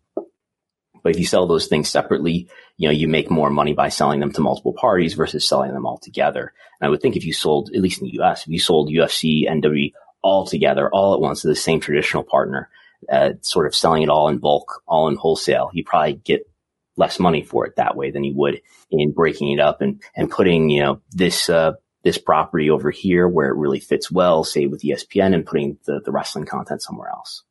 But 1.04 1.12
if 1.12 1.18
you 1.18 1.26
sell 1.26 1.46
those 1.46 1.66
things 1.66 1.90
separately, 1.90 2.48
you 2.78 2.88
know, 2.88 2.92
you 2.92 3.06
make 3.06 3.30
more 3.30 3.50
money 3.50 3.74
by 3.74 3.90
selling 3.90 4.20
them 4.20 4.32
to 4.32 4.40
multiple 4.40 4.72
parties 4.72 5.12
versus 5.12 5.46
selling 5.46 5.74
them 5.74 5.84
all 5.84 5.98
together. 5.98 6.52
And 6.80 6.86
I 6.86 6.90
would 6.90 7.02
think 7.02 7.14
if 7.14 7.26
you 7.26 7.34
sold, 7.34 7.70
at 7.74 7.82
least 7.82 8.00
in 8.00 8.08
the 8.08 8.20
US, 8.22 8.42
if 8.42 8.48
you 8.48 8.58
sold 8.58 8.88
UFC 8.88 9.48
and 9.48 9.62
WWE 9.62 9.92
all 10.22 10.46
together, 10.46 10.88
all 10.88 11.12
at 11.12 11.20
once 11.20 11.42
to 11.42 11.48
the 11.48 11.54
same 11.54 11.78
traditional 11.78 12.24
partner, 12.24 12.70
uh, 13.12 13.34
sort 13.42 13.66
of 13.66 13.74
selling 13.74 14.02
it 14.02 14.08
all 14.08 14.28
in 14.28 14.38
bulk, 14.38 14.82
all 14.86 15.08
in 15.08 15.16
wholesale, 15.16 15.70
you 15.74 15.84
probably 15.84 16.14
get 16.14 16.48
less 16.96 17.20
money 17.20 17.42
for 17.42 17.66
it 17.66 17.76
that 17.76 17.96
way 17.96 18.10
than 18.10 18.24
you 18.24 18.34
would 18.34 18.62
in 18.90 19.12
breaking 19.12 19.52
it 19.52 19.60
up 19.60 19.82
and, 19.82 20.02
and 20.16 20.30
putting, 20.30 20.70
you 20.70 20.80
know, 20.80 21.02
this, 21.10 21.50
uh, 21.50 21.72
this 22.02 22.16
property 22.16 22.70
over 22.70 22.90
here 22.90 23.28
where 23.28 23.48
it 23.48 23.58
really 23.58 23.80
fits 23.80 24.10
well, 24.10 24.42
say 24.42 24.64
with 24.64 24.82
ESPN 24.82 25.34
and 25.34 25.44
putting 25.44 25.76
the, 25.84 26.00
the 26.02 26.12
wrestling 26.12 26.46
content 26.46 26.80
somewhere 26.80 27.10
else. 27.10 27.42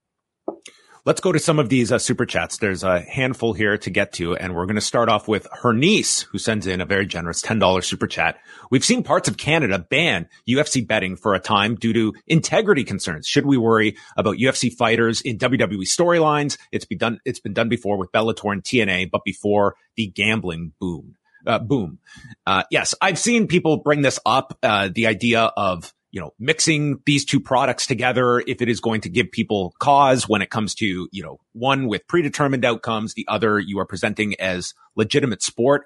Let's 1.06 1.20
go 1.20 1.34
to 1.34 1.40
some 1.40 1.60
of 1.60 1.68
these 1.68 1.92
uh, 1.92 2.00
super 2.00 2.26
chats. 2.26 2.60
There's 2.60 2.82
a 2.82 3.02
handful 3.02 3.52
here 3.52 3.78
to 3.78 3.90
get 3.90 4.14
to, 4.14 4.38
and 4.38 4.56
we're 4.56 4.66
going 4.66 4.76
to 4.76 4.82
start 4.82 5.10
off 5.10 5.28
with 5.28 5.46
her 5.52 5.74
niece, 5.74 6.22
who 6.22 6.38
sends 6.38 6.66
in 6.66 6.80
a 6.80 6.86
very 6.86 7.06
generous 7.06 7.42
$10 7.42 7.84
super 7.84 8.08
chat. 8.08 8.40
We've 8.72 8.86
seen 8.86 9.04
parts 9.04 9.28
of 9.28 9.36
Canada 9.36 9.80
ban 9.80 10.30
UFC 10.48 10.88
betting 10.88 11.18
for 11.18 11.34
a 11.34 11.42
time 11.42 11.76
due 11.76 11.92
to 11.92 12.14
integrity 12.26 12.86
concerns. 12.86 13.28
Should 13.28 13.46
we 13.46 13.58
worry 13.58 13.98
about 14.16 14.38
UFC 14.38 14.74
fighters 14.74 15.20
in 15.20 15.38
WWE 15.38 15.82
storylines? 15.82 16.58
It's 16.72 16.86
been 16.86 17.00
done, 17.00 17.20
it's 17.26 17.42
been 17.42 17.54
done 17.54 17.68
before 17.68 17.98
with 17.98 18.14
Bellator 18.14 18.54
and 18.54 18.64
TNA, 18.64 19.12
but 19.12 19.26
before 19.26 19.76
the 19.98 20.08
gambling 20.08 20.72
boom. 20.80 21.18
Uh, 21.46 21.60
boom. 21.60 22.00
Uh, 22.48 22.64
yes, 22.72 22.96
I've 23.02 23.20
seen 23.20 23.48
people 23.48 23.76
bring 23.76 24.04
this 24.04 24.20
up, 24.26 24.58
uh, 24.64 24.88
the 24.94 25.08
idea 25.08 25.42
of 25.42 25.94
you 26.14 26.22
know, 26.22 26.32
mixing 26.38 27.00
these 27.08 27.26
two 27.26 27.40
products 27.40 27.88
together, 27.88 28.40
if 28.46 28.62
it 28.62 28.70
is 28.70 28.80
going 28.80 29.02
to 29.02 29.10
give 29.10 29.32
people 29.32 29.74
cause 29.80 30.30
when 30.30 30.44
it 30.44 30.52
comes 30.52 30.76
to, 30.76 31.10
you 31.12 31.24
know, 31.24 31.40
one 31.54 31.88
with 31.88 32.08
predetermined 32.08 32.64
outcomes, 32.64 33.16
the 33.16 33.26
other 33.28 33.60
you 33.60 33.80
are 33.80 33.86
presenting 33.86 34.40
as 34.40 34.76
legitimate 34.96 35.42
sport. 35.42 35.86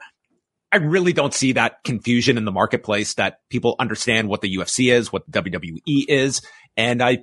I 0.69 0.77
really 0.77 1.13
don't 1.13 1.33
see 1.33 1.53
that 1.53 1.81
confusion 1.85 2.37
in 2.37 2.43
the 2.43 2.51
marketplace 2.51 3.13
that 3.13 3.39
people 3.49 3.77
understand 3.79 4.27
what 4.27 4.41
the 4.41 4.53
UFC 4.53 4.91
is, 4.91 5.13
what 5.13 5.23
the 5.29 5.41
WWE 5.41 5.79
is. 6.09 6.41
And 6.75 7.01
I, 7.01 7.19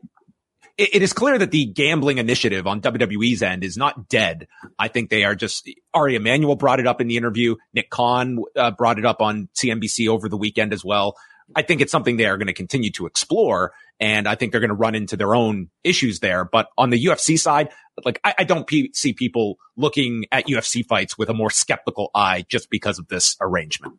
it, 0.78 0.94
it 0.94 1.02
is 1.02 1.12
clear 1.12 1.36
that 1.36 1.50
the 1.50 1.66
gambling 1.66 2.16
initiative 2.16 2.66
on 2.66 2.80
WWE's 2.80 3.42
end 3.42 3.64
is 3.64 3.76
not 3.76 4.08
dead. 4.08 4.48
I 4.78 4.88
think 4.88 5.10
they 5.10 5.24
are 5.24 5.34
just, 5.34 5.68
Ari 5.92 6.16
Emanuel 6.16 6.56
brought 6.56 6.80
it 6.80 6.86
up 6.86 7.02
in 7.02 7.08
the 7.08 7.18
interview. 7.18 7.56
Nick 7.74 7.90
Khan 7.90 8.38
uh, 8.56 8.70
brought 8.70 8.98
it 8.98 9.04
up 9.04 9.20
on 9.20 9.50
CNBC 9.54 10.08
over 10.08 10.30
the 10.30 10.38
weekend 10.38 10.72
as 10.72 10.82
well. 10.82 11.16
I 11.54 11.62
think 11.62 11.80
it's 11.80 11.92
something 11.92 12.16
they 12.16 12.26
are 12.26 12.36
going 12.36 12.48
to 12.48 12.54
continue 12.54 12.90
to 12.92 13.06
explore. 13.06 13.72
And 14.00 14.26
I 14.26 14.34
think 14.34 14.52
they're 14.52 14.60
going 14.60 14.68
to 14.70 14.74
run 14.74 14.94
into 14.94 15.16
their 15.16 15.34
own 15.34 15.68
issues 15.82 16.20
there. 16.20 16.44
But 16.44 16.68
on 16.76 16.90
the 16.90 17.04
UFC 17.04 17.38
side, 17.38 17.70
like 18.04 18.20
I, 18.24 18.34
I 18.38 18.44
don't 18.44 18.66
p- 18.66 18.90
see 18.92 19.12
people 19.12 19.58
looking 19.76 20.26
at 20.32 20.46
UFC 20.46 20.84
fights 20.84 21.16
with 21.16 21.28
a 21.28 21.34
more 21.34 21.50
skeptical 21.50 22.10
eye 22.14 22.44
just 22.48 22.70
because 22.70 22.98
of 22.98 23.08
this 23.08 23.36
arrangement. 23.40 23.94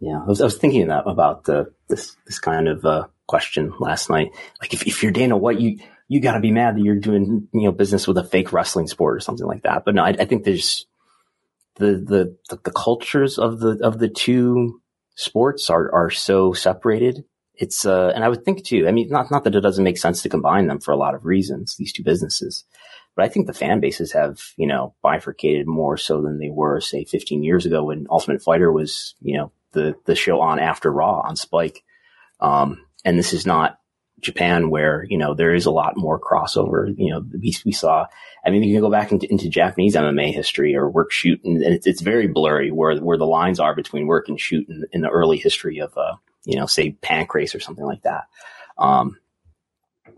Yeah, 0.00 0.20
I 0.20 0.26
was, 0.26 0.40
I 0.40 0.44
was 0.44 0.58
thinking 0.58 0.88
that 0.88 1.04
about 1.06 1.44
this 1.44 2.16
this 2.26 2.38
kind 2.38 2.68
of 2.68 2.84
uh, 2.84 3.06
question 3.26 3.72
last 3.78 4.10
night. 4.10 4.32
Like, 4.60 4.74
if, 4.74 4.86
if 4.86 5.02
you're 5.02 5.12
Dana 5.12 5.36
White, 5.36 5.60
you 5.60 5.78
you 6.08 6.20
got 6.20 6.32
to 6.32 6.40
be 6.40 6.50
mad 6.50 6.76
that 6.76 6.82
you're 6.82 6.96
doing, 6.96 7.48
you 7.52 7.62
know, 7.62 7.72
business 7.72 8.06
with 8.06 8.18
a 8.18 8.24
fake 8.24 8.52
wrestling 8.52 8.86
sport 8.86 9.16
or 9.16 9.20
something 9.20 9.46
like 9.46 9.62
that. 9.62 9.84
But 9.84 9.94
no, 9.94 10.04
I, 10.04 10.10
I 10.10 10.24
think 10.26 10.44
there's 10.44 10.86
the, 11.76 11.86
the, 11.86 12.36
the, 12.50 12.60
the, 12.62 12.70
cultures 12.70 13.38
of 13.38 13.58
the, 13.58 13.80
of 13.82 13.98
the 13.98 14.08
two 14.08 14.80
sports 15.14 15.70
are, 15.70 15.92
are 15.94 16.10
so 16.10 16.52
separated. 16.52 17.24
It's, 17.54 17.86
uh, 17.86 18.12
and 18.14 18.24
I 18.24 18.28
would 18.28 18.44
think 18.44 18.64
too, 18.64 18.88
I 18.88 18.90
mean, 18.90 19.08
not, 19.08 19.30
not 19.30 19.44
that 19.44 19.54
it 19.54 19.60
doesn't 19.60 19.84
make 19.84 19.98
sense 19.98 20.22
to 20.22 20.28
combine 20.28 20.66
them 20.66 20.80
for 20.80 20.90
a 20.92 20.96
lot 20.96 21.14
of 21.14 21.24
reasons, 21.24 21.76
these 21.76 21.92
two 21.92 22.02
businesses, 22.02 22.64
but 23.14 23.24
I 23.24 23.28
think 23.28 23.46
the 23.46 23.52
fan 23.52 23.80
bases 23.80 24.12
have, 24.12 24.40
you 24.56 24.66
know, 24.66 24.94
bifurcated 25.02 25.66
more 25.66 25.96
so 25.96 26.20
than 26.20 26.38
they 26.38 26.50
were, 26.50 26.80
say, 26.80 27.04
15 27.04 27.44
years 27.44 27.64
ago 27.64 27.84
when 27.84 28.06
Ultimate 28.10 28.42
Fighter 28.42 28.72
was, 28.72 29.14
you 29.20 29.36
know, 29.36 29.52
the, 29.72 29.94
the 30.04 30.16
show 30.16 30.40
on 30.40 30.58
after 30.58 30.90
Raw 30.90 31.20
on 31.20 31.36
Spike. 31.36 31.84
Um, 32.40 32.84
and 33.04 33.18
this 33.18 33.32
is 33.32 33.46
not 33.46 33.78
Japan 34.24 34.70
where, 34.70 35.04
you 35.08 35.18
know, 35.18 35.34
there 35.34 35.54
is 35.54 35.66
a 35.66 35.70
lot 35.70 35.96
more 35.96 36.18
crossover. 36.18 36.92
You 36.96 37.10
know, 37.10 37.24
we, 37.40 37.54
we 37.64 37.72
saw, 37.72 38.06
I 38.44 38.50
mean, 38.50 38.62
you 38.62 38.74
can 38.74 38.82
go 38.82 38.90
back 38.90 39.12
into, 39.12 39.30
into 39.30 39.48
Japanese 39.48 39.94
MMA 39.94 40.32
history 40.32 40.74
or 40.74 40.90
work 40.90 41.12
shoot 41.12 41.42
and 41.44 41.62
it's, 41.62 41.86
it's 41.86 42.00
very 42.00 42.26
blurry 42.26 42.70
where, 42.70 42.96
where 42.98 43.18
the 43.18 43.26
lines 43.26 43.60
are 43.60 43.74
between 43.74 44.06
work 44.06 44.28
and 44.28 44.40
shoot 44.40 44.68
in, 44.68 44.84
in 44.92 45.00
the 45.02 45.08
early 45.08 45.38
history 45.38 45.78
of, 45.78 45.96
uh, 45.96 46.16
you 46.44 46.58
know, 46.58 46.66
say 46.66 46.96
Pancrase 47.02 47.54
or 47.54 47.60
something 47.60 47.84
like 47.84 48.02
that. 48.02 48.24
Um, 48.78 49.18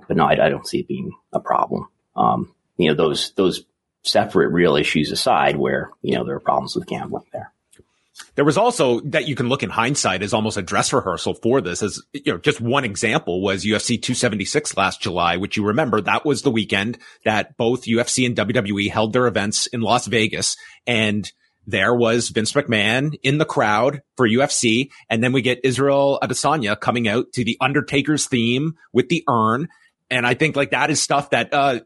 but 0.09 0.16
no, 0.16 0.24
I, 0.24 0.46
I, 0.46 0.48
don't 0.48 0.66
see 0.66 0.80
it 0.80 0.88
being 0.88 1.12
a 1.32 1.40
problem. 1.40 1.88
Um, 2.16 2.54
you 2.78 2.88
know, 2.88 2.94
those, 2.94 3.32
those 3.32 3.64
separate 4.02 4.48
real 4.48 4.76
issues 4.76 5.12
aside 5.12 5.57
where, 5.57 5.90
you 6.00 6.14
know, 6.14 6.24
there 6.24 6.36
are 6.36 6.40
problems 6.40 6.74
with 6.74 6.86
gambling 6.86 7.26
there. 7.32 7.52
There 8.34 8.44
was 8.44 8.58
also 8.58 9.00
that 9.00 9.28
you 9.28 9.34
can 9.34 9.48
look 9.48 9.62
in 9.62 9.70
hindsight 9.70 10.22
as 10.22 10.32
almost 10.32 10.56
a 10.56 10.62
dress 10.62 10.92
rehearsal 10.92 11.34
for 11.34 11.60
this 11.60 11.82
as, 11.82 12.02
you 12.12 12.32
know, 12.32 12.38
just 12.38 12.60
one 12.60 12.84
example 12.84 13.42
was 13.42 13.64
UFC 13.64 14.00
276 14.00 14.76
last 14.76 15.00
July, 15.00 15.36
which 15.36 15.56
you 15.56 15.66
remember 15.66 16.00
that 16.00 16.24
was 16.24 16.42
the 16.42 16.50
weekend 16.50 16.98
that 17.24 17.56
both 17.56 17.84
UFC 17.84 18.26
and 18.26 18.36
WWE 18.36 18.90
held 18.90 19.12
their 19.12 19.26
events 19.26 19.66
in 19.66 19.80
Las 19.80 20.06
Vegas 20.06 20.56
and 20.86 21.30
there 21.66 21.94
was 21.94 22.28
Vince 22.28 22.52
McMahon 22.52 23.18
in 23.22 23.38
the 23.38 23.44
crowd 23.44 24.00
for 24.16 24.28
UFC. 24.28 24.90
And 25.10 25.22
then 25.22 25.32
we 25.32 25.42
get 25.42 25.60
Israel 25.64 26.18
Adesanya 26.22 26.78
coming 26.78 27.08
out 27.08 27.32
to 27.32 27.44
the 27.44 27.56
Undertaker's 27.60 28.26
theme 28.26 28.74
with 28.92 29.08
the 29.08 29.24
urn. 29.28 29.66
And 30.08 30.24
I 30.24 30.34
think 30.34 30.54
like 30.54 30.70
that 30.70 30.90
is 30.90 31.02
stuff 31.02 31.30
that, 31.30 31.52
uh, 31.52 31.80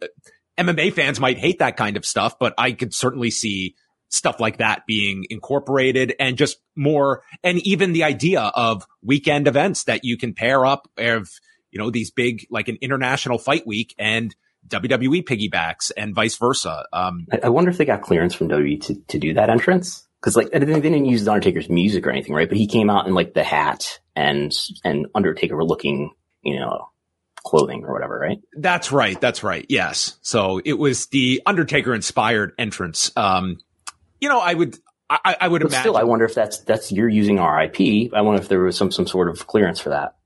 MMA 0.58 0.92
fans 0.92 1.18
might 1.18 1.38
hate 1.38 1.60
that 1.60 1.78
kind 1.78 1.96
of 1.96 2.04
stuff, 2.04 2.38
but 2.38 2.52
I 2.58 2.72
could 2.72 2.92
certainly 2.92 3.30
see 3.30 3.74
stuff 4.10 4.40
like 4.40 4.58
that 4.58 4.86
being 4.86 5.24
incorporated 5.30 6.14
and 6.20 6.36
just 6.36 6.58
more, 6.76 7.22
and 7.42 7.58
even 7.66 7.92
the 7.92 8.04
idea 8.04 8.42
of 8.54 8.86
weekend 9.02 9.48
events 9.48 9.84
that 9.84 10.04
you 10.04 10.18
can 10.18 10.34
pair 10.34 10.66
up 10.66 10.90
of, 10.98 11.28
you 11.70 11.78
know, 11.78 11.90
these 11.90 12.10
big, 12.10 12.46
like 12.50 12.68
an 12.68 12.76
international 12.82 13.38
fight 13.38 13.66
week 13.66 13.94
and 13.98 14.34
WWE 14.68 15.24
piggybacks 15.24 15.90
and 15.96 16.14
vice 16.14 16.36
versa. 16.36 16.84
Um, 16.92 17.26
I, 17.32 17.40
I 17.44 17.48
wonder 17.48 17.70
if 17.70 17.78
they 17.78 17.84
got 17.84 18.02
clearance 18.02 18.34
from 18.34 18.48
WWE 18.48 18.82
to, 18.86 18.94
to 19.08 19.18
do 19.18 19.34
that 19.34 19.48
entrance. 19.48 20.06
Cause 20.20 20.36
like, 20.36 20.50
they 20.50 20.58
didn't 20.58 21.06
use 21.06 21.24
the 21.24 21.30
Undertaker's 21.30 21.70
music 21.70 22.06
or 22.06 22.10
anything, 22.10 22.34
right? 22.34 22.48
But 22.48 22.58
he 22.58 22.66
came 22.66 22.90
out 22.90 23.06
in 23.06 23.14
like 23.14 23.32
the 23.32 23.42
hat 23.44 24.00
and, 24.14 24.52
and 24.84 25.06
Undertaker 25.14 25.64
looking, 25.64 26.10
you 26.42 26.58
know, 26.58 26.90
clothing 27.42 27.84
or 27.84 27.92
whatever, 27.92 28.18
right? 28.18 28.38
That's 28.54 28.92
right. 28.92 29.18
That's 29.18 29.42
right. 29.42 29.64
Yes. 29.68 30.18
So 30.20 30.60
it 30.62 30.74
was 30.74 31.06
the 31.06 31.40
Undertaker 31.46 31.94
inspired 31.94 32.52
entrance. 32.58 33.10
Um, 33.16 33.58
you 34.20 34.28
know, 34.28 34.38
I 34.38 34.54
would, 34.54 34.76
I, 35.08 35.36
I 35.40 35.48
would 35.48 35.62
but 35.62 35.70
imagine. 35.70 35.82
Still, 35.82 35.96
I 35.96 36.04
wonder 36.04 36.24
if 36.24 36.34
that's 36.34 36.58
that's 36.60 36.92
you're 36.92 37.08
using 37.08 37.36
RIP. 37.36 38.14
I 38.14 38.20
wonder 38.20 38.40
if 38.40 38.48
there 38.48 38.60
was 38.60 38.76
some 38.76 38.92
some 38.92 39.06
sort 39.06 39.28
of 39.28 39.46
clearance 39.46 39.80
for 39.80 39.90
that. 39.90 40.16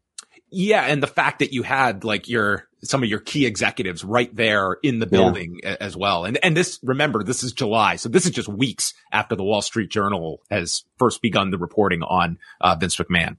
Yeah, 0.50 0.82
and 0.82 1.02
the 1.02 1.08
fact 1.08 1.40
that 1.40 1.52
you 1.52 1.62
had 1.62 2.04
like 2.04 2.28
your 2.28 2.68
some 2.82 3.02
of 3.02 3.08
your 3.08 3.18
key 3.18 3.46
executives 3.46 4.04
right 4.04 4.34
there 4.34 4.76
in 4.82 4.98
the 4.98 5.06
building 5.06 5.58
yeah. 5.62 5.76
as 5.80 5.96
well. 5.96 6.24
And 6.24 6.38
and 6.42 6.56
this 6.56 6.78
remember 6.82 7.24
this 7.24 7.42
is 7.42 7.52
July, 7.52 7.96
so 7.96 8.08
this 8.08 8.24
is 8.26 8.30
just 8.30 8.48
weeks 8.48 8.94
after 9.10 9.34
the 9.34 9.42
Wall 9.42 9.62
Street 9.62 9.90
Journal 9.90 10.42
has 10.50 10.84
first 10.98 11.22
begun 11.22 11.50
the 11.50 11.58
reporting 11.58 12.02
on 12.02 12.38
uh, 12.60 12.76
Vince 12.78 12.96
McMahon. 12.96 13.36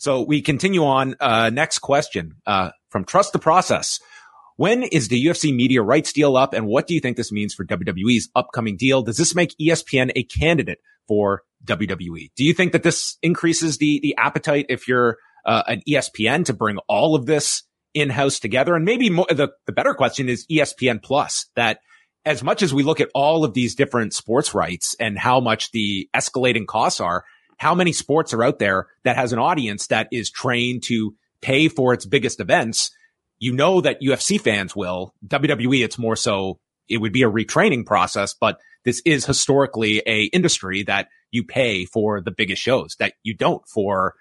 So 0.00 0.22
we 0.22 0.42
continue 0.42 0.84
on. 0.84 1.14
Uh, 1.20 1.50
next 1.50 1.80
question 1.80 2.36
uh, 2.46 2.70
from 2.88 3.04
Trust 3.04 3.32
the 3.32 3.38
Process. 3.38 4.00
When 4.56 4.84
is 4.84 5.08
the 5.08 5.22
UFC 5.22 5.54
media 5.54 5.82
rights 5.82 6.12
deal 6.12 6.36
up 6.36 6.54
and 6.54 6.66
what 6.66 6.86
do 6.86 6.94
you 6.94 7.00
think 7.00 7.16
this 7.16 7.30
means 7.30 7.52
for 7.52 7.64
WWE's 7.64 8.30
upcoming 8.34 8.76
deal? 8.76 9.02
Does 9.02 9.18
this 9.18 9.34
make 9.34 9.54
ESPN 9.60 10.12
a 10.16 10.22
candidate 10.24 10.78
for 11.06 11.42
WWE? 11.66 12.30
Do 12.36 12.44
you 12.44 12.54
think 12.54 12.72
that 12.72 12.82
this 12.82 13.18
increases 13.22 13.76
the, 13.76 14.00
the 14.02 14.14
appetite 14.16 14.66
if 14.70 14.88
you're 14.88 15.18
uh, 15.44 15.62
an 15.66 15.82
ESPN 15.86 16.46
to 16.46 16.54
bring 16.54 16.78
all 16.88 17.14
of 17.14 17.26
this 17.26 17.64
in-house 17.92 18.38
together? 18.38 18.74
And 18.74 18.86
maybe 18.86 19.10
more, 19.10 19.26
the, 19.28 19.50
the 19.66 19.72
better 19.72 19.92
question 19.92 20.30
is 20.30 20.46
ESPN 20.50 21.02
plus 21.02 21.46
that 21.54 21.80
as 22.24 22.42
much 22.42 22.62
as 22.62 22.72
we 22.72 22.82
look 22.82 23.00
at 23.00 23.10
all 23.14 23.44
of 23.44 23.52
these 23.52 23.74
different 23.74 24.14
sports 24.14 24.54
rights 24.54 24.96
and 24.98 25.18
how 25.18 25.38
much 25.38 25.70
the 25.72 26.08
escalating 26.16 26.66
costs 26.66 26.98
are, 26.98 27.24
how 27.58 27.74
many 27.74 27.92
sports 27.92 28.32
are 28.32 28.42
out 28.42 28.58
there 28.58 28.86
that 29.04 29.16
has 29.16 29.34
an 29.34 29.38
audience 29.38 29.88
that 29.88 30.08
is 30.10 30.30
trained 30.30 30.82
to 30.84 31.14
pay 31.42 31.68
for 31.68 31.92
its 31.92 32.06
biggest 32.06 32.40
events 32.40 32.90
you 33.38 33.52
know 33.52 33.80
that 33.80 34.00
UFC 34.00 34.40
fans 34.40 34.74
will. 34.74 35.14
WWE, 35.26 35.84
it's 35.84 35.98
more 35.98 36.16
so 36.16 36.58
it 36.88 36.98
would 36.98 37.12
be 37.12 37.22
a 37.22 37.30
retraining 37.30 37.84
process, 37.84 38.34
but 38.34 38.58
this 38.84 39.02
is 39.04 39.26
historically 39.26 40.02
a 40.06 40.24
industry 40.24 40.84
that 40.84 41.08
you 41.30 41.44
pay 41.44 41.84
for 41.84 42.20
the 42.20 42.30
biggest 42.30 42.62
shows 42.62 42.96
that 42.98 43.14
you 43.22 43.34
don't 43.34 43.66
for 43.68 44.14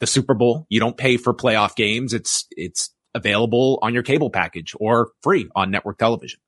the 0.00 0.06
Super 0.06 0.34
Bowl. 0.34 0.66
You 0.68 0.80
don't 0.80 0.96
pay 0.96 1.16
for 1.16 1.32
playoff 1.32 1.76
games. 1.76 2.12
It's, 2.12 2.46
it's 2.50 2.90
available 3.14 3.78
on 3.82 3.94
your 3.94 4.02
cable 4.02 4.30
package 4.30 4.74
or 4.80 5.10
free 5.22 5.48
on 5.54 5.70
network 5.70 5.98
television. 5.98 6.40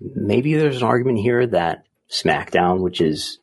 Maybe 0.00 0.54
there's 0.54 0.78
an 0.78 0.88
argument 0.88 1.18
here 1.18 1.46
that 1.46 1.84
SmackDown, 2.10 2.80
which 2.80 3.00
is, 3.00 3.38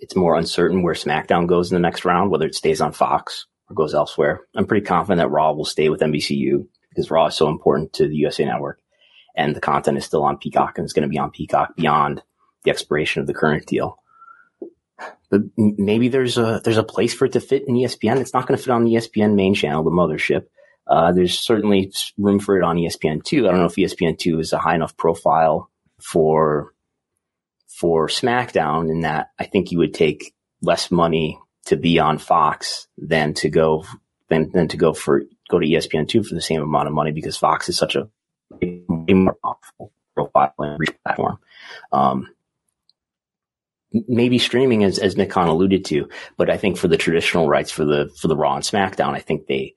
it's 0.00 0.16
more 0.16 0.36
uncertain 0.36 0.82
where 0.82 0.94
SmackDown 0.94 1.46
goes 1.46 1.70
in 1.70 1.74
the 1.74 1.86
next 1.86 2.04
round, 2.04 2.30
whether 2.30 2.46
it 2.46 2.54
stays 2.54 2.80
on 2.80 2.92
Fox 2.92 3.46
or 3.70 3.74
goes 3.74 3.94
elsewhere. 3.94 4.42
I'm 4.54 4.66
pretty 4.66 4.84
confident 4.84 5.18
that 5.18 5.30
Raw 5.30 5.52
will 5.52 5.64
stay 5.64 5.88
with 5.88 6.00
NBCU 6.00 6.66
because 6.96 7.10
Raw 7.10 7.26
is 7.26 7.34
so 7.34 7.48
important 7.48 7.92
to 7.94 8.08
the 8.08 8.16
USA 8.16 8.44
Network, 8.46 8.80
and 9.36 9.54
the 9.54 9.60
content 9.60 9.98
is 9.98 10.04
still 10.06 10.24
on 10.24 10.38
Peacock 10.38 10.78
and 10.78 10.84
it's 10.84 10.94
going 10.94 11.02
to 11.06 11.12
be 11.12 11.18
on 11.18 11.30
Peacock 11.30 11.76
beyond 11.76 12.22
the 12.64 12.70
expiration 12.70 13.20
of 13.20 13.26
the 13.26 13.34
current 13.34 13.66
deal. 13.66 13.98
But 15.30 15.42
maybe 15.56 16.08
there's 16.08 16.38
a 16.38 16.60
there's 16.64 16.78
a 16.78 16.84
place 16.84 17.12
for 17.12 17.26
it 17.26 17.32
to 17.32 17.40
fit 17.40 17.64
in 17.68 17.74
ESPN. 17.74 18.20
It's 18.20 18.32
not 18.32 18.46
going 18.46 18.56
to 18.56 18.62
fit 18.62 18.72
on 18.72 18.84
the 18.84 18.94
ESPN 18.94 19.34
main 19.34 19.54
channel, 19.54 19.84
the 19.84 19.90
mothership. 19.90 20.46
Uh, 20.86 21.12
there's 21.12 21.38
certainly 21.38 21.92
room 22.16 22.38
for 22.38 22.56
it 22.56 22.62
on 22.62 22.76
ESPN 22.76 23.22
two. 23.22 23.46
I 23.46 23.50
don't 23.50 23.60
know 23.60 23.66
if 23.66 23.74
ESPN 23.74 24.18
two 24.18 24.38
is 24.38 24.52
a 24.52 24.58
high 24.58 24.74
enough 24.74 24.96
profile 24.96 25.70
for 26.00 26.72
for 27.66 28.08
SmackDown 28.08 28.88
in 28.88 29.00
that 29.00 29.30
I 29.38 29.44
think 29.44 29.70
you 29.70 29.78
would 29.78 29.92
take 29.92 30.34
less 30.62 30.90
money 30.90 31.38
to 31.66 31.76
be 31.76 31.98
on 31.98 32.18
Fox 32.18 32.86
than 32.96 33.34
to 33.34 33.50
go 33.50 33.84
than, 34.28 34.50
than 34.52 34.68
to 34.68 34.76
go 34.76 34.94
for 34.94 35.24
go 35.48 35.58
to 35.58 35.66
ESPN2 35.66 36.26
for 36.26 36.34
the 36.34 36.40
same 36.40 36.62
amount 36.62 36.88
of 36.88 36.94
money 36.94 37.12
because 37.12 37.36
Fox 37.36 37.68
is 37.68 37.76
such 37.76 37.96
a 37.96 38.08
more 39.12 39.36
powerful 39.42 39.92
profile 40.14 40.52
and 40.58 40.80
reach 40.80 40.94
platform. 41.04 41.38
Um, 41.92 42.28
maybe 43.92 44.38
streaming 44.38 44.84
as, 44.84 44.98
as 44.98 45.16
Nick 45.16 45.30
Khan 45.30 45.48
alluded 45.48 45.84
to, 45.86 46.08
but 46.36 46.50
I 46.50 46.56
think 46.56 46.76
for 46.76 46.88
the 46.88 46.96
traditional 46.96 47.48
rights 47.48 47.70
for 47.70 47.84
the, 47.84 48.10
for 48.20 48.28
the 48.28 48.36
Raw 48.36 48.56
and 48.56 48.64
SmackDown, 48.64 49.14
I 49.14 49.20
think 49.20 49.46
they, 49.46 49.74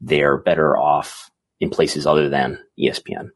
they're 0.00 0.36
better 0.36 0.76
off 0.76 1.30
in 1.60 1.70
places 1.70 2.06
other 2.06 2.28
than 2.28 2.58
ESPN. 2.78 3.30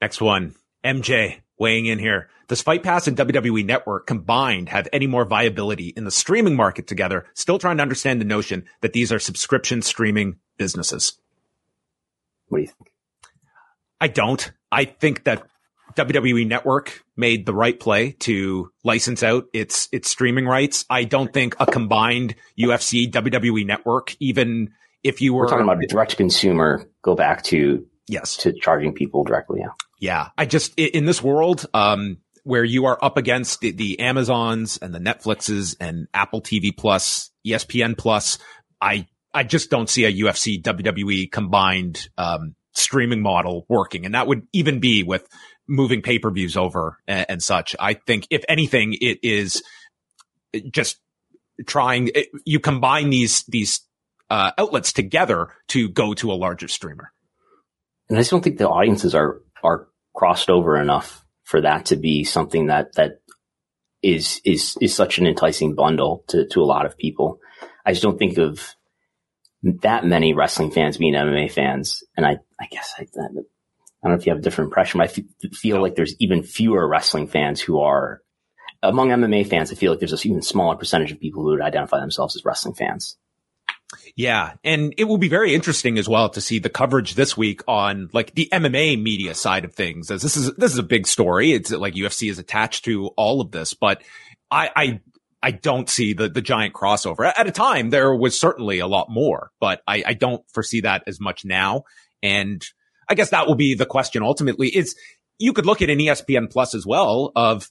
Next 0.00 0.20
one, 0.20 0.54
MJ 0.84 1.40
weighing 1.58 1.86
in 1.86 1.98
here. 1.98 2.28
Does 2.48 2.62
Fight 2.62 2.82
Pass 2.82 3.06
and 3.06 3.16
WWE 3.16 3.64
Network 3.64 4.06
combined 4.06 4.70
have 4.70 4.88
any 4.92 5.06
more 5.06 5.24
viability 5.24 5.88
in 5.88 6.04
the 6.04 6.10
streaming 6.10 6.56
market 6.56 6.86
together? 6.86 7.26
Still 7.34 7.58
trying 7.58 7.76
to 7.76 7.82
understand 7.82 8.20
the 8.20 8.24
notion 8.24 8.64
that 8.80 8.94
these 8.94 9.12
are 9.12 9.18
subscription 9.18 9.82
streaming 9.82 10.36
businesses. 10.56 11.18
What 12.48 12.58
do 12.58 12.62
you 12.62 12.68
think? 12.68 12.90
I 14.00 14.08
don't. 14.08 14.50
I 14.72 14.84
think 14.86 15.24
that 15.24 15.46
WWE 15.94 16.46
Network 16.46 17.04
made 17.16 17.44
the 17.44 17.54
right 17.54 17.78
play 17.78 18.12
to 18.20 18.70
license 18.84 19.22
out 19.22 19.46
its 19.52 19.88
its 19.92 20.08
streaming 20.08 20.46
rights. 20.46 20.84
I 20.88 21.04
don't 21.04 21.32
think 21.32 21.56
a 21.58 21.66
combined 21.66 22.34
UFC 22.58 23.10
WWE 23.10 23.66
Network, 23.66 24.16
even 24.20 24.70
if 25.02 25.20
you 25.20 25.34
were 25.34 25.44
We're 25.44 25.50
talking 25.50 25.64
about 25.64 25.80
direct 25.88 26.16
consumer, 26.16 26.86
go 27.02 27.14
back 27.14 27.42
to 27.44 27.86
yes 28.06 28.36
to 28.38 28.52
charging 28.52 28.92
people 28.92 29.24
directly. 29.24 29.60
Yeah, 29.60 29.72
yeah. 29.98 30.28
I 30.36 30.46
just 30.46 30.78
in 30.78 31.04
this 31.04 31.22
world, 31.22 31.66
um, 31.74 32.18
where 32.48 32.64
you 32.64 32.86
are 32.86 32.98
up 33.02 33.18
against 33.18 33.60
the, 33.60 33.72
the 33.72 34.00
Amazons 34.00 34.78
and 34.80 34.94
the 34.94 34.98
Netflixes 34.98 35.76
and 35.80 36.08
Apple 36.14 36.40
TV 36.40 36.74
Plus, 36.74 37.30
ESPN 37.46 37.96
Plus. 37.96 38.38
I, 38.80 39.06
I 39.34 39.42
just 39.44 39.68
don't 39.68 39.88
see 39.88 40.06
a 40.06 40.12
UFC 40.12 40.62
WWE 40.62 41.30
combined, 41.30 42.08
um, 42.16 42.54
streaming 42.72 43.20
model 43.20 43.66
working. 43.68 44.06
And 44.06 44.14
that 44.14 44.26
would 44.26 44.46
even 44.54 44.80
be 44.80 45.02
with 45.02 45.28
moving 45.66 46.00
pay-per-views 46.00 46.56
over 46.56 46.96
and, 47.06 47.26
and 47.28 47.42
such. 47.42 47.76
I 47.78 47.92
think 47.92 48.26
if 48.30 48.44
anything, 48.48 48.94
it 48.98 49.18
is 49.22 49.62
just 50.70 50.96
trying, 51.66 52.08
it, 52.14 52.28
you 52.46 52.60
combine 52.60 53.10
these, 53.10 53.44
these, 53.44 53.82
uh, 54.30 54.52
outlets 54.56 54.94
together 54.94 55.48
to 55.68 55.90
go 55.90 56.14
to 56.14 56.32
a 56.32 56.34
larger 56.34 56.68
streamer. 56.68 57.12
and 58.08 58.16
I 58.16 58.20
just 58.22 58.30
don't 58.30 58.42
think 58.42 58.56
the 58.56 58.68
audiences 58.68 59.14
are 59.14 59.42
are 59.62 59.88
crossed 60.14 60.50
over 60.50 60.80
enough 60.80 61.24
for 61.44 61.60
that 61.62 61.86
to 61.86 61.96
be 61.96 62.24
something 62.24 62.66
that 62.66 62.94
that 62.94 63.20
is 64.02 64.40
is 64.44 64.76
is 64.80 64.94
such 64.94 65.18
an 65.18 65.26
enticing 65.26 65.74
bundle 65.74 66.24
to 66.28 66.46
to 66.48 66.60
a 66.60 66.64
lot 66.66 66.86
of 66.86 66.96
people. 66.96 67.40
I 67.84 67.92
just 67.92 68.02
don't 68.02 68.18
think 68.18 68.38
of 68.38 68.74
that 69.62 70.04
many 70.04 70.34
wrestling 70.34 70.70
fans 70.70 70.98
being 70.98 71.14
MMA 71.14 71.50
fans, 71.50 72.04
and 72.16 72.26
I 72.26 72.38
I 72.60 72.66
guess 72.70 72.94
I, 72.98 73.02
I 73.02 73.06
don't 73.24 73.46
know 74.04 74.14
if 74.14 74.26
you 74.26 74.32
have 74.32 74.38
a 74.38 74.42
different 74.42 74.68
impression. 74.68 74.98
But 74.98 75.08
I 75.08 75.12
f- 75.12 75.52
feel 75.54 75.80
like 75.80 75.96
there's 75.96 76.14
even 76.20 76.42
fewer 76.42 76.86
wrestling 76.86 77.26
fans 77.26 77.60
who 77.60 77.80
are 77.80 78.22
among 78.82 79.08
MMA 79.08 79.48
fans. 79.48 79.72
I 79.72 79.74
feel 79.74 79.92
like 79.92 79.98
there's 79.98 80.12
an 80.12 80.30
even 80.30 80.42
smaller 80.42 80.76
percentage 80.76 81.10
of 81.10 81.20
people 81.20 81.42
who 81.42 81.50
would 81.50 81.62
identify 81.62 81.98
themselves 81.98 82.36
as 82.36 82.44
wrestling 82.44 82.74
fans. 82.74 83.16
Yeah. 84.16 84.54
And 84.64 84.94
it 84.98 85.04
will 85.04 85.18
be 85.18 85.28
very 85.28 85.54
interesting 85.54 85.98
as 85.98 86.08
well 86.08 86.28
to 86.30 86.40
see 86.40 86.58
the 86.58 86.68
coverage 86.68 87.14
this 87.14 87.36
week 87.36 87.62
on 87.66 88.10
like 88.12 88.34
the 88.34 88.48
MMA 88.52 89.00
media 89.00 89.34
side 89.34 89.64
of 89.64 89.74
things 89.74 90.10
as 90.10 90.22
this 90.22 90.36
is, 90.36 90.54
this 90.56 90.72
is 90.72 90.78
a 90.78 90.82
big 90.82 91.06
story. 91.06 91.52
It's 91.52 91.70
like 91.70 91.94
UFC 91.94 92.30
is 92.30 92.38
attached 92.38 92.84
to 92.84 93.08
all 93.16 93.40
of 93.40 93.50
this, 93.50 93.74
but 93.74 94.02
I, 94.50 94.70
I, 94.76 95.00
I 95.42 95.50
don't 95.52 95.88
see 95.88 96.12
the, 96.12 96.28
the 96.28 96.42
giant 96.42 96.74
crossover. 96.74 97.32
At 97.34 97.46
a 97.46 97.52
time, 97.52 97.90
there 97.90 98.14
was 98.14 98.38
certainly 98.38 98.80
a 98.80 98.86
lot 98.86 99.08
more, 99.08 99.50
but 99.60 99.82
I, 99.86 100.02
I 100.06 100.14
don't 100.14 100.42
foresee 100.52 100.82
that 100.82 101.04
as 101.06 101.20
much 101.20 101.44
now. 101.44 101.84
And 102.22 102.64
I 103.08 103.14
guess 103.14 103.30
that 103.30 103.46
will 103.46 103.54
be 103.54 103.74
the 103.74 103.86
question 103.86 104.22
ultimately 104.22 104.68
is 104.68 104.96
you 105.38 105.52
could 105.52 105.64
look 105.64 105.80
at 105.80 105.90
an 105.90 105.98
ESPN 105.98 106.50
plus 106.50 106.74
as 106.74 106.84
well 106.84 107.32
of, 107.36 107.70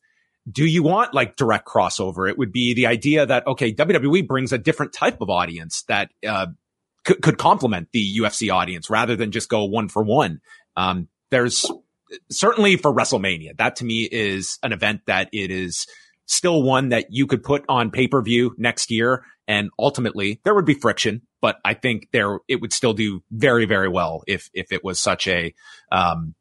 do 0.50 0.66
you 0.66 0.84
want 0.84 1.14
like 1.14 1.36
direct 1.36 1.68
crossover? 1.68 2.30
It 2.30 2.38
would 2.38 2.52
be 2.52 2.74
the 2.74 2.88
idea 2.88 3.26
that, 3.26 3.46
okay, 3.48 3.74
WWE 3.74 4.28
brings 4.28 4.54
a 4.54 4.58
different 4.58 4.94
type 4.94 5.22
of 5.22 5.30
audience 5.30 5.84
that, 5.88 6.10
uh, 6.28 6.48
could, 7.04 7.22
could 7.22 7.38
complement 7.38 7.90
the 7.94 8.20
UFC 8.20 8.54
audience 8.54 8.90
rather 8.90 9.16
than 9.16 9.32
just 9.32 9.50
go 9.50 9.66
one 9.66 9.88
for 9.90 10.04
one. 10.04 10.42
Um, 10.76 11.08
there's 11.32 11.66
certainly 12.30 12.78
for 12.78 12.94
WrestleMania, 12.94 13.58
that 13.58 13.78
to 13.78 13.86
me 13.86 14.08
is 14.12 14.60
an 14.64 14.72
event 14.72 15.02
that 15.08 15.30
it 15.32 15.52
is 15.52 15.88
still 16.26 16.62
one 16.62 16.90
that 16.90 17.08
you 17.10 17.28
could 17.28 17.44
put 17.44 17.64
on 17.70 17.92
pay 17.92 18.08
per 18.08 18.22
view 18.22 18.54
next 18.58 18.92
year. 18.92 19.24
And 19.48 19.70
ultimately 19.80 20.42
there 20.44 20.54
would 20.54 20.66
be 20.66 20.74
friction, 20.74 21.22
but 21.42 21.58
I 21.64 21.74
think 21.74 22.10
there, 22.12 22.40
it 22.48 22.62
would 22.62 22.74
still 22.74 22.94
do 22.94 23.24
very, 23.32 23.66
very 23.66 23.88
well 23.88 24.24
if, 24.28 24.50
if 24.54 24.72
it 24.72 24.84
was 24.84 25.00
such 25.00 25.28
a, 25.28 25.54
um, 25.92 26.36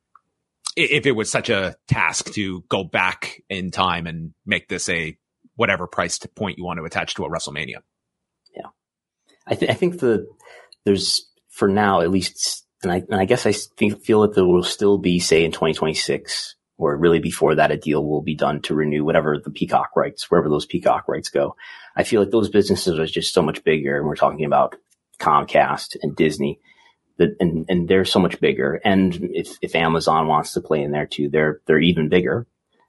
if 0.76 1.06
it 1.06 1.12
was 1.12 1.30
such 1.30 1.48
a 1.48 1.74
task 1.88 2.32
to 2.34 2.62
go 2.68 2.84
back 2.84 3.42
in 3.48 3.70
time 3.70 4.06
and 4.06 4.32
make 4.44 4.68
this 4.68 4.88
a 4.88 5.16
whatever 5.56 5.86
price 5.86 6.18
point 6.18 6.58
you 6.58 6.64
want 6.64 6.78
to 6.78 6.84
attach 6.84 7.14
to 7.14 7.24
a 7.24 7.30
WrestleMania. 7.30 7.78
Yeah. 8.54 8.68
I, 9.46 9.54
th- 9.54 9.70
I 9.70 9.74
think 9.74 10.00
the, 10.00 10.26
there's 10.84 11.28
for 11.48 11.66
now, 11.66 12.02
at 12.02 12.10
least, 12.10 12.66
and 12.82 12.92
I, 12.92 12.96
and 12.96 13.18
I 13.18 13.24
guess 13.24 13.46
I 13.46 13.52
feel 13.52 14.20
that 14.22 14.34
there 14.34 14.44
will 14.44 14.62
still 14.62 14.98
be, 14.98 15.18
say 15.18 15.44
in 15.44 15.50
2026 15.50 16.56
or 16.78 16.94
really 16.94 17.20
before 17.20 17.54
that, 17.54 17.70
a 17.70 17.78
deal 17.78 18.04
will 18.04 18.20
be 18.20 18.34
done 18.34 18.60
to 18.62 18.74
renew 18.74 19.02
whatever 19.02 19.38
the 19.42 19.50
Peacock 19.50 19.96
rights, 19.96 20.30
wherever 20.30 20.50
those 20.50 20.66
Peacock 20.66 21.08
rights 21.08 21.30
go. 21.30 21.56
I 21.96 22.04
feel 22.04 22.20
like 22.20 22.30
those 22.30 22.50
businesses 22.50 22.98
are 22.98 23.06
just 23.06 23.32
so 23.32 23.40
much 23.40 23.64
bigger. 23.64 23.96
And 23.96 24.06
we're 24.06 24.14
talking 24.14 24.44
about 24.44 24.76
Comcast 25.18 25.96
and 26.02 26.14
Disney 26.14 26.60
that, 27.18 27.36
and, 27.40 27.66
and 27.68 27.88
they're 27.88 28.04
so 28.04 28.20
much 28.20 28.40
bigger. 28.40 28.80
And 28.84 29.14
if, 29.32 29.56
if 29.62 29.74
Amazon 29.74 30.26
wants 30.28 30.52
to 30.52 30.60
play 30.60 30.82
in 30.82 30.92
there 30.92 31.06
too, 31.06 31.28
they're, 31.28 31.60
they're 31.66 31.80
even 31.80 32.08
bigger 32.08 32.46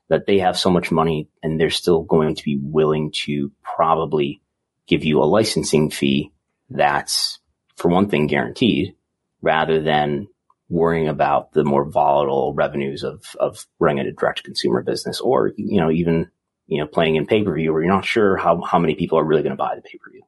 that 0.09 0.25
they 0.25 0.39
have 0.39 0.57
so 0.57 0.69
much 0.69 0.91
money 0.91 1.30
and 1.43 1.59
they're 1.59 1.69
still 1.69 2.03
going 2.03 2.36
to 2.36 2.43
be 2.43 2.57
willing 2.61 3.11
to 3.11 3.51
probably 3.61 4.41
give 4.88 5.03
you 5.03 5.21
a 5.21 5.25
licensing 5.25 5.89
fee 5.89 6.32
that's 6.69 7.39
for 7.75 7.89
one 7.89 8.09
thing 8.09 8.28
guaranteed 8.28 8.95
rather 9.41 9.82
than 9.82 10.28
worrying 10.69 11.07
about 11.07 11.53
the 11.53 11.63
more 11.63 11.86
volatile 11.86 12.53
revenues 12.53 13.03
of, 13.03 13.36
of 13.39 13.65
running 13.80 14.05
a 14.05 14.11
direct 14.11 14.43
consumer 14.43 14.82
business 14.82 15.21
or, 15.21 15.53
you 15.55 15.80
know, 15.80 15.91
even, 15.91 16.30
you 16.67 16.80
know, 16.80 16.88
playing 16.88 17.15
in 17.15 17.25
pay 17.25 17.43
per 17.43 17.53
view 17.53 17.71
where 17.71 17.82
you're 17.82 17.93
not 17.93 18.05
sure 18.05 18.36
how, 18.36 18.61
how 18.61 18.80
many 18.80 18.95
people 18.95 19.17
are 19.17 19.23
really 19.23 19.43
going 19.43 19.55
to 19.55 19.57
buy 19.57 19.75
the 19.75 19.82
pay 19.82 19.97
per 19.97 20.11
view. 20.11 20.23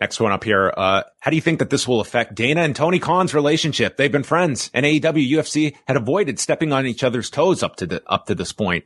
Next 0.00 0.20
one 0.20 0.32
up 0.32 0.44
here. 0.44 0.72
Uh, 0.76 1.02
how 1.20 1.30
do 1.30 1.36
you 1.36 1.42
think 1.42 1.58
that 1.60 1.70
this 1.70 1.88
will 1.88 2.00
affect 2.00 2.34
Dana 2.34 2.60
and 2.62 2.76
Tony 2.76 2.98
Khan's 2.98 3.32
relationship? 3.32 3.96
They've 3.96 4.12
been 4.12 4.24
friends 4.24 4.70
and 4.74 4.84
AEW 4.84 5.30
UFC 5.30 5.74
had 5.86 5.96
avoided 5.96 6.38
stepping 6.38 6.72
on 6.72 6.86
each 6.86 7.02
other's 7.02 7.30
toes 7.30 7.62
up 7.62 7.76
to 7.76 7.86
the, 7.86 8.02
up 8.06 8.26
to 8.26 8.34
this 8.34 8.52
point. 8.52 8.84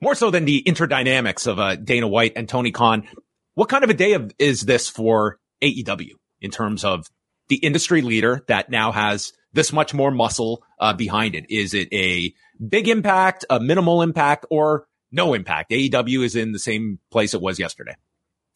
More 0.00 0.14
so 0.14 0.30
than 0.30 0.46
the 0.46 0.62
interdynamics 0.62 1.46
of, 1.46 1.58
uh, 1.58 1.76
Dana 1.76 2.08
White 2.08 2.32
and 2.34 2.48
Tony 2.48 2.72
Khan. 2.72 3.06
What 3.54 3.68
kind 3.68 3.84
of 3.84 3.90
a 3.90 3.94
day 3.94 4.14
of, 4.14 4.32
is 4.38 4.62
this 4.62 4.88
for 4.88 5.38
AEW 5.60 6.12
in 6.40 6.50
terms 6.50 6.82
of 6.82 7.08
the 7.48 7.56
industry 7.56 8.00
leader 8.00 8.42
that 8.48 8.70
now 8.70 8.90
has 8.90 9.34
this 9.52 9.70
much 9.70 9.92
more 9.92 10.10
muscle, 10.10 10.62
uh, 10.80 10.94
behind 10.94 11.34
it? 11.34 11.44
Is 11.50 11.74
it 11.74 11.88
a 11.92 12.32
big 12.66 12.88
impact, 12.88 13.44
a 13.50 13.60
minimal 13.60 14.00
impact 14.00 14.46
or 14.48 14.86
no 15.10 15.34
impact? 15.34 15.70
AEW 15.72 16.24
is 16.24 16.36
in 16.36 16.52
the 16.52 16.58
same 16.58 16.98
place 17.10 17.34
it 17.34 17.42
was 17.42 17.58
yesterday. 17.58 17.96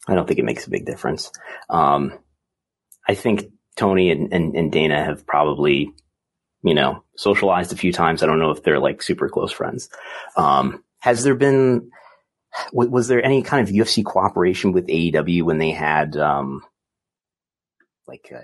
I 0.07 0.15
don't 0.15 0.27
think 0.27 0.39
it 0.39 0.45
makes 0.45 0.65
a 0.65 0.69
big 0.69 0.85
difference. 0.85 1.31
Um, 1.69 2.17
I 3.07 3.15
think 3.15 3.51
Tony 3.75 4.11
and, 4.11 4.33
and, 4.33 4.55
and, 4.55 4.71
Dana 4.71 5.03
have 5.03 5.25
probably, 5.25 5.93
you 6.63 6.73
know, 6.73 7.03
socialized 7.15 7.71
a 7.73 7.77
few 7.77 7.93
times. 7.93 8.23
I 8.23 8.25
don't 8.25 8.39
know 8.39 8.51
if 8.51 8.63
they're 8.63 8.79
like 8.79 9.01
super 9.01 9.29
close 9.29 9.51
friends. 9.51 9.89
Um, 10.35 10.83
has 10.99 11.23
there 11.23 11.35
been, 11.35 11.91
was 12.73 13.07
there 13.07 13.23
any 13.23 13.43
kind 13.43 13.67
of 13.67 13.73
UFC 13.73 14.03
cooperation 14.03 14.71
with 14.71 14.87
AEW 14.87 15.43
when 15.43 15.57
they 15.57 15.71
had, 15.71 16.17
um, 16.17 16.63
like, 18.07 18.31
uh, 18.35 18.41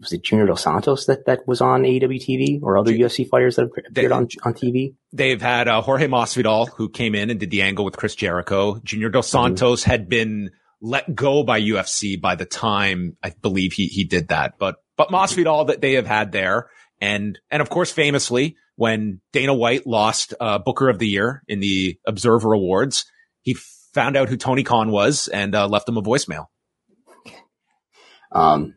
was 0.00 0.12
it 0.12 0.24
Junior 0.24 0.46
Dos 0.46 0.62
Santos 0.62 1.06
that, 1.06 1.26
that 1.26 1.46
was 1.46 1.60
on 1.60 1.82
AEW 1.82 2.18
TV 2.18 2.62
or 2.62 2.78
other 2.78 2.92
UFC 2.92 3.28
fighters 3.28 3.56
that 3.56 3.62
have 3.62 3.70
appeared 3.70 4.10
they, 4.10 4.14
on, 4.14 4.28
on 4.42 4.54
TV? 4.54 4.94
They've 5.12 5.40
had, 5.40 5.68
uh, 5.68 5.82
Jorge 5.82 6.08
Masvidal 6.08 6.70
who 6.70 6.88
came 6.88 7.14
in 7.14 7.30
and 7.30 7.38
did 7.38 7.50
the 7.50 7.62
angle 7.62 7.84
with 7.84 7.96
Chris 7.96 8.14
Jericho. 8.14 8.80
Junior 8.82 9.10
Dos 9.10 9.28
mm-hmm. 9.28 9.44
Santos 9.44 9.82
mm-hmm. 9.82 9.90
had 9.90 10.08
been, 10.08 10.50
let 10.84 11.14
go 11.14 11.42
by 11.42 11.62
UFC 11.62 12.20
by 12.20 12.34
the 12.34 12.44
time 12.44 13.16
I 13.22 13.32
believe 13.40 13.72
he, 13.72 13.86
he 13.86 14.04
did 14.04 14.28
that. 14.28 14.58
But, 14.58 14.76
but 14.98 15.08
Masvidal 15.08 15.68
that 15.68 15.80
they 15.80 15.94
have 15.94 16.06
had 16.06 16.30
there. 16.30 16.68
And, 17.00 17.38
and 17.50 17.62
of 17.62 17.70
course, 17.70 17.90
famously, 17.90 18.56
when 18.76 19.22
Dana 19.32 19.54
White 19.54 19.86
lost, 19.86 20.34
uh, 20.38 20.58
Booker 20.58 20.90
of 20.90 20.98
the 20.98 21.08
Year 21.08 21.42
in 21.48 21.60
the 21.60 21.98
Observer 22.06 22.52
Awards, 22.52 23.06
he 23.40 23.54
found 23.94 24.14
out 24.14 24.28
who 24.28 24.36
Tony 24.36 24.62
Khan 24.62 24.90
was 24.90 25.26
and, 25.28 25.54
uh, 25.54 25.66
left 25.66 25.88
him 25.88 25.96
a 25.96 26.02
voicemail. 26.02 26.46
Um, 28.30 28.74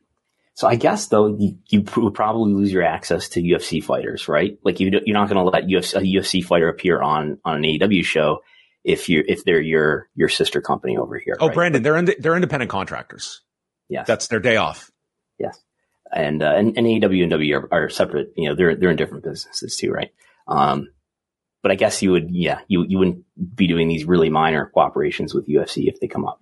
so 0.53 0.65
I 0.65 0.75
guess 0.75 1.07
though 1.07 1.35
you, 1.37 1.57
you 1.67 1.83
would 1.97 2.13
probably 2.13 2.53
lose 2.53 2.71
your 2.71 2.83
access 2.83 3.27
to 3.29 3.41
UFC 3.41 3.83
fighters, 3.83 4.29
right? 4.29 4.57
Like 4.63 4.79
you, 4.79 4.91
you're 5.05 5.13
not 5.13 5.27
going 5.27 5.43
to 5.43 5.43
let 5.43 5.65
UFC, 5.65 5.95
a 5.95 6.01
UFC 6.01 6.41
fighter 6.41 6.69
appear 6.69 7.01
on 7.01 7.39
on 7.43 7.57
an 7.57 7.63
AEW 7.63 8.05
show 8.05 8.39
if 8.87 9.09
you 9.09 9.23
if 9.27 9.43
they're 9.43 9.61
your 9.61 10.09
your 10.15 10.29
sister 10.29 10.61
company 10.61 10.97
over 10.97 11.19
here. 11.19 11.35
Oh, 11.39 11.47
right? 11.47 11.53
Brandon, 11.53 11.83
they're 11.83 11.97
ind- 11.97 12.15
they're 12.19 12.35
independent 12.35 12.71
contractors. 12.71 13.41
Yes, 13.89 14.07
that's 14.07 14.27
their 14.27 14.39
day 14.39 14.55
off. 14.55 14.89
Yes, 15.37 15.59
and 16.11 16.41
uh, 16.41 16.53
and, 16.55 16.77
and 16.77 16.87
AEW 16.87 17.21
and 17.21 17.31
W 17.31 17.55
are, 17.55 17.67
are, 17.71 17.89
separate. 17.89 18.33
You 18.37 18.49
know, 18.49 18.55
they're 18.55 18.75
they're 18.75 18.89
in 18.89 18.95
different 18.95 19.25
businesses 19.25 19.75
too, 19.75 19.91
right? 19.91 20.11
Um, 20.47 20.87
but 21.61 21.71
I 21.71 21.75
guess 21.75 22.01
you 22.01 22.13
would, 22.13 22.29
yeah, 22.31 22.61
you 22.69 22.85
you 22.87 22.97
wouldn't 22.97 23.25
be 23.55 23.67
doing 23.67 23.89
these 23.89 24.05
really 24.05 24.29
minor 24.29 24.71
cooperations 24.73 25.35
with 25.35 25.47
UFC 25.47 25.87
if 25.87 25.99
they 25.99 26.07
come 26.07 26.25
up. 26.25 26.41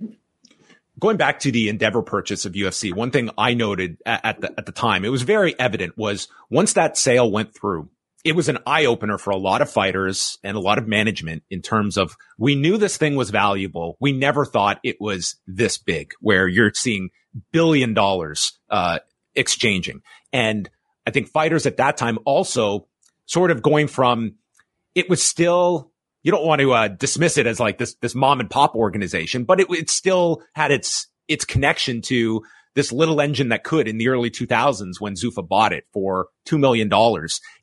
Going 1.00 1.18
back 1.18 1.40
to 1.40 1.52
the 1.52 1.68
Endeavor 1.68 2.04
purchase 2.04 2.46
of 2.46 2.54
UFC, 2.54 2.94
one 2.96 3.12
thing 3.12 3.32
I 3.38 3.54
noted 3.56 3.98
at, 4.06 4.24
at 4.24 4.42
the 4.42 4.54
at 4.58 4.66
the 4.68 4.72
time, 4.72 5.04
it 5.04 5.10
was 5.10 5.24
very 5.24 5.60
evident 5.60 5.98
was 5.98 6.28
once 6.52 6.74
that 6.74 6.96
sale 6.96 7.30
went 7.30 7.56
through, 7.56 7.90
it 8.26 8.36
was 8.36 8.50
an 8.50 8.58
eye 8.66 8.86
opener 8.86 9.20
for 9.20 9.30
a 9.30 9.38
lot 9.38 9.62
of 9.62 9.70
fighters 9.70 10.40
and 10.44 10.58
a 10.58 10.60
lot 10.60 10.80
of 10.80 10.88
management 10.88 11.44
in 11.52 11.62
terms 11.62 11.96
of 11.96 12.18
we 12.40 12.56
knew 12.56 12.76
this 12.76 12.98
thing 12.98 13.16
was 13.16 13.30
valuable. 13.30 13.98
We 14.02 14.12
never 14.12 14.46
thought 14.46 14.80
it 14.84 15.00
was 15.00 15.36
this 15.46 15.78
big 15.78 16.12
where 16.22 16.48
you're 16.48 16.74
seeing 16.74 17.12
billion 17.52 17.94
dollars, 17.94 18.54
uh, 18.72 19.00
exchanging. 19.36 20.02
And 20.34 20.68
I 21.06 21.12
think 21.12 21.28
fighters 21.30 21.68
at 21.68 21.78
that 21.78 21.98
time 21.98 22.18
also 22.26 22.88
sort 23.28 23.52
of 23.52 23.62
going 23.62 23.88
from 23.88 24.34
it 24.96 25.08
was 25.08 25.22
still, 25.22 25.92
you 26.24 26.32
don't 26.32 26.46
want 26.46 26.62
to 26.62 26.74
uh, 26.74 26.88
dismiss 26.88 27.38
it 27.38 27.46
as 27.46 27.60
like 27.60 27.78
this, 27.78 27.94
this 28.02 28.16
mom 28.16 28.40
and 28.40 28.50
pop 28.50 28.74
organization, 28.74 29.44
but 29.44 29.60
it, 29.60 29.68
it 29.70 29.92
still 29.92 30.42
had 30.56 30.72
its, 30.72 31.08
its 31.28 31.46
connection 31.46 32.02
to 32.02 32.44
this 32.76 32.92
little 32.92 33.22
engine 33.22 33.50
that 33.50 33.64
could 33.64 33.88
in 33.88 33.98
the 33.98 34.10
early 34.10 34.30
2000s 34.30 35.00
when 35.00 35.16
Zuffa 35.16 35.48
bought 35.48 35.74
it 35.74 35.86
for 35.94 36.28
$2 36.48 36.60
million 36.60 36.92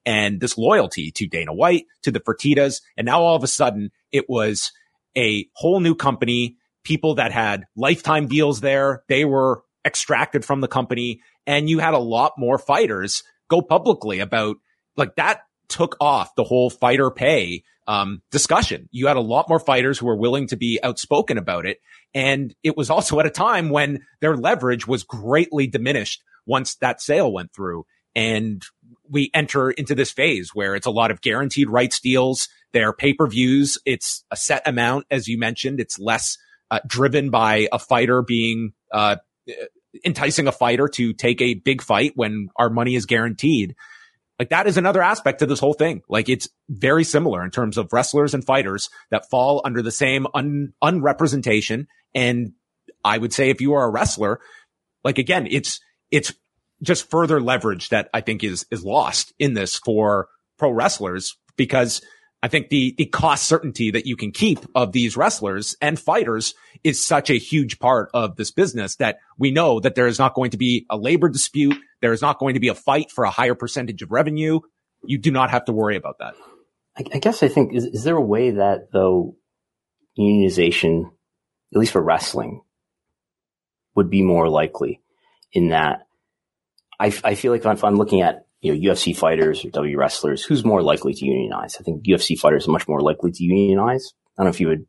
and 0.06 0.40
this 0.40 0.58
loyalty 0.58 1.10
to 1.12 1.26
Dana 1.26 1.52
White, 1.52 1.84
to 2.02 2.10
the 2.10 2.20
Fertitas. 2.20 2.80
And 2.96 3.04
now 3.04 3.20
all 3.20 3.36
of 3.36 3.44
a 3.44 3.48
sudden 3.48 3.90
it 4.10 4.28
was 4.28 4.72
a 5.16 5.46
whole 5.54 5.80
new 5.80 5.94
company, 5.94 6.56
people 6.82 7.16
that 7.16 7.30
had 7.30 7.64
lifetime 7.76 8.26
deals 8.26 8.60
there. 8.60 9.04
They 9.08 9.24
were 9.24 9.62
extracted 9.84 10.44
from 10.44 10.60
the 10.60 10.68
company 10.68 11.20
and 11.46 11.68
you 11.68 11.78
had 11.78 11.94
a 11.94 11.98
lot 11.98 12.32
more 12.38 12.58
fighters 12.58 13.22
go 13.48 13.60
publicly 13.60 14.20
about 14.20 14.56
like 14.96 15.16
that 15.16 15.42
took 15.72 15.96
off 16.00 16.34
the 16.34 16.44
whole 16.44 16.70
fighter 16.70 17.10
pay 17.10 17.64
um, 17.86 18.22
discussion. 18.30 18.88
You 18.92 19.06
had 19.06 19.16
a 19.16 19.20
lot 19.20 19.48
more 19.48 19.58
fighters 19.58 19.98
who 19.98 20.06
were 20.06 20.16
willing 20.16 20.46
to 20.48 20.56
be 20.56 20.78
outspoken 20.82 21.38
about 21.38 21.66
it. 21.66 21.78
And 22.14 22.54
it 22.62 22.76
was 22.76 22.90
also 22.90 23.18
at 23.18 23.26
a 23.26 23.30
time 23.30 23.70
when 23.70 24.04
their 24.20 24.36
leverage 24.36 24.86
was 24.86 25.02
greatly 25.02 25.66
diminished 25.66 26.22
once 26.46 26.76
that 26.76 27.00
sale 27.00 27.32
went 27.32 27.52
through. 27.54 27.86
And 28.14 28.62
we 29.08 29.30
enter 29.32 29.70
into 29.70 29.94
this 29.94 30.12
phase 30.12 30.50
where 30.54 30.74
it's 30.74 30.86
a 30.86 30.90
lot 30.90 31.10
of 31.10 31.22
guaranteed 31.22 31.70
rights 31.70 32.00
deals. 32.00 32.48
They're 32.72 32.92
pay 32.92 33.14
per 33.14 33.26
views. 33.26 33.78
It's 33.86 34.24
a 34.30 34.36
set 34.36 34.62
amount, 34.66 35.06
as 35.10 35.26
you 35.26 35.38
mentioned. 35.38 35.80
It's 35.80 35.98
less 35.98 36.36
uh, 36.70 36.80
driven 36.86 37.30
by 37.30 37.68
a 37.72 37.78
fighter 37.78 38.22
being 38.22 38.72
uh, 38.92 39.16
enticing 40.04 40.46
a 40.46 40.52
fighter 40.52 40.88
to 40.88 41.12
take 41.12 41.40
a 41.40 41.54
big 41.54 41.82
fight 41.82 42.12
when 42.14 42.48
our 42.56 42.70
money 42.70 42.94
is 42.94 43.06
guaranteed. 43.06 43.74
Like 44.42 44.48
that 44.48 44.66
is 44.66 44.76
another 44.76 45.00
aspect 45.00 45.38
to 45.38 45.46
this 45.46 45.60
whole 45.60 45.72
thing. 45.72 46.02
Like 46.08 46.28
it's 46.28 46.48
very 46.68 47.04
similar 47.04 47.44
in 47.44 47.52
terms 47.52 47.78
of 47.78 47.92
wrestlers 47.92 48.34
and 48.34 48.44
fighters 48.44 48.90
that 49.12 49.30
fall 49.30 49.62
under 49.64 49.82
the 49.82 49.92
same 49.92 50.26
un- 50.34 50.72
unrepresentation. 50.82 51.86
And 52.12 52.54
I 53.04 53.18
would 53.18 53.32
say 53.32 53.50
if 53.50 53.60
you 53.60 53.74
are 53.74 53.84
a 53.84 53.88
wrestler, 53.88 54.40
like 55.04 55.18
again, 55.18 55.46
it's, 55.48 55.78
it's 56.10 56.34
just 56.82 57.08
further 57.08 57.40
leverage 57.40 57.90
that 57.90 58.10
I 58.12 58.20
think 58.20 58.42
is, 58.42 58.66
is 58.72 58.84
lost 58.84 59.32
in 59.38 59.54
this 59.54 59.76
for 59.76 60.26
pro 60.58 60.72
wrestlers 60.72 61.36
because 61.56 62.02
I 62.42 62.48
think 62.48 62.70
the, 62.70 62.94
the 62.98 63.06
cost 63.06 63.44
certainty 63.44 63.92
that 63.92 64.04
you 64.04 64.16
can 64.16 64.32
keep 64.32 64.58
of 64.74 64.90
these 64.90 65.16
wrestlers 65.16 65.76
and 65.80 65.98
fighters 65.98 66.54
is 66.82 67.02
such 67.02 67.30
a 67.30 67.38
huge 67.38 67.78
part 67.78 68.10
of 68.12 68.34
this 68.34 68.50
business 68.50 68.96
that 68.96 69.18
we 69.38 69.52
know 69.52 69.78
that 69.78 69.94
there 69.94 70.08
is 70.08 70.18
not 70.18 70.34
going 70.34 70.50
to 70.50 70.56
be 70.56 70.84
a 70.90 70.96
labor 70.96 71.28
dispute. 71.28 71.76
There 72.00 72.12
is 72.12 72.20
not 72.20 72.40
going 72.40 72.54
to 72.54 72.60
be 72.60 72.68
a 72.68 72.74
fight 72.74 73.12
for 73.12 73.24
a 73.24 73.30
higher 73.30 73.54
percentage 73.54 74.02
of 74.02 74.10
revenue. 74.10 74.58
You 75.04 75.18
do 75.18 75.30
not 75.30 75.50
have 75.50 75.66
to 75.66 75.72
worry 75.72 75.96
about 75.96 76.18
that. 76.18 76.34
I, 76.96 77.04
I 77.14 77.18
guess 77.18 77.42
I 77.44 77.48
think, 77.48 77.74
is, 77.74 77.84
is 77.84 78.02
there 78.02 78.16
a 78.16 78.20
way 78.20 78.50
that 78.50 78.88
though 78.92 79.36
unionization, 80.18 81.04
at 81.72 81.78
least 81.78 81.92
for 81.92 82.02
wrestling, 82.02 82.62
would 83.94 84.10
be 84.10 84.22
more 84.22 84.48
likely 84.48 85.00
in 85.52 85.68
that 85.68 86.06
I, 86.98 87.12
I 87.24 87.34
feel 87.34 87.52
like 87.52 87.64
if 87.64 87.84
I'm 87.84 87.96
looking 87.96 88.20
at 88.20 88.46
you 88.62 88.72
know, 88.72 88.94
UFC 88.94 89.14
fighters 89.14 89.64
or 89.64 89.70
W 89.70 89.98
wrestlers, 89.98 90.44
who's 90.44 90.64
more 90.64 90.82
likely 90.82 91.12
to 91.12 91.26
unionize? 91.26 91.76
I 91.78 91.82
think 91.82 92.04
UFC 92.04 92.38
fighters 92.38 92.66
are 92.68 92.70
much 92.70 92.88
more 92.88 93.00
likely 93.00 93.32
to 93.32 93.44
unionize. 93.44 94.14
I 94.38 94.42
don't 94.42 94.46
know 94.46 94.50
if 94.50 94.60
you 94.60 94.68
would 94.68 94.86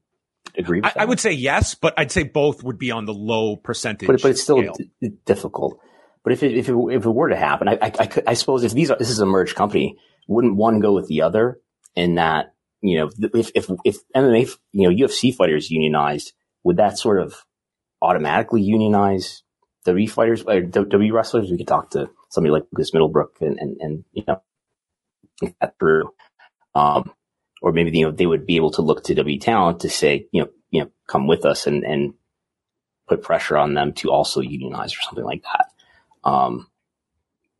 agree 0.57 0.79
with 0.79 0.95
I, 0.95 1.01
I 1.01 1.05
would 1.05 1.19
say 1.19 1.31
yes, 1.31 1.73
but 1.73 1.95
I'd 1.97 2.11
say 2.11 2.23
both 2.23 2.63
would 2.63 2.77
be 2.77 2.91
on 2.91 3.05
the 3.05 3.13
low 3.13 3.55
percentage. 3.55 4.07
But, 4.07 4.21
but 4.21 4.31
it's 4.31 4.43
still 4.43 4.61
d- 5.01 5.13
difficult. 5.25 5.79
But 6.23 6.33
if 6.33 6.43
it, 6.43 6.55
if 6.55 6.69
it, 6.69 6.75
if 6.91 7.05
it 7.05 7.09
were 7.09 7.29
to 7.29 7.35
happen, 7.35 7.67
I, 7.67 7.73
I, 7.73 7.91
I, 7.99 8.05
could, 8.05 8.23
I 8.27 8.35
suppose 8.35 8.63
if 8.63 8.73
these 8.73 8.91
are, 8.91 8.97
this 8.97 9.09
is 9.09 9.19
a 9.19 9.25
merged 9.25 9.55
company, 9.55 9.97
wouldn't 10.27 10.55
one 10.55 10.79
go 10.79 10.93
with 10.93 11.07
the 11.07 11.23
other? 11.23 11.59
In 11.95 12.15
that, 12.15 12.53
you 12.81 12.97
know, 12.99 13.09
if, 13.33 13.51
if, 13.53 13.69
if 13.83 13.97
MMA, 14.15 14.51
you 14.71 14.89
know, 14.89 15.07
UFC 15.07 15.33
fighters 15.35 15.69
unionized, 15.69 16.33
would 16.63 16.77
that 16.77 16.97
sort 16.97 17.19
of 17.19 17.35
automatically 18.01 18.61
unionize 18.61 19.43
W 19.85 20.07
fighters, 20.07 20.43
or 20.43 20.61
W 20.61 21.13
wrestlers? 21.13 21.51
We 21.51 21.57
could 21.57 21.67
talk 21.67 21.91
to 21.91 22.09
somebody 22.33 22.51
like 22.51 22.63
Lucas 22.71 22.93
Middlebrook 22.93 23.37
and, 23.41 23.59
and, 23.59 23.77
and 23.79 24.03
you 24.11 24.23
know, 24.27 24.41
that 25.61 25.75
through. 25.77 26.11
Um, 26.73 27.13
or 27.61 27.71
maybe, 27.71 27.95
you 27.95 28.05
know, 28.05 28.11
they 28.11 28.25
would 28.25 28.47
be 28.47 28.55
able 28.55 28.71
to 28.71 28.81
look 28.81 29.03
to 29.03 29.15
W 29.15 29.39
talent 29.39 29.81
to 29.81 29.89
say, 29.89 30.27
you 30.31 30.41
know, 30.41 30.49
you 30.71 30.81
know, 30.81 30.91
come 31.07 31.27
with 31.27 31.45
us 31.45 31.67
and, 31.67 31.83
and 31.83 32.15
put 33.07 33.21
pressure 33.21 33.55
on 33.55 33.75
them 33.75 33.93
to 33.93 34.09
also 34.09 34.41
unionize 34.41 34.93
or 34.93 35.01
something 35.01 35.23
like 35.23 35.43
that. 35.43 35.67
Um, 36.27 36.67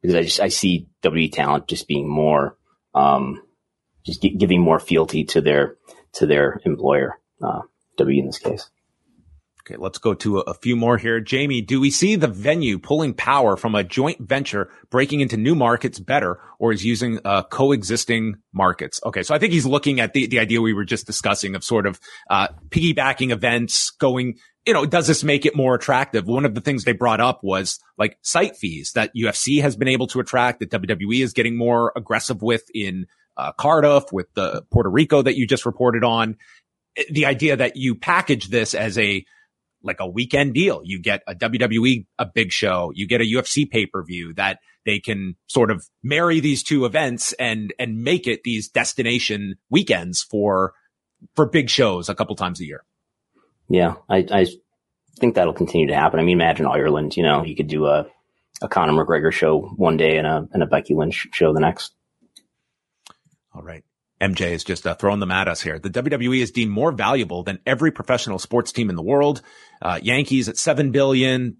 because 0.02 0.16
I 0.16 0.24
just, 0.24 0.40
I 0.40 0.48
see 0.48 0.88
W 1.04 1.30
talent 1.30 1.68
just 1.68 1.88
being 1.88 2.10
more, 2.10 2.58
um, 2.96 3.44
just 4.04 4.22
giving 4.22 4.60
more 4.60 4.80
fealty 4.80 5.26
to 5.26 5.42
their, 5.42 5.78
to 6.14 6.26
their 6.26 6.60
employer, 6.66 7.20
uh, 7.44 7.62
W 7.98 8.20
in 8.20 8.26
this 8.26 8.40
case. 8.40 8.72
Okay, 9.66 9.78
let's 9.78 9.98
go 9.98 10.14
to 10.14 10.40
a, 10.40 10.42
a, 10.42 10.54
few 10.56 10.76
more 10.76 10.98
here. 10.98 11.22
Jamie, 11.22 11.62
do 11.62 11.80
we 11.80 11.90
see 11.90 12.18
the 12.18 12.28
venue 12.28 12.78
pulling 12.80 13.14
power 13.14 13.56
from 13.56 13.76
a 13.76 13.84
joint 13.84 14.20
venture 14.20 14.70
breaking 14.90 15.22
into 15.22 15.38
new 15.38 15.56
markets 15.56 16.00
better 16.00 16.42
or 16.60 16.74
is 16.74 16.84
using 16.84 17.20
uh, 17.24 17.44
coexisting 17.44 18.36
markets? 18.52 19.00
Okay, 19.06 19.24
so 19.24 19.34
I 19.34 19.40
think 19.40 19.54
he's 19.54 19.66
looking 19.66 20.02
at 20.02 20.12
the, 20.12 20.28
the 20.28 20.40
idea 20.40 20.60
we 20.60 20.74
were 20.74 20.84
just 20.84 21.06
discussing 21.06 21.56
of 21.56 21.64
sort 21.64 21.86
of 21.86 21.98
uh, 22.30 22.50
piggybacking 22.72 23.32
events 23.32 23.92
going, 23.92 24.36
you 24.66 24.74
know, 24.74 24.86
does 24.86 25.08
this 25.08 25.24
make 25.24 25.46
it 25.46 25.56
more 25.56 25.76
attractive? 25.76 26.28
One 26.28 26.44
of 26.44 26.56
the 26.56 26.62
things 26.62 26.84
they 26.84 26.92
brought 26.92 27.22
up 27.22 27.40
was 27.42 27.80
like 27.98 28.18
site 28.22 28.58
fees 28.58 28.92
that 28.96 29.16
UFC 29.16 29.62
has 29.62 29.78
been 29.78 29.88
able 29.88 30.08
to 30.08 30.20
attract, 30.20 30.60
that 30.60 30.72
WWE 30.72 31.24
is 31.24 31.32
getting 31.32 31.58
more 31.58 31.94
aggressive 31.96 32.42
with 32.42 32.64
in 32.74 33.06
uh, 33.38 33.54
Cardiff, 33.54 34.12
with 34.12 34.28
the 34.34 34.64
Puerto 34.72 34.90
Rico 34.90 35.22
that 35.22 35.38
you 35.38 35.48
just 35.48 35.66
reported 35.66 36.04
on. 36.04 36.36
The 37.10 37.28
idea 37.28 37.56
that 37.56 37.78
you 37.78 37.96
package 37.96 38.50
this 38.50 38.76
as 38.76 38.98
a 38.98 39.26
like 39.84 40.00
a 40.00 40.08
weekend 40.08 40.54
deal. 40.54 40.82
You 40.84 41.00
get 41.00 41.22
a 41.28 41.36
WWE, 41.36 42.06
a 42.18 42.26
big 42.26 42.52
show. 42.52 42.92
You 42.96 43.08
get 43.08 43.22
a 43.22 43.26
UFC 43.26 43.70
pay 43.70 43.86
per 43.86 44.04
view 44.04 44.34
that 44.34 44.60
they 44.86 45.00
can 45.00 45.36
sort 45.48 45.72
of 45.72 45.88
marry 46.02 46.40
these 46.40 46.64
two 46.64 46.86
events 46.86 47.34
and, 47.34 47.74
and 47.80 48.04
make 48.04 48.28
it 48.28 48.44
these 48.44 48.70
destination 48.70 49.56
weekends 49.70 50.22
for, 50.22 50.74
for 51.36 51.46
big 51.46 51.70
shows 51.70 52.10
a 52.10 52.16
couple 52.16 52.36
times 52.36 52.60
a 52.60 52.66
year. 52.66 52.84
Yeah. 53.70 53.96
I, 54.10 54.26
I 54.30 54.48
think 55.20 55.36
that'll 55.36 55.54
continue 55.54 55.88
to 55.88 55.96
happen. 55.96 56.20
I 56.20 56.24
mean, 56.24 56.38
imagine 56.38 56.66
Ireland, 56.66 57.16
you 57.16 57.24
know, 57.24 57.44
you 57.44 57.56
could 57.56 57.68
do 57.68 57.86
a, 57.86 58.08
a 58.62 58.68
Conor 58.68 58.94
McGregor 58.94 59.32
show 59.32 59.62
one 59.62 59.98
day 59.98 60.18
and 60.18 60.28
a, 60.28 60.48
and 60.52 60.64
a 60.64 60.68
Becky 60.68 60.94
Lynch 60.94 61.28
show 61.34 61.54
the 61.54 61.60
next. 61.60 61.94
All 63.54 63.62
right. 63.62 63.84
MJ 64.24 64.52
is 64.52 64.64
just 64.64 64.88
uh, 64.88 64.96
throwing 64.96 65.20
them 65.20 65.32
at 65.32 65.48
us 65.48 65.62
here. 65.62 65.80
The 65.80 65.90
WWE 65.90 66.42
is 66.42 66.52
deemed 66.52 66.72
more 66.72 66.92
valuable 66.92 67.44
than 67.44 67.60
every 67.66 67.92
professional 67.92 68.40
sports 68.40 68.72
team 68.72 68.90
in 68.90 68.96
the 68.96 69.04
world. 69.04 69.42
Uh, 69.82 70.00
Yankees 70.02 70.48
at 70.48 70.58
seven 70.58 70.92
billion, 70.92 71.58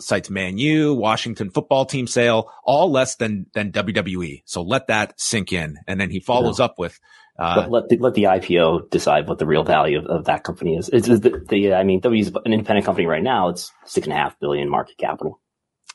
cites 0.00 0.28
Man 0.28 0.58
U, 0.58 0.92
Washington 0.94 1.50
football 1.50 1.86
team 1.86 2.08
sale, 2.08 2.50
all 2.64 2.90
less 2.90 3.14
than 3.14 3.46
than 3.54 3.70
WWE. 3.70 4.42
So 4.44 4.62
let 4.62 4.88
that 4.88 5.20
sink 5.20 5.52
in. 5.52 5.78
And 5.86 6.00
then 6.00 6.10
he 6.10 6.18
follows 6.18 6.58
up 6.58 6.78
with. 6.78 6.98
Uh, 7.38 7.66
let, 7.70 7.88
the, 7.88 7.96
let 7.96 8.12
the 8.14 8.24
IPO 8.24 8.90
decide 8.90 9.26
what 9.26 9.38
the 9.38 9.46
real 9.46 9.64
value 9.64 9.98
of, 9.98 10.06
of 10.06 10.24
that 10.26 10.44
company 10.44 10.76
is. 10.76 10.90
It's, 10.90 11.08
it's 11.08 11.22
the, 11.22 11.42
the, 11.48 11.72
I 11.72 11.84
mean, 11.84 12.00
W 12.00 12.20
is 12.20 12.28
an 12.28 12.52
independent 12.52 12.84
company 12.84 13.06
right 13.06 13.22
now. 13.22 13.48
It's 13.48 13.72
six 13.86 14.06
and 14.06 14.12
a 14.12 14.16
half 14.16 14.38
billion 14.40 14.68
market 14.68 14.98
capital. 14.98 15.40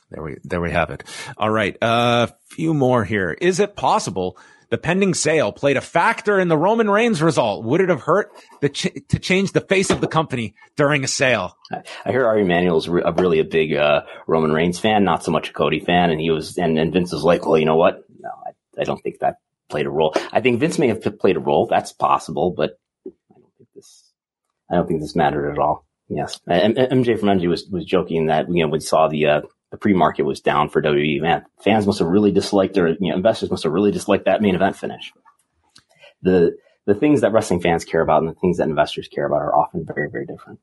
There 0.10 0.24
we, 0.24 0.38
there 0.44 0.62
we 0.62 0.72
have 0.72 0.90
it. 0.90 1.04
All 1.38 1.52
right. 1.52 1.78
A 1.82 1.86
uh, 1.86 2.28
few 2.50 2.74
more 2.74 3.04
here. 3.04 3.32
Is 3.32 3.60
it 3.60 3.76
possible 3.76 4.40
the 4.70 4.78
pending 4.78 5.14
sale 5.14 5.52
played 5.52 5.78
a 5.78 5.82
factor 5.82 6.40
in 6.40 6.48
the 6.48 6.58
Roman 6.58 6.90
Reigns 6.90 7.22
result. 7.22 7.64
Would 7.66 7.82
it 7.82 7.90
have 7.90 8.02
hurt 8.02 8.32
ch- 8.74 8.88
to 9.10 9.20
change 9.20 9.52
the 9.52 9.62
face 9.62 9.90
of 9.90 10.02
the 10.02 10.08
company 10.08 10.56
during 10.76 11.04
a 11.04 11.08
sale? 11.08 11.58
I 11.72 12.12
hear 12.12 12.26
Ari 12.26 12.42
Emanuel's 12.42 12.88
re- 12.88 13.04
really 13.18 13.40
a 13.40 13.44
big 13.44 13.74
uh, 13.74 14.02
Roman 14.28 14.52
Reigns 14.52 14.80
fan, 14.80 15.04
not 15.04 15.24
so 15.24 15.32
much 15.32 15.50
a 15.50 15.54
Cody 15.54 15.80
fan, 15.80 16.10
and 16.12 16.20
he 16.20 16.32
was 16.32 16.58
and, 16.58 16.78
and 16.78 16.94
Vince 16.94 17.12
was 17.12 17.24
like, 17.24 17.46
well, 17.46 17.58
you 17.58 17.66
know 17.66 17.76
what? 17.76 18.04
No, 18.20 18.30
I, 18.46 18.82
I 18.82 18.84
don't 18.84 19.02
think 19.02 19.20
that 19.20 19.38
played 19.70 19.86
a 19.86 19.90
role. 19.92 20.14
I 20.32 20.42
think 20.42 20.60
Vince 20.60 20.78
may 20.80 20.88
have 20.88 21.02
played 21.20 21.38
a 21.38 21.40
role. 21.40 21.68
That's 21.68 21.92
possible, 21.92 22.54
but 22.56 22.80
I 23.06 23.12
don't 23.38 23.54
think 23.58 23.70
this. 23.76 24.12
I 24.70 24.76
don't 24.76 24.88
think 24.88 25.02
this 25.02 25.16
mattered 25.16 25.52
at 25.52 25.60
all. 25.60 25.86
Yes, 26.08 26.40
MJ 26.48 27.20
from 27.20 27.30
MJ 27.30 27.50
was 27.50 27.66
was 27.72 27.84
joking 27.86 28.28
that 28.28 28.48
you 28.50 28.64
know 28.64 28.72
we 28.72 28.80
saw 28.80 29.08
the 29.08 29.26
uh, 29.26 29.42
the 29.72 29.78
pre-market 29.78 30.24
was 30.24 30.42
down 30.42 30.70
for 30.70 30.82
WWE. 30.82 31.22
Man, 31.22 31.46
fans 31.64 31.86
must 31.88 32.00
have 32.00 32.08
really 32.08 32.32
disliked 32.32 32.74
their, 32.74 32.90
you 32.90 33.10
know, 33.10 33.16
investors 33.16 33.50
must 33.50 33.64
have 33.64 33.72
really 33.72 33.92
disliked 33.92 34.26
that 34.26 34.42
main 34.42 34.56
event 34.56 34.76
finish. 34.76 35.12
The, 36.22 36.56
the 36.86 36.96
things 36.96 37.22
that 37.22 37.32
wrestling 37.32 37.62
fans 37.62 37.84
care 37.84 38.02
about 38.02 38.22
and 38.24 38.30
the 38.30 38.40
things 38.40 38.58
that 38.58 38.68
investors 38.68 39.08
care 39.08 39.26
about 39.26 39.42
are 39.42 39.56
often 39.56 39.86
very, 39.86 40.10
very 40.10 40.26
different. 40.26 40.60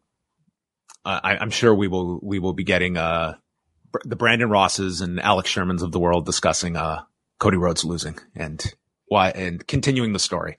Uh, 1.05 1.21
I, 1.23 1.43
am 1.43 1.51
sure 1.51 1.75
we 1.75 1.89
will, 1.89 2.21
we 2.23 2.39
will 2.39 2.53
be 2.53 2.65
getting, 2.65 2.97
uh, 2.97 3.35
the 4.05 4.17
Brandon 4.17 4.49
Rosses 4.49 5.01
and 5.01 5.21
Alex 5.21 5.53
Shermans 5.53 5.83
of 5.83 5.93
the 5.93 5.99
world 5.99 6.25
discussing, 6.25 6.77
uh, 6.77 7.03
Cody 7.39 7.57
Rhodes 7.57 7.85
losing 7.85 8.19
and 8.37 8.65
why, 9.09 9.31
and 9.31 9.67
continuing 9.67 10.13
the 10.13 10.21
story. 10.21 10.57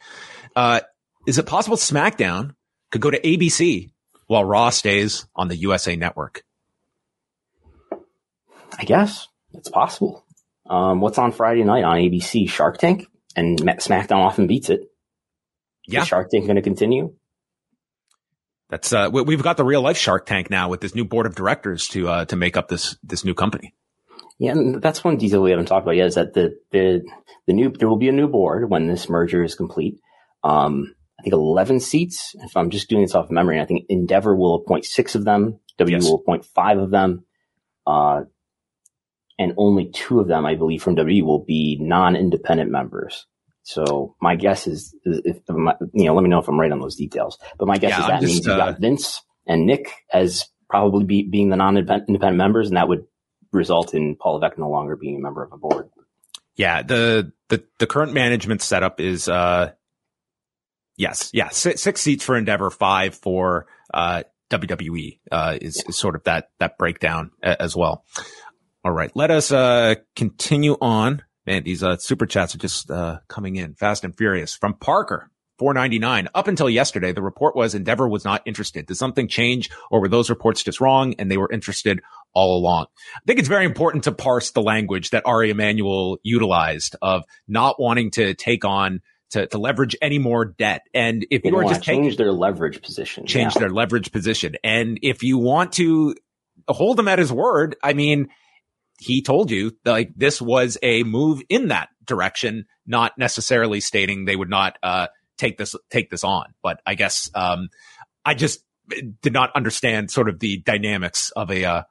Uh, 0.56 0.82
is 1.26 1.38
it 1.38 1.46
possible 1.46 1.78
SmackDown 1.78 2.56
could 2.92 3.02
go 3.02 3.10
to 3.10 3.20
ABC 3.20 3.92
while 4.28 4.44
Raw 4.44 4.70
stays 4.70 5.26
on 5.34 5.48
the 5.48 5.56
USA 5.56 5.96
network? 5.96 6.44
I 8.78 8.86
guess 8.86 9.28
it's 9.54 9.70
possible. 9.70 10.26
Um, 10.70 11.02
what's 11.02 11.18
on 11.18 11.32
Friday 11.32 11.64
night 11.64 11.84
on 11.84 11.98
ABC? 11.98 12.50
Shark 12.50 12.78
Tank, 12.78 13.08
and 13.36 13.60
SmackDown 13.60 14.24
often 14.24 14.48
beats 14.48 14.70
it. 14.70 14.82
Yeah, 15.86 16.02
Is 16.02 16.08
Shark 16.08 16.30
Tank 16.30 16.46
going 16.46 16.56
to 16.56 16.62
continue. 16.62 17.14
That's 18.70 18.94
uh, 18.94 19.10
we, 19.12 19.36
have 19.36 19.44
got 19.44 19.58
the 19.58 19.66
real 19.66 19.82
life 19.82 19.98
Shark 19.98 20.26
Tank 20.26 20.50
now 20.50 20.70
with 20.70 20.82
this 20.82 20.96
new 20.96 21.06
board 21.06 21.26
of 21.26 21.36
directors 21.36 21.88
to 21.90 22.08
uh, 22.10 22.26
to 22.26 22.36
make 22.36 22.58
up 22.58 22.70
this 22.70 22.98
this 23.04 23.24
new 23.24 23.34
company. 23.34 23.76
Yeah, 24.40 24.52
and 24.52 24.82
that's 24.82 25.04
one 25.04 25.18
detail 25.18 25.44
we 25.44 25.52
haven't 25.52 25.68
talked 25.68 25.86
about 25.86 25.96
yet 25.96 26.08
is 26.08 26.16
that 26.16 26.34
the 26.34 26.58
the 26.72 27.04
the 27.46 27.54
new 27.54 27.70
there 27.70 27.88
will 27.88 27.98
be 27.98 28.10
a 28.10 28.14
new 28.14 28.28
board 28.28 28.70
when 28.70 28.88
this 28.88 29.10
merger 29.10 29.44
is 29.44 29.54
complete. 29.54 30.00
Um, 30.44 30.96
I 31.20 31.24
think 31.24 31.34
eleven 31.34 31.80
seats. 31.80 32.36
If 32.40 32.58
I'm 32.58 32.70
just 32.70 32.90
doing 32.90 33.04
this 33.04 33.14
off 33.14 33.26
of 33.26 33.32
memory, 33.32 33.60
I 33.62 33.66
think 33.66 33.86
Endeavor 33.90 34.36
will 34.36 34.56
appoint 34.56 34.86
six 34.86 35.14
of 35.14 35.24
them. 35.24 35.60
W 35.78 35.96
yes. 35.96 36.06
will 36.06 36.16
appoint 36.16 36.46
five 36.46 36.80
of 36.80 36.90
them. 36.90 37.26
Uh, 37.86 38.22
and 39.40 39.54
only 39.58 39.90
two 39.92 40.20
of 40.20 40.28
them, 40.28 40.46
I 40.46 40.56
believe, 40.56 40.84
from 40.84 40.96
WWE 40.96 41.24
will 41.24 41.44
be 41.44 41.78
non-independent 41.80 42.70
members. 42.70 43.26
So 43.64 44.16
my 44.22 44.36
guess 44.36 44.68
is, 44.68 44.96
is 45.06 45.22
if 45.24 45.38
you 45.48 46.06
know, 46.06 46.14
let 46.14 46.22
me 46.22 46.30
know 46.30 46.40
if 46.40 46.48
I'm 46.48 46.60
right 46.60 46.72
on 46.72 46.80
those 46.80 46.96
details. 46.96 47.38
But 47.58 47.68
my 47.68 47.78
guess 47.78 47.92
yeah, 47.92 48.02
is 48.02 48.08
that 48.08 48.22
just, 48.22 48.34
means 48.34 48.46
you 48.46 48.52
got 48.52 48.76
uh, 48.76 48.80
Vince 48.80 49.22
and 49.48 49.66
Nick 49.66 49.90
as 50.12 50.46
probably 50.70 51.06
be, 51.06 51.24
being 51.24 51.50
the 51.50 51.56
non-independent 51.56 52.36
members, 52.36 52.68
and 52.68 52.78
that 52.78 52.90
would 52.90 53.06
result 53.52 53.94
in 53.94 54.16
Paul 54.16 54.36
Levesque 54.36 54.58
no 54.58 54.70
longer 54.70 54.96
being 54.96 55.18
a 55.18 55.20
member 55.20 55.44
of 55.44 55.54
a 55.54 55.58
board. 55.58 55.90
Yeah, 56.56 56.84
the 56.84 57.32
the 57.50 57.64
the 57.80 57.88
current 57.88 58.14
management 58.14 58.62
setup 58.62 59.00
is 59.00 59.28
uh 59.28 59.72
yes, 60.98 61.32
yeah, 61.34 61.50
six, 61.50 61.82
six 61.82 62.02
seats 62.02 62.24
for 62.24 62.36
Endeavor, 62.36 62.70
five 62.70 63.16
for 63.16 63.66
uh 63.94 64.24
WWE 64.52 65.20
uh 65.32 65.58
is, 65.60 65.84
is 65.88 65.98
sort 65.98 66.16
of 66.16 66.24
that 66.24 66.50
that 66.60 66.78
breakdown 66.78 67.32
as 67.42 67.76
well. 67.76 68.06
All 68.86 68.92
right, 68.92 69.12
let 69.16 69.32
us 69.32 69.52
uh 69.52 69.96
continue 70.16 70.76
on. 70.82 71.24
Man, 71.46 71.64
these 71.64 71.84
uh 71.84 71.98
super 71.98 72.26
chats 72.26 72.54
are 72.56 72.60
just 72.60 72.92
uh 72.92 73.20
coming 73.28 73.56
in 73.56 73.76
fast 73.76 74.04
and 74.04 74.16
furious 74.16 74.56
from 74.56 74.74
Parker. 74.74 75.30
499. 75.60 76.30
Up 76.34 76.48
until 76.48 76.70
yesterday, 76.70 77.12
the 77.14 77.22
report 77.22 77.56
was 77.56 77.76
Endeavor 77.76 78.10
was 78.10 78.26
not 78.26 78.42
interested. 78.46 78.88
Did 78.88 78.96
something 78.96 79.28
change 79.28 79.70
or 79.92 80.02
were 80.02 80.10
those 80.10 80.30
reports 80.30 80.64
just 80.64 80.82
wrong 80.82 81.14
and 81.20 81.30
they 81.30 81.38
were 81.38 81.50
interested 81.50 82.02
all 82.34 82.58
along? 82.58 82.88
I 83.16 83.20
think 83.28 83.40
it's 83.40 83.48
very 83.48 83.64
important 83.64 84.06
to 84.06 84.12
parse 84.12 84.52
the 84.52 84.64
language 84.64 85.12
that 85.12 85.26
Ari 85.26 85.52
Emanuel 85.52 86.18
utilized 86.24 86.96
of 87.02 87.24
not 87.48 87.80
wanting 87.80 88.12
to 88.12 88.34
take 88.34 88.66
on 88.66 89.02
to, 89.30 89.48
to 89.48 89.58
leverage 89.58 89.96
any 90.02 90.20
more 90.20 90.44
debt. 90.44 90.82
And 90.94 91.26
if 91.30 91.46
you 91.46 91.56
are 91.56 91.64
just 91.64 91.84
change 91.84 92.18
their 92.18 92.32
leverage 92.32 92.82
position, 92.82 93.26
change 93.26 93.56
yeah. 93.56 93.62
their 93.62 93.70
leverage 93.70 94.12
position. 94.12 94.56
And 94.64 95.00
if 95.02 95.24
you 95.24 95.38
want 95.38 95.74
to 95.74 96.16
hold 96.68 97.00
him 97.00 97.08
at 97.08 97.20
his 97.20 97.32
word, 97.32 97.76
I 97.84 97.94
mean, 97.94 98.30
he 99.04 99.22
told 99.22 99.52
you 99.52 99.78
like 99.86 100.12
this 100.16 100.42
was 100.42 100.78
a 100.82 101.04
move 101.04 101.42
in 101.50 101.68
that 101.68 101.90
direction, 102.06 102.66
not 102.86 103.18
necessarily 103.18 103.80
stating 103.80 104.26
they 104.26 104.36
would 104.36 104.50
not, 104.50 104.78
uh, 104.82 105.08
take 105.38 105.58
this 105.58 105.76
take 105.90 106.10
this 106.10 106.24
on. 106.24 106.54
But 106.62 106.82
I 106.86 106.96
guess 106.96 107.30
um, 107.36 107.70
I 108.26 108.34
just 108.34 108.64
did 109.22 109.34
not 109.34 109.52
understand 109.56 110.12
sort 110.12 110.30
of 110.30 110.40
the 110.40 110.58
dynamics 110.58 111.32
of 111.32 111.52
a 111.52 111.66
uh, 111.66 111.84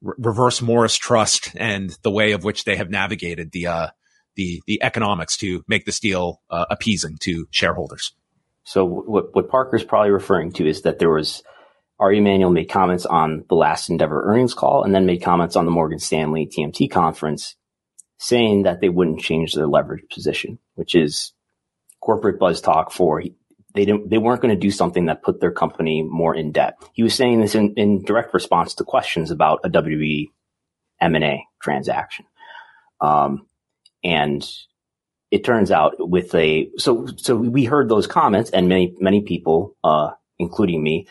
re- 0.00 0.14
reverse 0.18 0.62
Morris 0.62 0.96
trust 0.96 1.52
and 1.56 1.96
the 2.02 2.10
way 2.10 2.32
of 2.32 2.44
which 2.44 2.64
they 2.64 2.76
have 2.76 2.90
navigated 2.90 3.52
the 3.52 3.66
uh, 3.66 3.88
the 4.34 4.62
the 4.66 4.82
economics 4.82 5.36
to 5.38 5.64
make 5.68 5.84
this 5.84 6.00
deal 6.00 6.40
uh, 6.50 6.66
appeasing 6.70 7.16
to 7.22 7.46
shareholders. 7.50 8.12
So 8.64 8.84
what 8.84 9.34
what 9.34 9.48
Parker's 9.48 9.84
probably 9.84 10.10
referring 10.10 10.52
to 10.52 10.66
is 10.66 10.82
that 10.82 10.98
there 10.98 11.10
was 11.10 11.42
Ari 12.02 12.18
Emanuel 12.18 12.50
made 12.50 12.68
comments 12.68 13.06
on 13.06 13.44
the 13.48 13.54
last 13.54 13.88
Endeavor 13.88 14.24
earnings 14.24 14.54
call 14.54 14.82
and 14.82 14.92
then 14.92 15.06
made 15.06 15.22
comments 15.22 15.54
on 15.54 15.66
the 15.66 15.70
Morgan 15.70 16.00
Stanley 16.00 16.48
TMT 16.48 16.90
conference 16.90 17.54
saying 18.18 18.64
that 18.64 18.80
they 18.80 18.88
wouldn't 18.88 19.20
change 19.20 19.52
their 19.52 19.68
leverage 19.68 20.02
position, 20.12 20.58
which 20.74 20.96
is 20.96 21.32
corporate 22.00 22.40
buzz 22.40 22.60
talk 22.60 22.90
for 22.90 23.22
they 23.74 23.84
didn't 23.84 24.10
they 24.10 24.18
weren't 24.18 24.42
going 24.42 24.52
to 24.52 24.60
do 24.60 24.72
something 24.72 25.06
that 25.06 25.22
put 25.22 25.40
their 25.40 25.52
company 25.52 26.02
more 26.02 26.34
in 26.34 26.50
debt. 26.50 26.74
He 26.92 27.04
was 27.04 27.14
saying 27.14 27.40
this 27.40 27.54
in, 27.54 27.72
in 27.74 28.04
direct 28.04 28.34
response 28.34 28.74
to 28.74 28.84
questions 28.84 29.30
about 29.30 29.60
a 29.62 29.70
WWE 29.70 30.32
M&A 31.00 31.46
transaction. 31.62 32.26
Um, 33.00 33.46
and 34.02 34.44
it 35.30 35.44
turns 35.44 35.70
out 35.70 35.94
with 35.98 36.34
a 36.34 36.68
so 36.78 37.06
so 37.16 37.36
we 37.36 37.64
heard 37.64 37.88
those 37.88 38.08
comments 38.08 38.50
and 38.50 38.68
many 38.68 38.92
many 38.98 39.22
people 39.22 39.76
uh, 39.84 40.10
including 40.40 40.82
me 40.82 41.06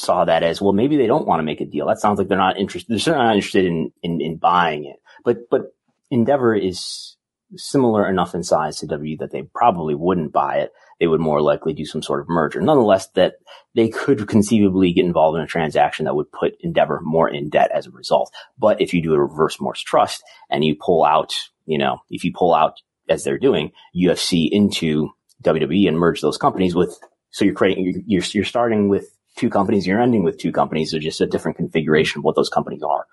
saw 0.00 0.24
that 0.24 0.42
as 0.42 0.60
well 0.60 0.72
maybe 0.72 0.96
they 0.96 1.06
don't 1.06 1.26
want 1.26 1.40
to 1.40 1.44
make 1.44 1.60
a 1.60 1.66
deal. 1.66 1.86
That 1.86 2.00
sounds 2.00 2.18
like 2.18 2.28
they're 2.28 2.38
not 2.38 2.58
interested 2.58 2.90
they're 2.90 2.98
certainly 2.98 3.26
not 3.26 3.36
interested 3.36 3.64
in 3.64 3.92
in, 4.02 4.20
in 4.20 4.36
buying 4.36 4.84
it. 4.84 4.96
But 5.24 5.50
but 5.50 5.74
Endeavor 6.10 6.54
is 6.54 7.16
similar 7.56 8.08
enough 8.08 8.34
in 8.34 8.42
size 8.42 8.78
to 8.78 8.86
W 8.86 9.16
that 9.18 9.32
they 9.32 9.42
probably 9.42 9.94
wouldn't 9.94 10.32
buy 10.32 10.58
it. 10.58 10.72
They 10.98 11.06
would 11.06 11.20
more 11.20 11.40
likely 11.40 11.72
do 11.72 11.84
some 11.84 12.02
sort 12.02 12.20
of 12.20 12.28
merger. 12.28 12.60
Nonetheless, 12.60 13.08
that 13.14 13.34
they 13.74 13.88
could 13.88 14.28
conceivably 14.28 14.92
get 14.92 15.04
involved 15.04 15.36
in 15.36 15.42
a 15.42 15.46
transaction 15.46 16.04
that 16.04 16.14
would 16.14 16.30
put 16.30 16.56
Endeavor 16.60 17.00
more 17.02 17.28
in 17.28 17.48
debt 17.48 17.70
as 17.72 17.86
a 17.86 17.90
result. 17.90 18.32
But 18.58 18.80
if 18.80 18.92
you 18.92 19.02
do 19.02 19.14
a 19.14 19.20
reverse 19.20 19.60
Morris 19.60 19.80
trust 19.80 20.22
and 20.50 20.64
you 20.64 20.76
pull 20.78 21.04
out, 21.04 21.34
you 21.64 21.78
know, 21.78 21.98
if 22.10 22.24
you 22.24 22.32
pull 22.34 22.54
out 22.54 22.80
as 23.08 23.24
they're 23.24 23.38
doing 23.38 23.72
UFC 23.96 24.48
into 24.50 25.10
WWE 25.42 25.88
and 25.88 25.98
merge 25.98 26.20
those 26.20 26.36
companies 26.36 26.74
with, 26.74 26.98
so 27.30 27.44
you're 27.44 27.54
creating, 27.54 28.04
you're, 28.06 28.22
you're 28.32 28.44
starting 28.44 28.88
with 28.88 29.16
two 29.40 29.50
companies, 29.50 29.86
you're 29.86 30.00
ending 30.00 30.22
with 30.22 30.38
two 30.38 30.52
companies. 30.52 30.90
They're 30.90 31.00
just 31.00 31.22
a 31.22 31.26
different 31.26 31.56
configuration 31.56 32.18
of 32.20 32.24
what 32.24 32.36
those 32.36 32.50
companies 32.50 32.82
are. 32.82 33.06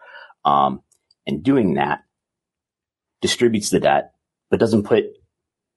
Um, 0.44 0.82
and 1.26 1.42
doing 1.42 1.76
that 1.76 2.04
distributes 3.22 3.70
the 3.70 3.80
debt 3.80 4.12
but 4.50 4.60
doesn't 4.60 4.84
put 4.84 5.06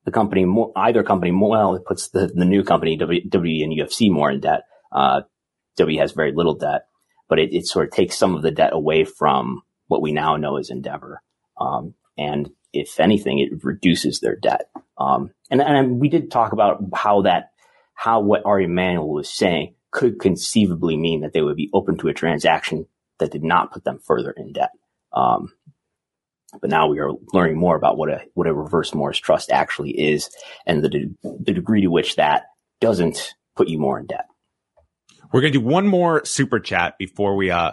the 0.05 0.11
company 0.11 0.45
more, 0.45 0.73
either 0.77 1.03
company 1.03 1.31
more, 1.31 1.51
well, 1.51 1.75
it 1.75 1.85
puts 1.85 2.09
the, 2.09 2.27
the 2.27 2.45
new 2.45 2.65
company, 2.65 2.97
W, 2.97 3.29
W 3.29 3.65
and 3.65 3.73
UFC 3.73 4.11
more 4.11 4.31
in 4.31 4.41
debt. 4.41 4.63
Uh, 4.93 5.23
W 5.77 5.99
has 6.01 6.13
very 6.13 6.33
little 6.33 6.55
debt, 6.55 6.87
but 7.29 7.39
it, 7.39 7.53
it 7.53 7.67
sort 7.67 7.87
of 7.87 7.93
takes 7.93 8.17
some 8.17 8.35
of 8.35 8.43
the 8.43 8.51
debt 8.51 8.73
away 8.73 9.05
from 9.05 9.63
what 9.87 10.03
we 10.03 10.13
now 10.13 10.37
know 10.37 10.57
as 10.57 10.71
Endeavor. 10.71 11.23
Um, 11.61 11.95
and 12.17 12.51
if 12.73 12.99
anything, 12.99 13.39
it 13.39 13.65
reduces 13.65 14.21
their 14.21 14.37
debt. 14.37 14.71
Um, 14.99 15.33
and, 15.51 15.61
and 15.61 16.01
we 16.01 16.09
did 16.09 16.31
talk 16.31 16.53
about 16.53 16.83
how 16.95 17.23
that, 17.23 17.51
how 17.95 18.21
what 18.21 18.45
Ari 18.45 18.65
Emanuel 18.65 19.13
was 19.13 19.29
saying 19.29 19.75
could 19.91 20.21
conceivably 20.21 20.97
mean 20.97 21.21
that 21.21 21.33
they 21.33 21.43
would 21.43 21.57
be 21.57 21.71
open 21.73 21.97
to 21.99 22.09
a 22.09 22.15
transaction 22.15 22.87
that 23.19 23.33
did 23.33 23.45
not 23.45 23.73
put 23.73 23.85
them 23.85 23.99
further 23.99 24.31
in 24.31 24.53
debt. 24.53 24.71
Um, 25.13 25.53
but 26.61 26.71
now 26.71 26.89
we 26.89 26.99
are 26.99 27.13
learning 27.33 27.59
more 27.59 27.77
about 27.77 27.97
what 27.97 28.09
a 28.09 28.23
what 28.35 28.49
a 28.49 28.55
reverse 28.55 28.93
Morris 28.95 29.19
trust 29.19 29.51
actually 29.51 29.91
is, 29.91 30.31
and 30.67 30.83
the 30.83 30.89
de- 30.89 31.15
the 31.23 31.53
degree 31.53 31.83
to 31.83 31.89
which 31.89 32.17
that 32.17 32.47
doesn't 32.81 33.35
put 33.57 33.69
you 33.69 33.79
more 33.79 33.99
in 33.99 34.07
debt. 34.07 34.27
We're 35.33 35.43
going 35.43 35.53
to 35.53 35.59
do 35.61 35.65
one 35.65 35.87
more 35.87 36.25
super 36.25 36.59
chat 36.59 36.99
before 36.99 37.37
we 37.37 37.51
uh, 37.51 37.73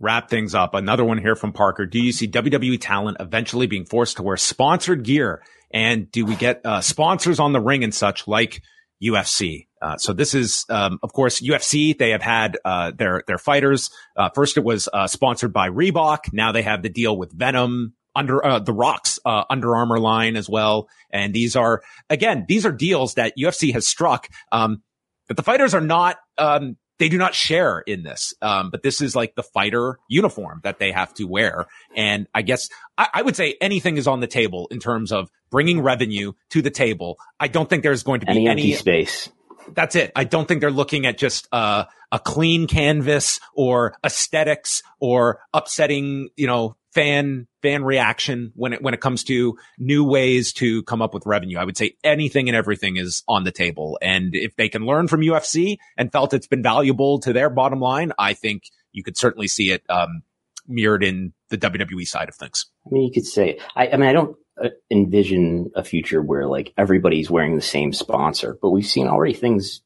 wrap 0.00 0.28
things 0.28 0.54
up. 0.54 0.74
Another 0.74 1.04
one 1.04 1.18
here 1.18 1.36
from 1.36 1.52
Parker. 1.52 1.86
Do 1.86 2.00
you 2.00 2.10
see 2.10 2.26
WWE 2.26 2.78
talent 2.80 3.18
eventually 3.20 3.68
being 3.68 3.84
forced 3.84 4.16
to 4.16 4.24
wear 4.24 4.36
sponsored 4.36 5.04
gear? 5.04 5.42
And 5.70 6.10
do 6.10 6.24
we 6.24 6.34
get 6.34 6.62
uh, 6.64 6.80
sponsors 6.80 7.38
on 7.38 7.52
the 7.52 7.60
ring 7.60 7.84
and 7.84 7.94
such 7.94 8.26
like 8.26 8.62
UFC? 9.02 9.66
Uh, 9.80 9.96
so 9.96 10.12
this 10.12 10.34
is, 10.34 10.64
um, 10.68 10.98
of 11.02 11.12
course, 11.12 11.40
UFC. 11.40 11.96
They 11.96 12.10
have 12.10 12.22
had 12.22 12.58
uh, 12.64 12.92
their 12.96 13.22
their 13.26 13.38
fighters. 13.38 13.90
Uh, 14.16 14.30
first, 14.34 14.56
it 14.56 14.64
was 14.64 14.88
uh, 14.92 15.06
sponsored 15.06 15.52
by 15.52 15.68
Reebok. 15.68 16.32
Now 16.32 16.52
they 16.52 16.62
have 16.62 16.82
the 16.82 16.88
deal 16.88 17.16
with 17.16 17.36
Venum, 17.36 17.92
under 18.16 18.44
uh, 18.44 18.58
the 18.58 18.72
Rocks 18.72 19.20
uh, 19.24 19.44
Under 19.48 19.76
Armour 19.76 20.00
line 20.00 20.36
as 20.36 20.48
well. 20.48 20.88
And 21.10 21.32
these 21.34 21.54
are 21.54 21.82
again, 22.10 22.46
these 22.48 22.66
are 22.66 22.72
deals 22.72 23.14
that 23.14 23.34
UFC 23.38 23.72
has 23.74 23.86
struck. 23.86 24.28
Um, 24.50 24.82
but 25.28 25.36
the 25.36 25.42
fighters 25.42 25.74
are 25.74 25.80
not. 25.80 26.16
Um, 26.38 26.76
they 26.98 27.08
do 27.08 27.18
not 27.18 27.34
share 27.34 27.80
in 27.80 28.02
this. 28.02 28.34
Um, 28.42 28.70
but 28.70 28.82
this 28.82 29.00
is 29.00 29.14
like 29.14 29.34
the 29.34 29.42
fighter 29.42 29.98
uniform 30.08 30.60
that 30.64 30.78
they 30.78 30.92
have 30.92 31.12
to 31.14 31.24
wear. 31.24 31.66
And 31.94 32.26
I 32.34 32.42
guess 32.42 32.68
I, 32.96 33.08
I, 33.14 33.22
would 33.22 33.36
say 33.36 33.56
anything 33.60 33.96
is 33.96 34.06
on 34.06 34.20
the 34.20 34.26
table 34.26 34.68
in 34.70 34.80
terms 34.80 35.12
of 35.12 35.30
bringing 35.50 35.80
revenue 35.80 36.32
to 36.50 36.62
the 36.62 36.70
table. 36.70 37.18
I 37.38 37.48
don't 37.48 37.68
think 37.68 37.82
there's 37.82 38.02
going 38.02 38.20
to 38.20 38.26
be 38.26 38.32
any, 38.32 38.48
any 38.48 38.72
space. 38.72 39.28
That's 39.74 39.96
it. 39.96 40.12
I 40.14 40.24
don't 40.24 40.46
think 40.46 40.60
they're 40.60 40.70
looking 40.70 41.06
at 41.06 41.18
just 41.18 41.48
uh, 41.52 41.84
a 42.12 42.18
clean 42.18 42.66
canvas 42.66 43.40
or 43.52 43.96
aesthetics 44.04 44.82
or 45.00 45.40
upsetting, 45.52 46.28
you 46.36 46.46
know, 46.46 46.76
fan 46.96 47.46
fan 47.60 47.84
reaction 47.84 48.52
when 48.56 48.72
it 48.72 48.80
when 48.80 48.94
it 48.94 49.02
comes 49.02 49.22
to 49.22 49.58
new 49.78 50.02
ways 50.02 50.54
to 50.54 50.82
come 50.84 51.02
up 51.02 51.12
with 51.12 51.26
revenue. 51.26 51.58
I 51.58 51.64
would 51.64 51.76
say 51.76 51.94
anything 52.02 52.48
and 52.48 52.56
everything 52.56 52.96
is 52.96 53.22
on 53.28 53.44
the 53.44 53.52
table. 53.52 53.98
And 54.00 54.34
if 54.34 54.56
they 54.56 54.70
can 54.70 54.86
learn 54.86 55.06
from 55.06 55.20
UFC 55.20 55.76
and 55.98 56.10
felt 56.10 56.32
it's 56.32 56.46
been 56.46 56.62
valuable 56.62 57.20
to 57.20 57.34
their 57.34 57.50
bottom 57.50 57.80
line, 57.80 58.12
I 58.18 58.32
think 58.32 58.62
you 58.92 59.02
could 59.02 59.18
certainly 59.18 59.46
see 59.46 59.72
it 59.72 59.82
um, 59.90 60.22
mirrored 60.66 61.04
in 61.04 61.34
the 61.50 61.58
WWE 61.58 62.08
side 62.08 62.30
of 62.30 62.34
things. 62.34 62.64
I 62.86 62.88
mean, 62.90 63.02
you 63.02 63.12
could 63.12 63.26
say. 63.26 63.58
I, 63.76 63.88
I 63.88 63.96
mean, 63.98 64.08
I 64.08 64.14
don't 64.14 64.34
uh, 64.62 64.70
envision 64.90 65.70
a 65.76 65.84
future 65.84 66.22
where 66.22 66.46
like 66.46 66.72
everybody's 66.78 67.30
wearing 67.30 67.56
the 67.56 67.62
same 67.62 67.92
sponsor, 67.92 68.56
but 68.62 68.70
we've 68.70 68.86
seen 68.86 69.06
already 69.06 69.34
things 69.34 69.82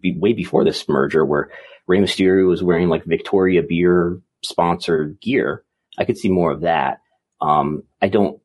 be, 0.00 0.16
way 0.16 0.32
before 0.32 0.64
this 0.64 0.88
merger 0.88 1.24
where 1.24 1.50
Rey 1.88 1.98
Mysterio 1.98 2.46
was 2.46 2.62
wearing 2.62 2.88
like 2.88 3.04
Victoria 3.04 3.64
beer 3.64 4.20
sponsored 4.42 5.20
gear 5.20 5.64
I 5.98 6.04
could 6.04 6.18
see 6.18 6.28
more 6.28 6.52
of 6.52 6.62
that. 6.62 7.00
Um, 7.40 7.84
I 8.00 8.08
don't 8.08 8.40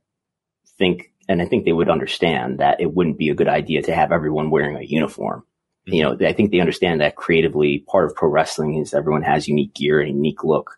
think, 0.78 1.12
and 1.28 1.42
I 1.42 1.46
think 1.46 1.66
they 1.66 1.74
would 1.74 1.90
understand 1.90 2.60
that 2.60 2.82
it 2.82 2.94
wouldn't 2.94 3.18
be 3.18 3.30
a 3.30 3.36
good 3.36 3.48
idea 3.48 3.82
to 3.84 3.96
have 3.96 4.12
everyone 4.12 4.50
wearing 4.50 4.78
a 4.78 4.82
uniform. 4.82 5.44
You 5.86 6.04
know, 6.04 6.18
I 6.28 6.34
think 6.34 6.52
they 6.52 6.60
understand 6.60 7.02
that 7.02 7.16
creatively 7.16 7.86
part 7.88 8.06
of 8.06 8.16
pro 8.16 8.30
wrestling 8.30 8.78
is 8.78 8.94
everyone 8.94 9.22
has 9.22 9.48
unique 9.48 9.76
gear 9.76 10.00
and 10.00 10.10
unique 10.10 10.44
look. 10.44 10.78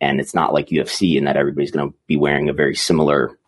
And 0.00 0.20
it's 0.20 0.34
not 0.34 0.52
like 0.52 0.68
UFC 0.68 1.16
in 1.16 1.24
that 1.24 1.36
everybody's 1.36 1.70
going 1.70 1.90
to 1.90 1.96
be 2.06 2.16
wearing 2.16 2.48
a 2.48 2.52
very 2.52 2.74
similar 2.74 3.38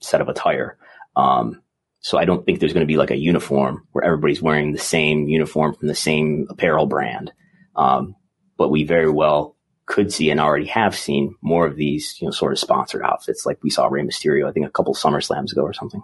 set 0.00 0.20
of 0.20 0.28
attire. 0.28 0.78
Um, 1.16 1.62
so 2.00 2.18
I 2.18 2.24
don't 2.24 2.44
think 2.44 2.60
there's 2.60 2.72
going 2.72 2.86
to 2.86 2.90
be 2.90 2.96
like 2.96 3.10
a 3.10 3.16
uniform 3.16 3.86
where 3.92 4.04
everybody's 4.04 4.42
wearing 4.42 4.72
the 4.72 4.78
same 4.78 5.28
uniform 5.28 5.74
from 5.74 5.88
the 5.88 5.94
same 5.94 6.46
apparel 6.48 6.86
brand. 6.86 7.32
Um, 7.74 8.14
but 8.56 8.70
we 8.70 8.84
very 8.84 9.10
well 9.10 9.56
could 9.88 10.12
see 10.12 10.30
and 10.30 10.38
already 10.38 10.66
have 10.66 10.94
seen 10.94 11.34
more 11.40 11.66
of 11.66 11.74
these, 11.74 12.20
you 12.20 12.26
know, 12.26 12.30
sort 12.30 12.52
of 12.52 12.58
sponsored 12.58 13.02
outfits 13.02 13.46
like 13.46 13.58
we 13.62 13.70
saw 13.70 13.86
Rey 13.86 14.02
Mysterio, 14.02 14.46
I 14.48 14.52
think 14.52 14.66
a 14.66 14.70
couple 14.70 14.94
Summer 14.94 15.20
Slams 15.20 15.50
ago 15.50 15.62
or 15.62 15.72
something. 15.72 16.02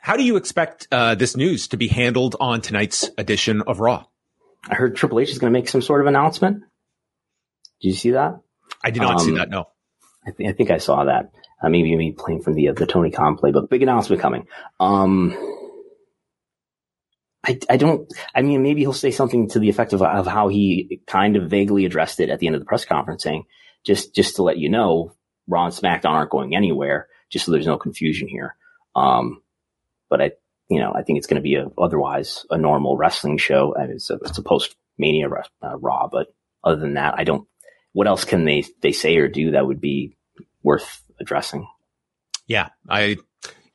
How 0.00 0.16
do 0.16 0.24
you 0.24 0.36
expect 0.36 0.88
uh, 0.90 1.14
this 1.14 1.36
news 1.36 1.68
to 1.68 1.76
be 1.76 1.88
handled 1.88 2.34
on 2.40 2.62
tonight's 2.62 3.10
edition 3.18 3.60
of 3.62 3.80
Raw? 3.80 4.06
I 4.68 4.74
heard 4.74 4.96
Triple 4.96 5.20
H 5.20 5.30
is 5.30 5.38
going 5.38 5.52
to 5.52 5.58
make 5.58 5.68
some 5.68 5.82
sort 5.82 6.00
of 6.00 6.06
announcement. 6.06 6.60
Did 7.80 7.88
you 7.88 7.94
see 7.94 8.10
that? 8.12 8.40
I 8.82 8.90
did 8.90 9.02
not 9.02 9.20
um, 9.20 9.26
see 9.26 9.34
that. 9.34 9.50
No. 9.50 9.68
I, 10.26 10.30
th- 10.30 10.48
I 10.48 10.52
think 10.52 10.70
I 10.70 10.78
saw 10.78 11.04
that. 11.04 11.32
Uh, 11.62 11.68
maybe 11.68 11.94
maybe 11.96 12.12
playing 12.12 12.42
from 12.42 12.54
the 12.54 12.68
uh, 12.68 12.72
the 12.72 12.86
Tony 12.86 13.10
Khan 13.10 13.36
playbook. 13.36 13.68
Big 13.68 13.82
announcement 13.82 14.22
coming. 14.22 14.46
Um, 14.80 15.36
I, 17.46 17.60
I 17.70 17.76
don't, 17.76 18.12
I 18.34 18.42
mean, 18.42 18.62
maybe 18.62 18.80
he'll 18.80 18.92
say 18.92 19.12
something 19.12 19.48
to 19.50 19.60
the 19.60 19.68
effect 19.68 19.92
of, 19.92 20.02
of 20.02 20.26
how 20.26 20.48
he 20.48 21.00
kind 21.06 21.36
of 21.36 21.48
vaguely 21.48 21.84
addressed 21.84 22.18
it 22.18 22.28
at 22.28 22.40
the 22.40 22.48
end 22.48 22.56
of 22.56 22.60
the 22.60 22.66
press 22.66 22.84
conference 22.84 23.22
saying, 23.22 23.44
just, 23.84 24.14
just 24.14 24.36
to 24.36 24.42
let 24.42 24.58
you 24.58 24.68
know, 24.68 25.12
Raw 25.46 25.66
and 25.66 25.74
SmackDown 25.74 26.10
aren't 26.10 26.30
going 26.30 26.56
anywhere, 26.56 27.06
just 27.30 27.44
so 27.44 27.52
there's 27.52 27.66
no 27.66 27.78
confusion 27.78 28.26
here. 28.26 28.56
Um, 28.96 29.42
but 30.10 30.20
I, 30.20 30.32
you 30.68 30.80
know, 30.80 30.92
I 30.92 31.02
think 31.02 31.18
it's 31.18 31.28
going 31.28 31.40
to 31.40 31.42
be 31.42 31.54
a, 31.54 31.68
otherwise 31.78 32.44
a 32.50 32.58
normal 32.58 32.96
wrestling 32.96 33.38
show. 33.38 33.76
I 33.76 33.82
mean, 33.82 33.96
it's 33.96 34.10
a, 34.10 34.14
it's 34.24 34.38
a 34.38 34.42
post 34.42 34.74
mania 34.98 35.28
uh, 35.62 35.78
Raw, 35.78 36.08
but 36.10 36.34
other 36.64 36.80
than 36.80 36.94
that, 36.94 37.14
I 37.16 37.22
don't, 37.22 37.46
what 37.92 38.08
else 38.08 38.24
can 38.24 38.44
they, 38.44 38.64
they 38.82 38.90
say 38.90 39.16
or 39.18 39.28
do 39.28 39.52
that 39.52 39.66
would 39.66 39.80
be 39.80 40.16
worth 40.64 41.00
addressing? 41.20 41.68
Yeah. 42.48 42.70
I, 42.88 43.18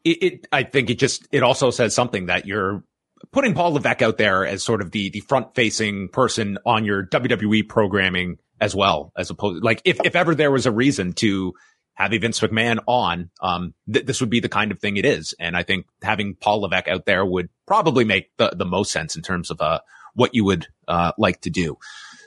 it, 0.04 0.24
it, 0.24 0.48
I 0.52 0.64
think 0.64 0.90
it 0.90 1.00
just, 1.00 1.26
it 1.32 1.42
also 1.42 1.72
says 1.72 1.96
something 1.96 2.26
that 2.26 2.46
you're 2.46 2.84
putting 3.32 3.54
Paul 3.54 3.74
Levesque 3.74 4.02
out 4.02 4.18
there 4.18 4.46
as 4.46 4.64
sort 4.64 4.82
of 4.82 4.92
the, 4.92 5.10
the 5.10 5.22
front 5.22 5.56
facing 5.56 6.10
person 6.10 6.58
on 6.66 6.86
your 6.86 7.06
WWE 7.06 7.68
programming 7.68 8.38
as 8.60 8.76
well, 8.76 9.12
as 9.18 9.30
opposed, 9.30 9.64
like 9.64 9.82
if, 9.86 10.00
if 10.04 10.16
ever 10.16 10.36
there 10.36 10.52
was 10.52 10.66
a 10.66 10.72
reason 10.72 11.14
to 11.14 11.54
have 11.94 12.14
a 12.14 12.18
Vince 12.18 12.40
McMahon 12.40 12.80
on, 12.88 13.30
um, 13.42 13.74
th- 13.92 14.06
this 14.06 14.22
would 14.22 14.30
be 14.30 14.40
the 14.40 14.50
kind 14.50 14.72
of 14.72 14.80
thing 14.80 14.98
it 14.98 15.06
is. 15.06 15.34
And 15.40 15.58
I 15.58 15.64
think 15.64 15.88
having 16.02 16.36
Paul 16.36 16.62
Levesque 16.62 16.88
out 16.88 17.06
there 17.06 17.26
would 17.26 17.50
probably 17.66 18.06
make 18.06 18.32
the, 18.38 18.52
the 18.56 18.66
most 18.66 18.92
sense 18.92 19.16
in 19.16 19.22
terms 19.22 19.50
of, 19.50 19.62
uh, 19.62 19.80
what 20.14 20.36
you 20.36 20.44
would, 20.46 20.68
uh, 20.88 21.12
like 21.18 21.42
to 21.42 21.50
do. 21.50 21.78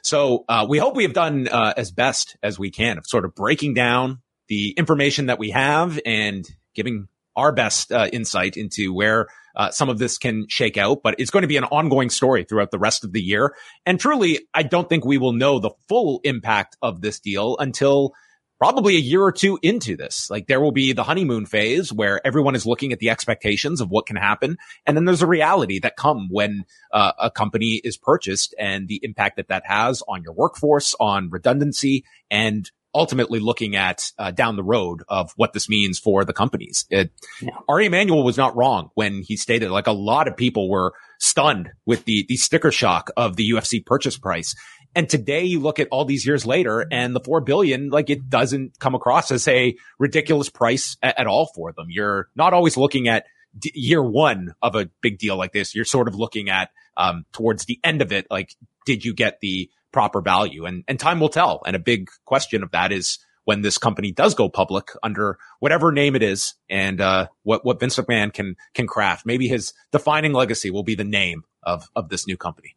So, 0.03 0.45
uh, 0.49 0.66
we 0.68 0.78
hope 0.78 0.97
we 0.97 1.05
have 1.05 1.14
done, 1.14 1.49
uh, 1.49 1.74
as 1.76 1.90
best 1.90 2.36
as 2.42 2.59
we 2.59 2.70
can 2.70 2.99
of 2.99 3.07
sort 3.07 3.24
of 3.24 3.34
breaking 3.34 3.74
down 3.74 4.20
the 4.49 4.70
information 4.70 5.26
that 5.26 5.38
we 5.38 5.51
have 5.51 5.99
and 6.05 6.47
giving 6.74 7.09
our 7.37 7.53
best, 7.53 7.93
uh, 7.93 8.09
insight 8.12 8.57
into 8.57 8.93
where, 8.93 9.26
uh, 9.57 9.70
some 9.70 9.89
of 9.89 9.99
this 9.99 10.18
can 10.18 10.47
shake 10.49 10.76
out, 10.76 11.01
but 11.03 11.14
it's 11.18 11.30
going 11.30 11.43
to 11.43 11.49
be 11.49 11.57
an 11.57 11.64
ongoing 11.64 12.11
story 12.11 12.45
throughout 12.45 12.70
the 12.70 12.78
rest 12.78 13.05
of 13.05 13.12
the 13.12 13.22
year. 13.22 13.55
And 13.87 14.01
truly, 14.01 14.41
I 14.53 14.64
don't 14.64 14.89
think 14.89 15.05
we 15.05 15.18
will 15.18 15.32
know 15.32 15.59
the 15.59 15.70
full 15.89 16.20
impact 16.24 16.76
of 16.82 17.01
this 17.01 17.20
deal 17.20 17.57
until 17.59 18.14
probably 18.59 18.97
a 18.97 19.01
year 19.01 19.22
or 19.22 19.32
two 19.32 19.59
into 19.62 19.97
this. 19.97 20.28
Like 20.30 20.47
there 20.47 20.61
will 20.61 20.72
be 20.72 20.93
the 20.93 21.03
honeymoon 21.03 21.47
phase 21.47 21.93
where 21.93 22.24
everyone 22.26 22.55
is 22.55 22.66
looking 22.66 22.93
at 22.93 22.99
the 22.99 23.11
expectations 23.11 23.80
of 23.80 23.91
what 23.91 24.07
can 24.07 24.16
happen. 24.16 24.57
And 24.87 24.97
then 24.97 25.05
there's 25.05 25.22
a 25.22 25.26
reality 25.26 25.80
that 25.80 25.97
come 25.97 26.28
when 26.30 26.64
uh, 26.93 27.12
a 27.18 27.30
company 27.30 27.80
is 27.85 27.97
purchased 27.97 28.55
and 28.59 28.89
the 28.89 29.01
impact 29.03 29.37
that 29.37 29.49
that 29.49 29.64
has 29.66 30.03
on 30.09 30.22
your 30.22 30.32
workforce, 30.32 30.95
on 31.01 31.30
redundancy 31.30 32.05
and 32.30 32.70
ultimately 32.95 33.40
looking 33.40 33.76
at 33.76 34.12
uh, 34.18 34.30
down 34.30 34.57
the 34.57 34.62
road 34.62 35.03
of 35.09 35.32
what 35.36 35.53
this 35.53 35.68
means 35.68 35.99
for 35.99 36.24
the 36.24 36.32
companies. 36.32 36.86
It, 36.90 37.11
yeah. 37.40 37.51
Ari 37.68 37.86
Emanuel 37.86 38.22
was 38.22 38.36
not 38.36 38.57
wrong 38.57 38.90
when 38.95 39.22
he 39.22 39.36
stated 39.36 39.70
like 39.70 39.86
a 39.86 39.92
lot 39.92 40.28
of 40.28 40.36
people 40.36 40.70
were 40.70 40.92
stunned 41.18 41.70
with 41.86 42.05
the 42.05 42.24
the 42.28 42.36
sticker 42.36 42.70
shock 42.70 43.11
of 43.16 43.36
the 43.36 43.51
UFC 43.51 43.84
purchase 43.84 44.16
price. 44.16 44.55
And 44.95 45.09
today 45.09 45.45
you 45.45 45.59
look 45.59 45.80
at 45.80 45.88
all 45.90 46.05
these 46.05 46.24
years 46.24 46.47
later 46.47 46.86
and 46.90 47.16
the 47.16 47.20
4 47.20 47.40
billion, 47.40 47.90
like 47.90 48.11
it 48.11 48.30
doesn't 48.30 48.78
come 48.78 48.95
across 48.95 49.32
as 49.32 49.49
a 49.49 49.74
ridiculous 49.99 50.49
price 50.49 50.97
at, 51.03 51.18
at 51.18 51.26
all 51.26 51.51
for 51.55 51.72
them. 51.72 51.86
You're 51.88 52.28
not 52.36 52.55
always 52.55 52.76
looking 52.76 53.09
at 53.09 53.26
d- 53.59 53.72
year 53.74 54.03
one 54.03 54.55
of 54.62 54.76
a 54.76 54.88
big 55.01 55.18
deal 55.18 55.36
like 55.36 55.53
this. 55.53 55.74
You're 55.74 55.84
sort 55.84 56.07
of 56.07 56.14
looking 56.14 56.49
at, 56.49 56.70
um, 56.97 57.24
towards 57.32 57.64
the 57.64 57.80
end 57.82 58.03
of 58.03 58.12
it. 58.12 58.28
Like, 58.30 58.55
did 58.86 59.05
you 59.05 59.14
get 59.14 59.40
the 59.40 59.68
proper 59.95 60.20
value? 60.20 60.66
And, 60.66 60.84
and 60.86 61.01
time 61.01 61.20
will 61.20 61.30
tell. 61.30 61.62
And 61.64 61.74
a 61.74 61.78
big 61.78 62.11
question 62.26 62.62
of 62.62 62.72
that 62.72 62.92
is 62.92 63.18
when 63.45 63.62
this 63.62 63.78
company 63.78 64.12
does 64.12 64.34
go 64.34 64.51
public 64.51 64.90
under 65.03 65.38
whatever 65.61 65.92
name 65.92 66.16
it 66.16 66.22
is 66.22 66.55
and, 66.68 67.01
uh, 67.01 67.28
what, 67.45 67.64
what 67.64 67.80
Vince 67.80 67.97
McMahon 67.97 68.32
can, 68.32 68.57
can 68.74 68.86
craft. 68.86 69.24
Maybe 69.24 69.49
his 69.49 69.72
defining 69.92 70.34
legacy 70.34 70.70
will 70.70 70.82
be 70.82 70.97
the 70.97 71.05
name 71.05 71.45
of, 71.62 71.88
of 71.97 72.11
this 72.11 72.26
new 72.26 72.36
company 72.36 72.76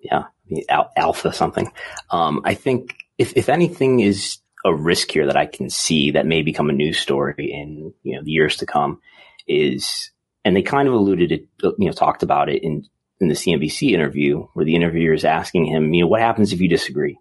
yeah, 0.00 0.24
Al- 0.68 0.92
alpha 0.96 1.32
something. 1.32 1.70
Um, 2.10 2.42
I 2.44 2.54
think 2.54 2.96
if, 3.18 3.36
if 3.36 3.48
anything 3.48 4.00
is 4.00 4.38
a 4.64 4.74
risk 4.74 5.10
here 5.10 5.26
that 5.26 5.36
I 5.36 5.46
can 5.46 5.70
see 5.70 6.12
that 6.12 6.26
may 6.26 6.42
become 6.42 6.70
a 6.70 6.74
news 6.74 6.98
story 6.98 7.52
in, 7.52 7.92
you 8.02 8.16
know, 8.16 8.22
the 8.22 8.30
years 8.30 8.56
to 8.58 8.66
come 8.66 9.00
is, 9.46 10.10
and 10.44 10.56
they 10.56 10.62
kind 10.62 10.88
of 10.88 10.94
alluded 10.94 11.32
it, 11.32 11.48
you 11.62 11.86
know, 11.86 11.92
talked 11.92 12.22
about 12.22 12.48
it 12.48 12.62
in, 12.62 12.86
in 13.20 13.28
the 13.28 13.34
CNBC 13.34 13.92
interview 13.92 14.46
where 14.54 14.64
the 14.64 14.74
interviewer 14.74 15.12
is 15.12 15.24
asking 15.24 15.66
him, 15.66 15.92
you 15.92 16.02
know, 16.02 16.08
what 16.08 16.20
happens 16.20 16.52
if 16.52 16.60
you 16.60 16.68
disagree? 16.68 17.18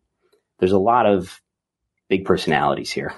There's 0.60 0.72
a 0.72 0.80
lot 0.80 1.06
of 1.06 1.42
big 2.08 2.26
personalities 2.26 2.92
here 2.92 3.14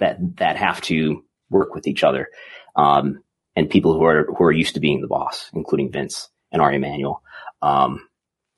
that, 0.00 0.18
that 0.36 0.56
have 0.56 0.80
to 0.82 1.24
work 1.48 1.74
with 1.74 1.86
each 1.86 2.02
other. 2.02 2.28
Um, 2.76 3.22
and 3.56 3.70
people 3.70 3.94
who 3.94 4.04
are, 4.04 4.24
who 4.24 4.44
are 4.44 4.52
used 4.52 4.74
to 4.74 4.80
being 4.80 5.00
the 5.00 5.06
boss, 5.06 5.48
including 5.54 5.92
Vince 5.92 6.28
and 6.50 6.60
Ari 6.60 6.76
Emanuel. 6.76 7.22
Um, 7.62 8.08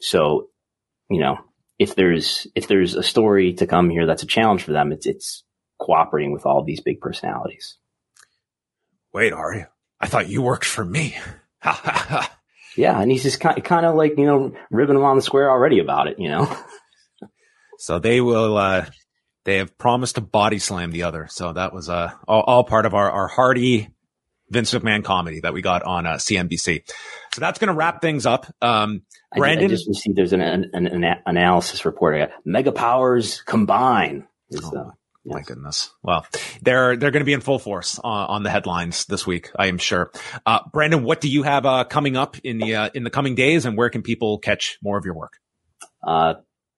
so, 0.00 0.48
you 1.10 1.20
know, 1.20 1.38
if 1.78 1.94
there's 1.94 2.46
if 2.54 2.68
there's 2.68 2.94
a 2.94 3.02
story 3.02 3.54
to 3.54 3.66
come 3.66 3.90
here 3.90 4.06
that's 4.06 4.22
a 4.22 4.26
challenge 4.26 4.62
for 4.62 4.72
them, 4.72 4.92
it's 4.92 5.06
it's 5.06 5.44
cooperating 5.78 6.32
with 6.32 6.46
all 6.46 6.64
these 6.64 6.80
big 6.80 7.00
personalities. 7.00 7.76
Wait, 9.12 9.32
Ari, 9.32 9.66
I 10.00 10.06
thought 10.06 10.28
you 10.28 10.42
worked 10.42 10.64
for 10.64 10.84
me. 10.84 11.16
yeah, 12.76 13.00
and 13.00 13.10
he's 13.10 13.22
just 13.22 13.40
kind, 13.40 13.62
kind 13.64 13.86
of 13.86 13.94
like 13.94 14.18
you 14.18 14.26
know 14.26 14.54
ribbing 14.70 14.96
him 14.96 15.04
on 15.04 15.16
the 15.16 15.22
square 15.22 15.50
already 15.50 15.78
about 15.78 16.08
it, 16.08 16.18
you 16.18 16.28
know. 16.28 16.54
so 17.78 17.98
they 17.98 18.20
will. 18.20 18.56
uh 18.56 18.86
They 19.44 19.58
have 19.58 19.78
promised 19.78 20.16
to 20.16 20.20
body 20.20 20.58
slam 20.58 20.90
the 20.90 21.04
other. 21.04 21.28
So 21.30 21.52
that 21.52 21.72
was 21.72 21.88
uh 21.88 22.10
all, 22.26 22.42
all 22.42 22.64
part 22.64 22.86
of 22.86 22.94
our 22.94 23.10
our 23.10 23.28
hearty 23.28 23.88
Vince 24.50 24.72
McMahon 24.72 25.04
comedy 25.04 25.40
that 25.40 25.52
we 25.52 25.62
got 25.62 25.82
on 25.82 26.06
uh, 26.06 26.14
CNBC. 26.14 26.88
So 27.34 27.40
that's 27.40 27.58
going 27.58 27.68
to 27.68 27.74
wrap 27.74 28.00
things 28.00 28.26
up. 28.26 28.46
Um, 28.62 29.02
Brandon, 29.34 29.66
I, 29.66 29.68
just 29.68 29.88
received 29.88 30.16
there's 30.16 30.32
an, 30.32 30.40
an, 30.40 30.70
an, 30.72 31.04
analysis 31.26 31.84
report. 31.84 32.30
Mega 32.44 32.72
powers 32.72 33.42
combine. 33.42 34.26
oh, 34.62 34.78
uh, 34.78 34.90
yes. 35.26 35.34
My 35.34 35.42
goodness. 35.42 35.90
Well, 36.02 36.26
they're 36.62 36.96
they're 36.96 37.10
going 37.10 37.20
to 37.20 37.26
be 37.26 37.32
in 37.32 37.40
full 37.40 37.58
force 37.58 37.98
on, 37.98 38.26
on, 38.28 38.42
the 38.42 38.50
headlines 38.50 39.06
this 39.06 39.26
week, 39.26 39.50
I 39.58 39.66
am 39.66 39.78
sure. 39.78 40.10
Uh, 40.44 40.60
Brandon, 40.72 41.02
what 41.02 41.20
do 41.20 41.28
you 41.28 41.42
have 41.42 41.66
uh, 41.66 41.84
coming 41.84 42.16
up 42.16 42.36
in 42.44 42.58
the 42.58 42.74
uh, 42.76 42.90
in 42.94 43.04
the 43.04 43.10
coming 43.10 43.34
days, 43.34 43.66
and 43.66 43.76
where 43.76 43.90
can 43.90 44.02
people 44.02 44.38
catch 44.38 44.78
more 44.82 44.96
of 44.96 45.04
your 45.04 45.14
work? 45.14 45.34
Uh, 46.02 46.34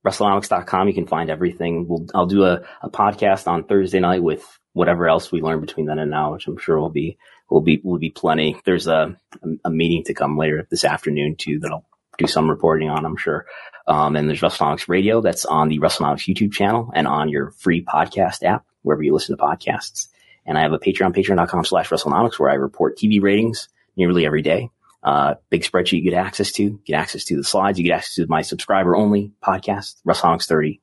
WrestleNomics.com. 0.06 0.88
You 0.88 0.94
can 0.94 1.06
find 1.06 1.30
everything. 1.30 1.86
We'll, 1.86 2.06
I'll 2.14 2.26
do 2.26 2.44
a, 2.44 2.62
a 2.82 2.90
podcast 2.90 3.46
on 3.46 3.64
Thursday 3.64 4.00
night 4.00 4.22
with 4.22 4.44
whatever 4.72 5.08
else 5.08 5.30
we 5.30 5.42
learn 5.42 5.60
between 5.60 5.86
then 5.86 5.98
and 5.98 6.10
now, 6.10 6.32
which 6.32 6.46
I'm 6.46 6.58
sure 6.58 6.80
will 6.80 6.90
be 6.90 7.18
will 7.50 7.60
be 7.60 7.80
will 7.84 7.98
be 7.98 8.10
plenty. 8.10 8.56
There's 8.64 8.86
a 8.86 9.16
a 9.64 9.70
meeting 9.70 10.04
to 10.04 10.14
come 10.14 10.38
later 10.38 10.66
this 10.70 10.84
afternoon 10.84 11.36
too 11.36 11.58
that 11.60 11.70
I'll 11.70 11.86
do 12.18 12.26
some 12.26 12.50
reporting 12.50 12.90
on, 12.90 13.04
I'm 13.04 13.16
sure. 13.16 13.46
Um, 13.88 14.16
and 14.16 14.28
there's 14.28 14.42
WrestleNomics 14.42 14.86
Radio 14.86 15.20
that's 15.22 15.46
on 15.46 15.68
the 15.68 15.78
WrestleNomics 15.78 16.32
YouTube 16.32 16.52
channel 16.52 16.90
and 16.94 17.08
on 17.08 17.30
your 17.30 17.50
free 17.52 17.82
podcast 17.82 18.42
app 18.42 18.66
wherever 18.82 19.02
you 19.02 19.14
listen 19.14 19.36
to 19.36 19.42
podcasts. 19.42 20.08
And 20.44 20.58
I 20.58 20.62
have 20.62 20.72
a 20.72 20.78
Patreon, 20.78 21.16
patreon.com 21.16 21.64
slash 21.64 21.88
WrestleNomics 21.88 22.38
where 22.38 22.50
I 22.50 22.54
report 22.54 22.98
TV 22.98 23.20
ratings 23.20 23.68
nearly 23.96 24.26
every 24.26 24.42
day. 24.42 24.70
Uh, 25.02 25.34
big 25.48 25.62
spreadsheet 25.62 26.02
you 26.02 26.10
get 26.10 26.14
access 26.14 26.52
to, 26.52 26.78
get 26.84 26.94
access 26.94 27.24
to 27.24 27.36
the 27.36 27.44
slides, 27.44 27.78
you 27.78 27.84
get 27.84 27.94
access 27.94 28.16
to 28.16 28.26
my 28.26 28.42
subscriber 28.42 28.94
only 28.94 29.32
podcast, 29.42 29.96
WrestleNomics 30.06 30.46
30 30.46 30.80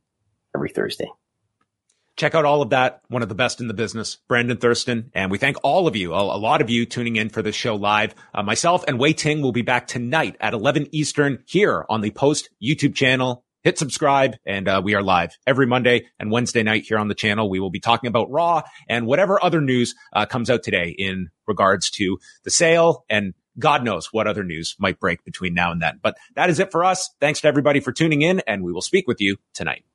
every 0.56 0.70
Thursday. 0.70 1.10
Check 2.18 2.34
out 2.34 2.46
all 2.46 2.62
of 2.62 2.70
that. 2.70 3.02
One 3.10 3.22
of 3.22 3.30
the 3.30 3.36
best 3.36 3.60
in 3.60 3.68
the 3.68 3.74
business, 3.74 4.16
Brandon 4.30 4.56
Thurston. 4.56 5.12
And 5.14 5.30
we 5.30 5.38
thank 5.38 5.58
all 5.64 5.86
of 5.86 5.98
you, 5.98 6.14
a, 6.14 6.22
a 6.22 6.40
lot 6.40 6.62
of 6.62 6.70
you 6.70 6.86
tuning 6.86 7.18
in 7.18 7.30
for 7.30 7.42
this 7.42 7.56
show 7.56 7.76
live. 7.76 8.16
Uh, 8.34 8.42
myself 8.42 8.86
and 8.88 8.98
Wai 8.98 9.12
Ting 9.12 9.42
will 9.42 9.52
be 9.52 9.64
back 9.64 9.86
tonight 9.86 10.38
at 10.40 10.54
11 10.54 10.88
Eastern 10.94 11.44
here 11.46 11.86
on 11.90 12.02
the 12.02 12.12
Post 12.12 12.50
YouTube 12.64 12.96
channel. 12.96 13.44
Hit 13.64 13.80
subscribe 13.80 14.36
and 14.46 14.68
uh, 14.68 14.80
we 14.84 14.94
are 14.94 15.02
live 15.02 15.36
every 15.48 15.66
Monday 15.66 16.06
and 16.20 16.32
Wednesday 16.32 16.62
night 16.62 16.84
here 16.84 17.00
on 17.00 17.08
the 17.08 17.16
channel. 17.16 17.50
We 17.50 17.60
will 17.60 17.72
be 17.72 17.80
talking 17.80 18.08
about 18.08 18.30
Raw 18.30 18.62
and 18.88 19.08
whatever 19.08 19.44
other 19.44 19.60
news 19.60 19.96
uh, 20.14 20.28
comes 20.28 20.52
out 20.52 20.62
today 20.62 20.96
in 20.98 21.30
regards 21.48 21.90
to 21.92 22.20
the 22.44 22.52
sale 22.52 23.06
and 23.10 23.34
God 23.58 23.84
knows 23.84 24.14
what 24.14 24.28
other 24.28 24.44
news 24.44 24.76
might 24.78 25.00
break 25.00 25.24
between 25.26 25.54
now 25.56 25.72
and 25.72 25.82
then. 25.82 26.00
But 26.04 26.16
that 26.36 26.52
is 26.52 26.60
it 26.60 26.72
for 26.72 26.86
us. 26.86 27.10
Thanks 27.20 27.42
to 27.42 27.48
everybody 27.48 27.80
for 27.80 27.92
tuning 27.92 28.22
in 28.22 28.42
and 28.42 28.64
we 28.64 28.72
will 28.72 28.82
speak 28.82 29.08
with 29.08 29.20
you 29.20 29.38
tonight. 29.54 29.86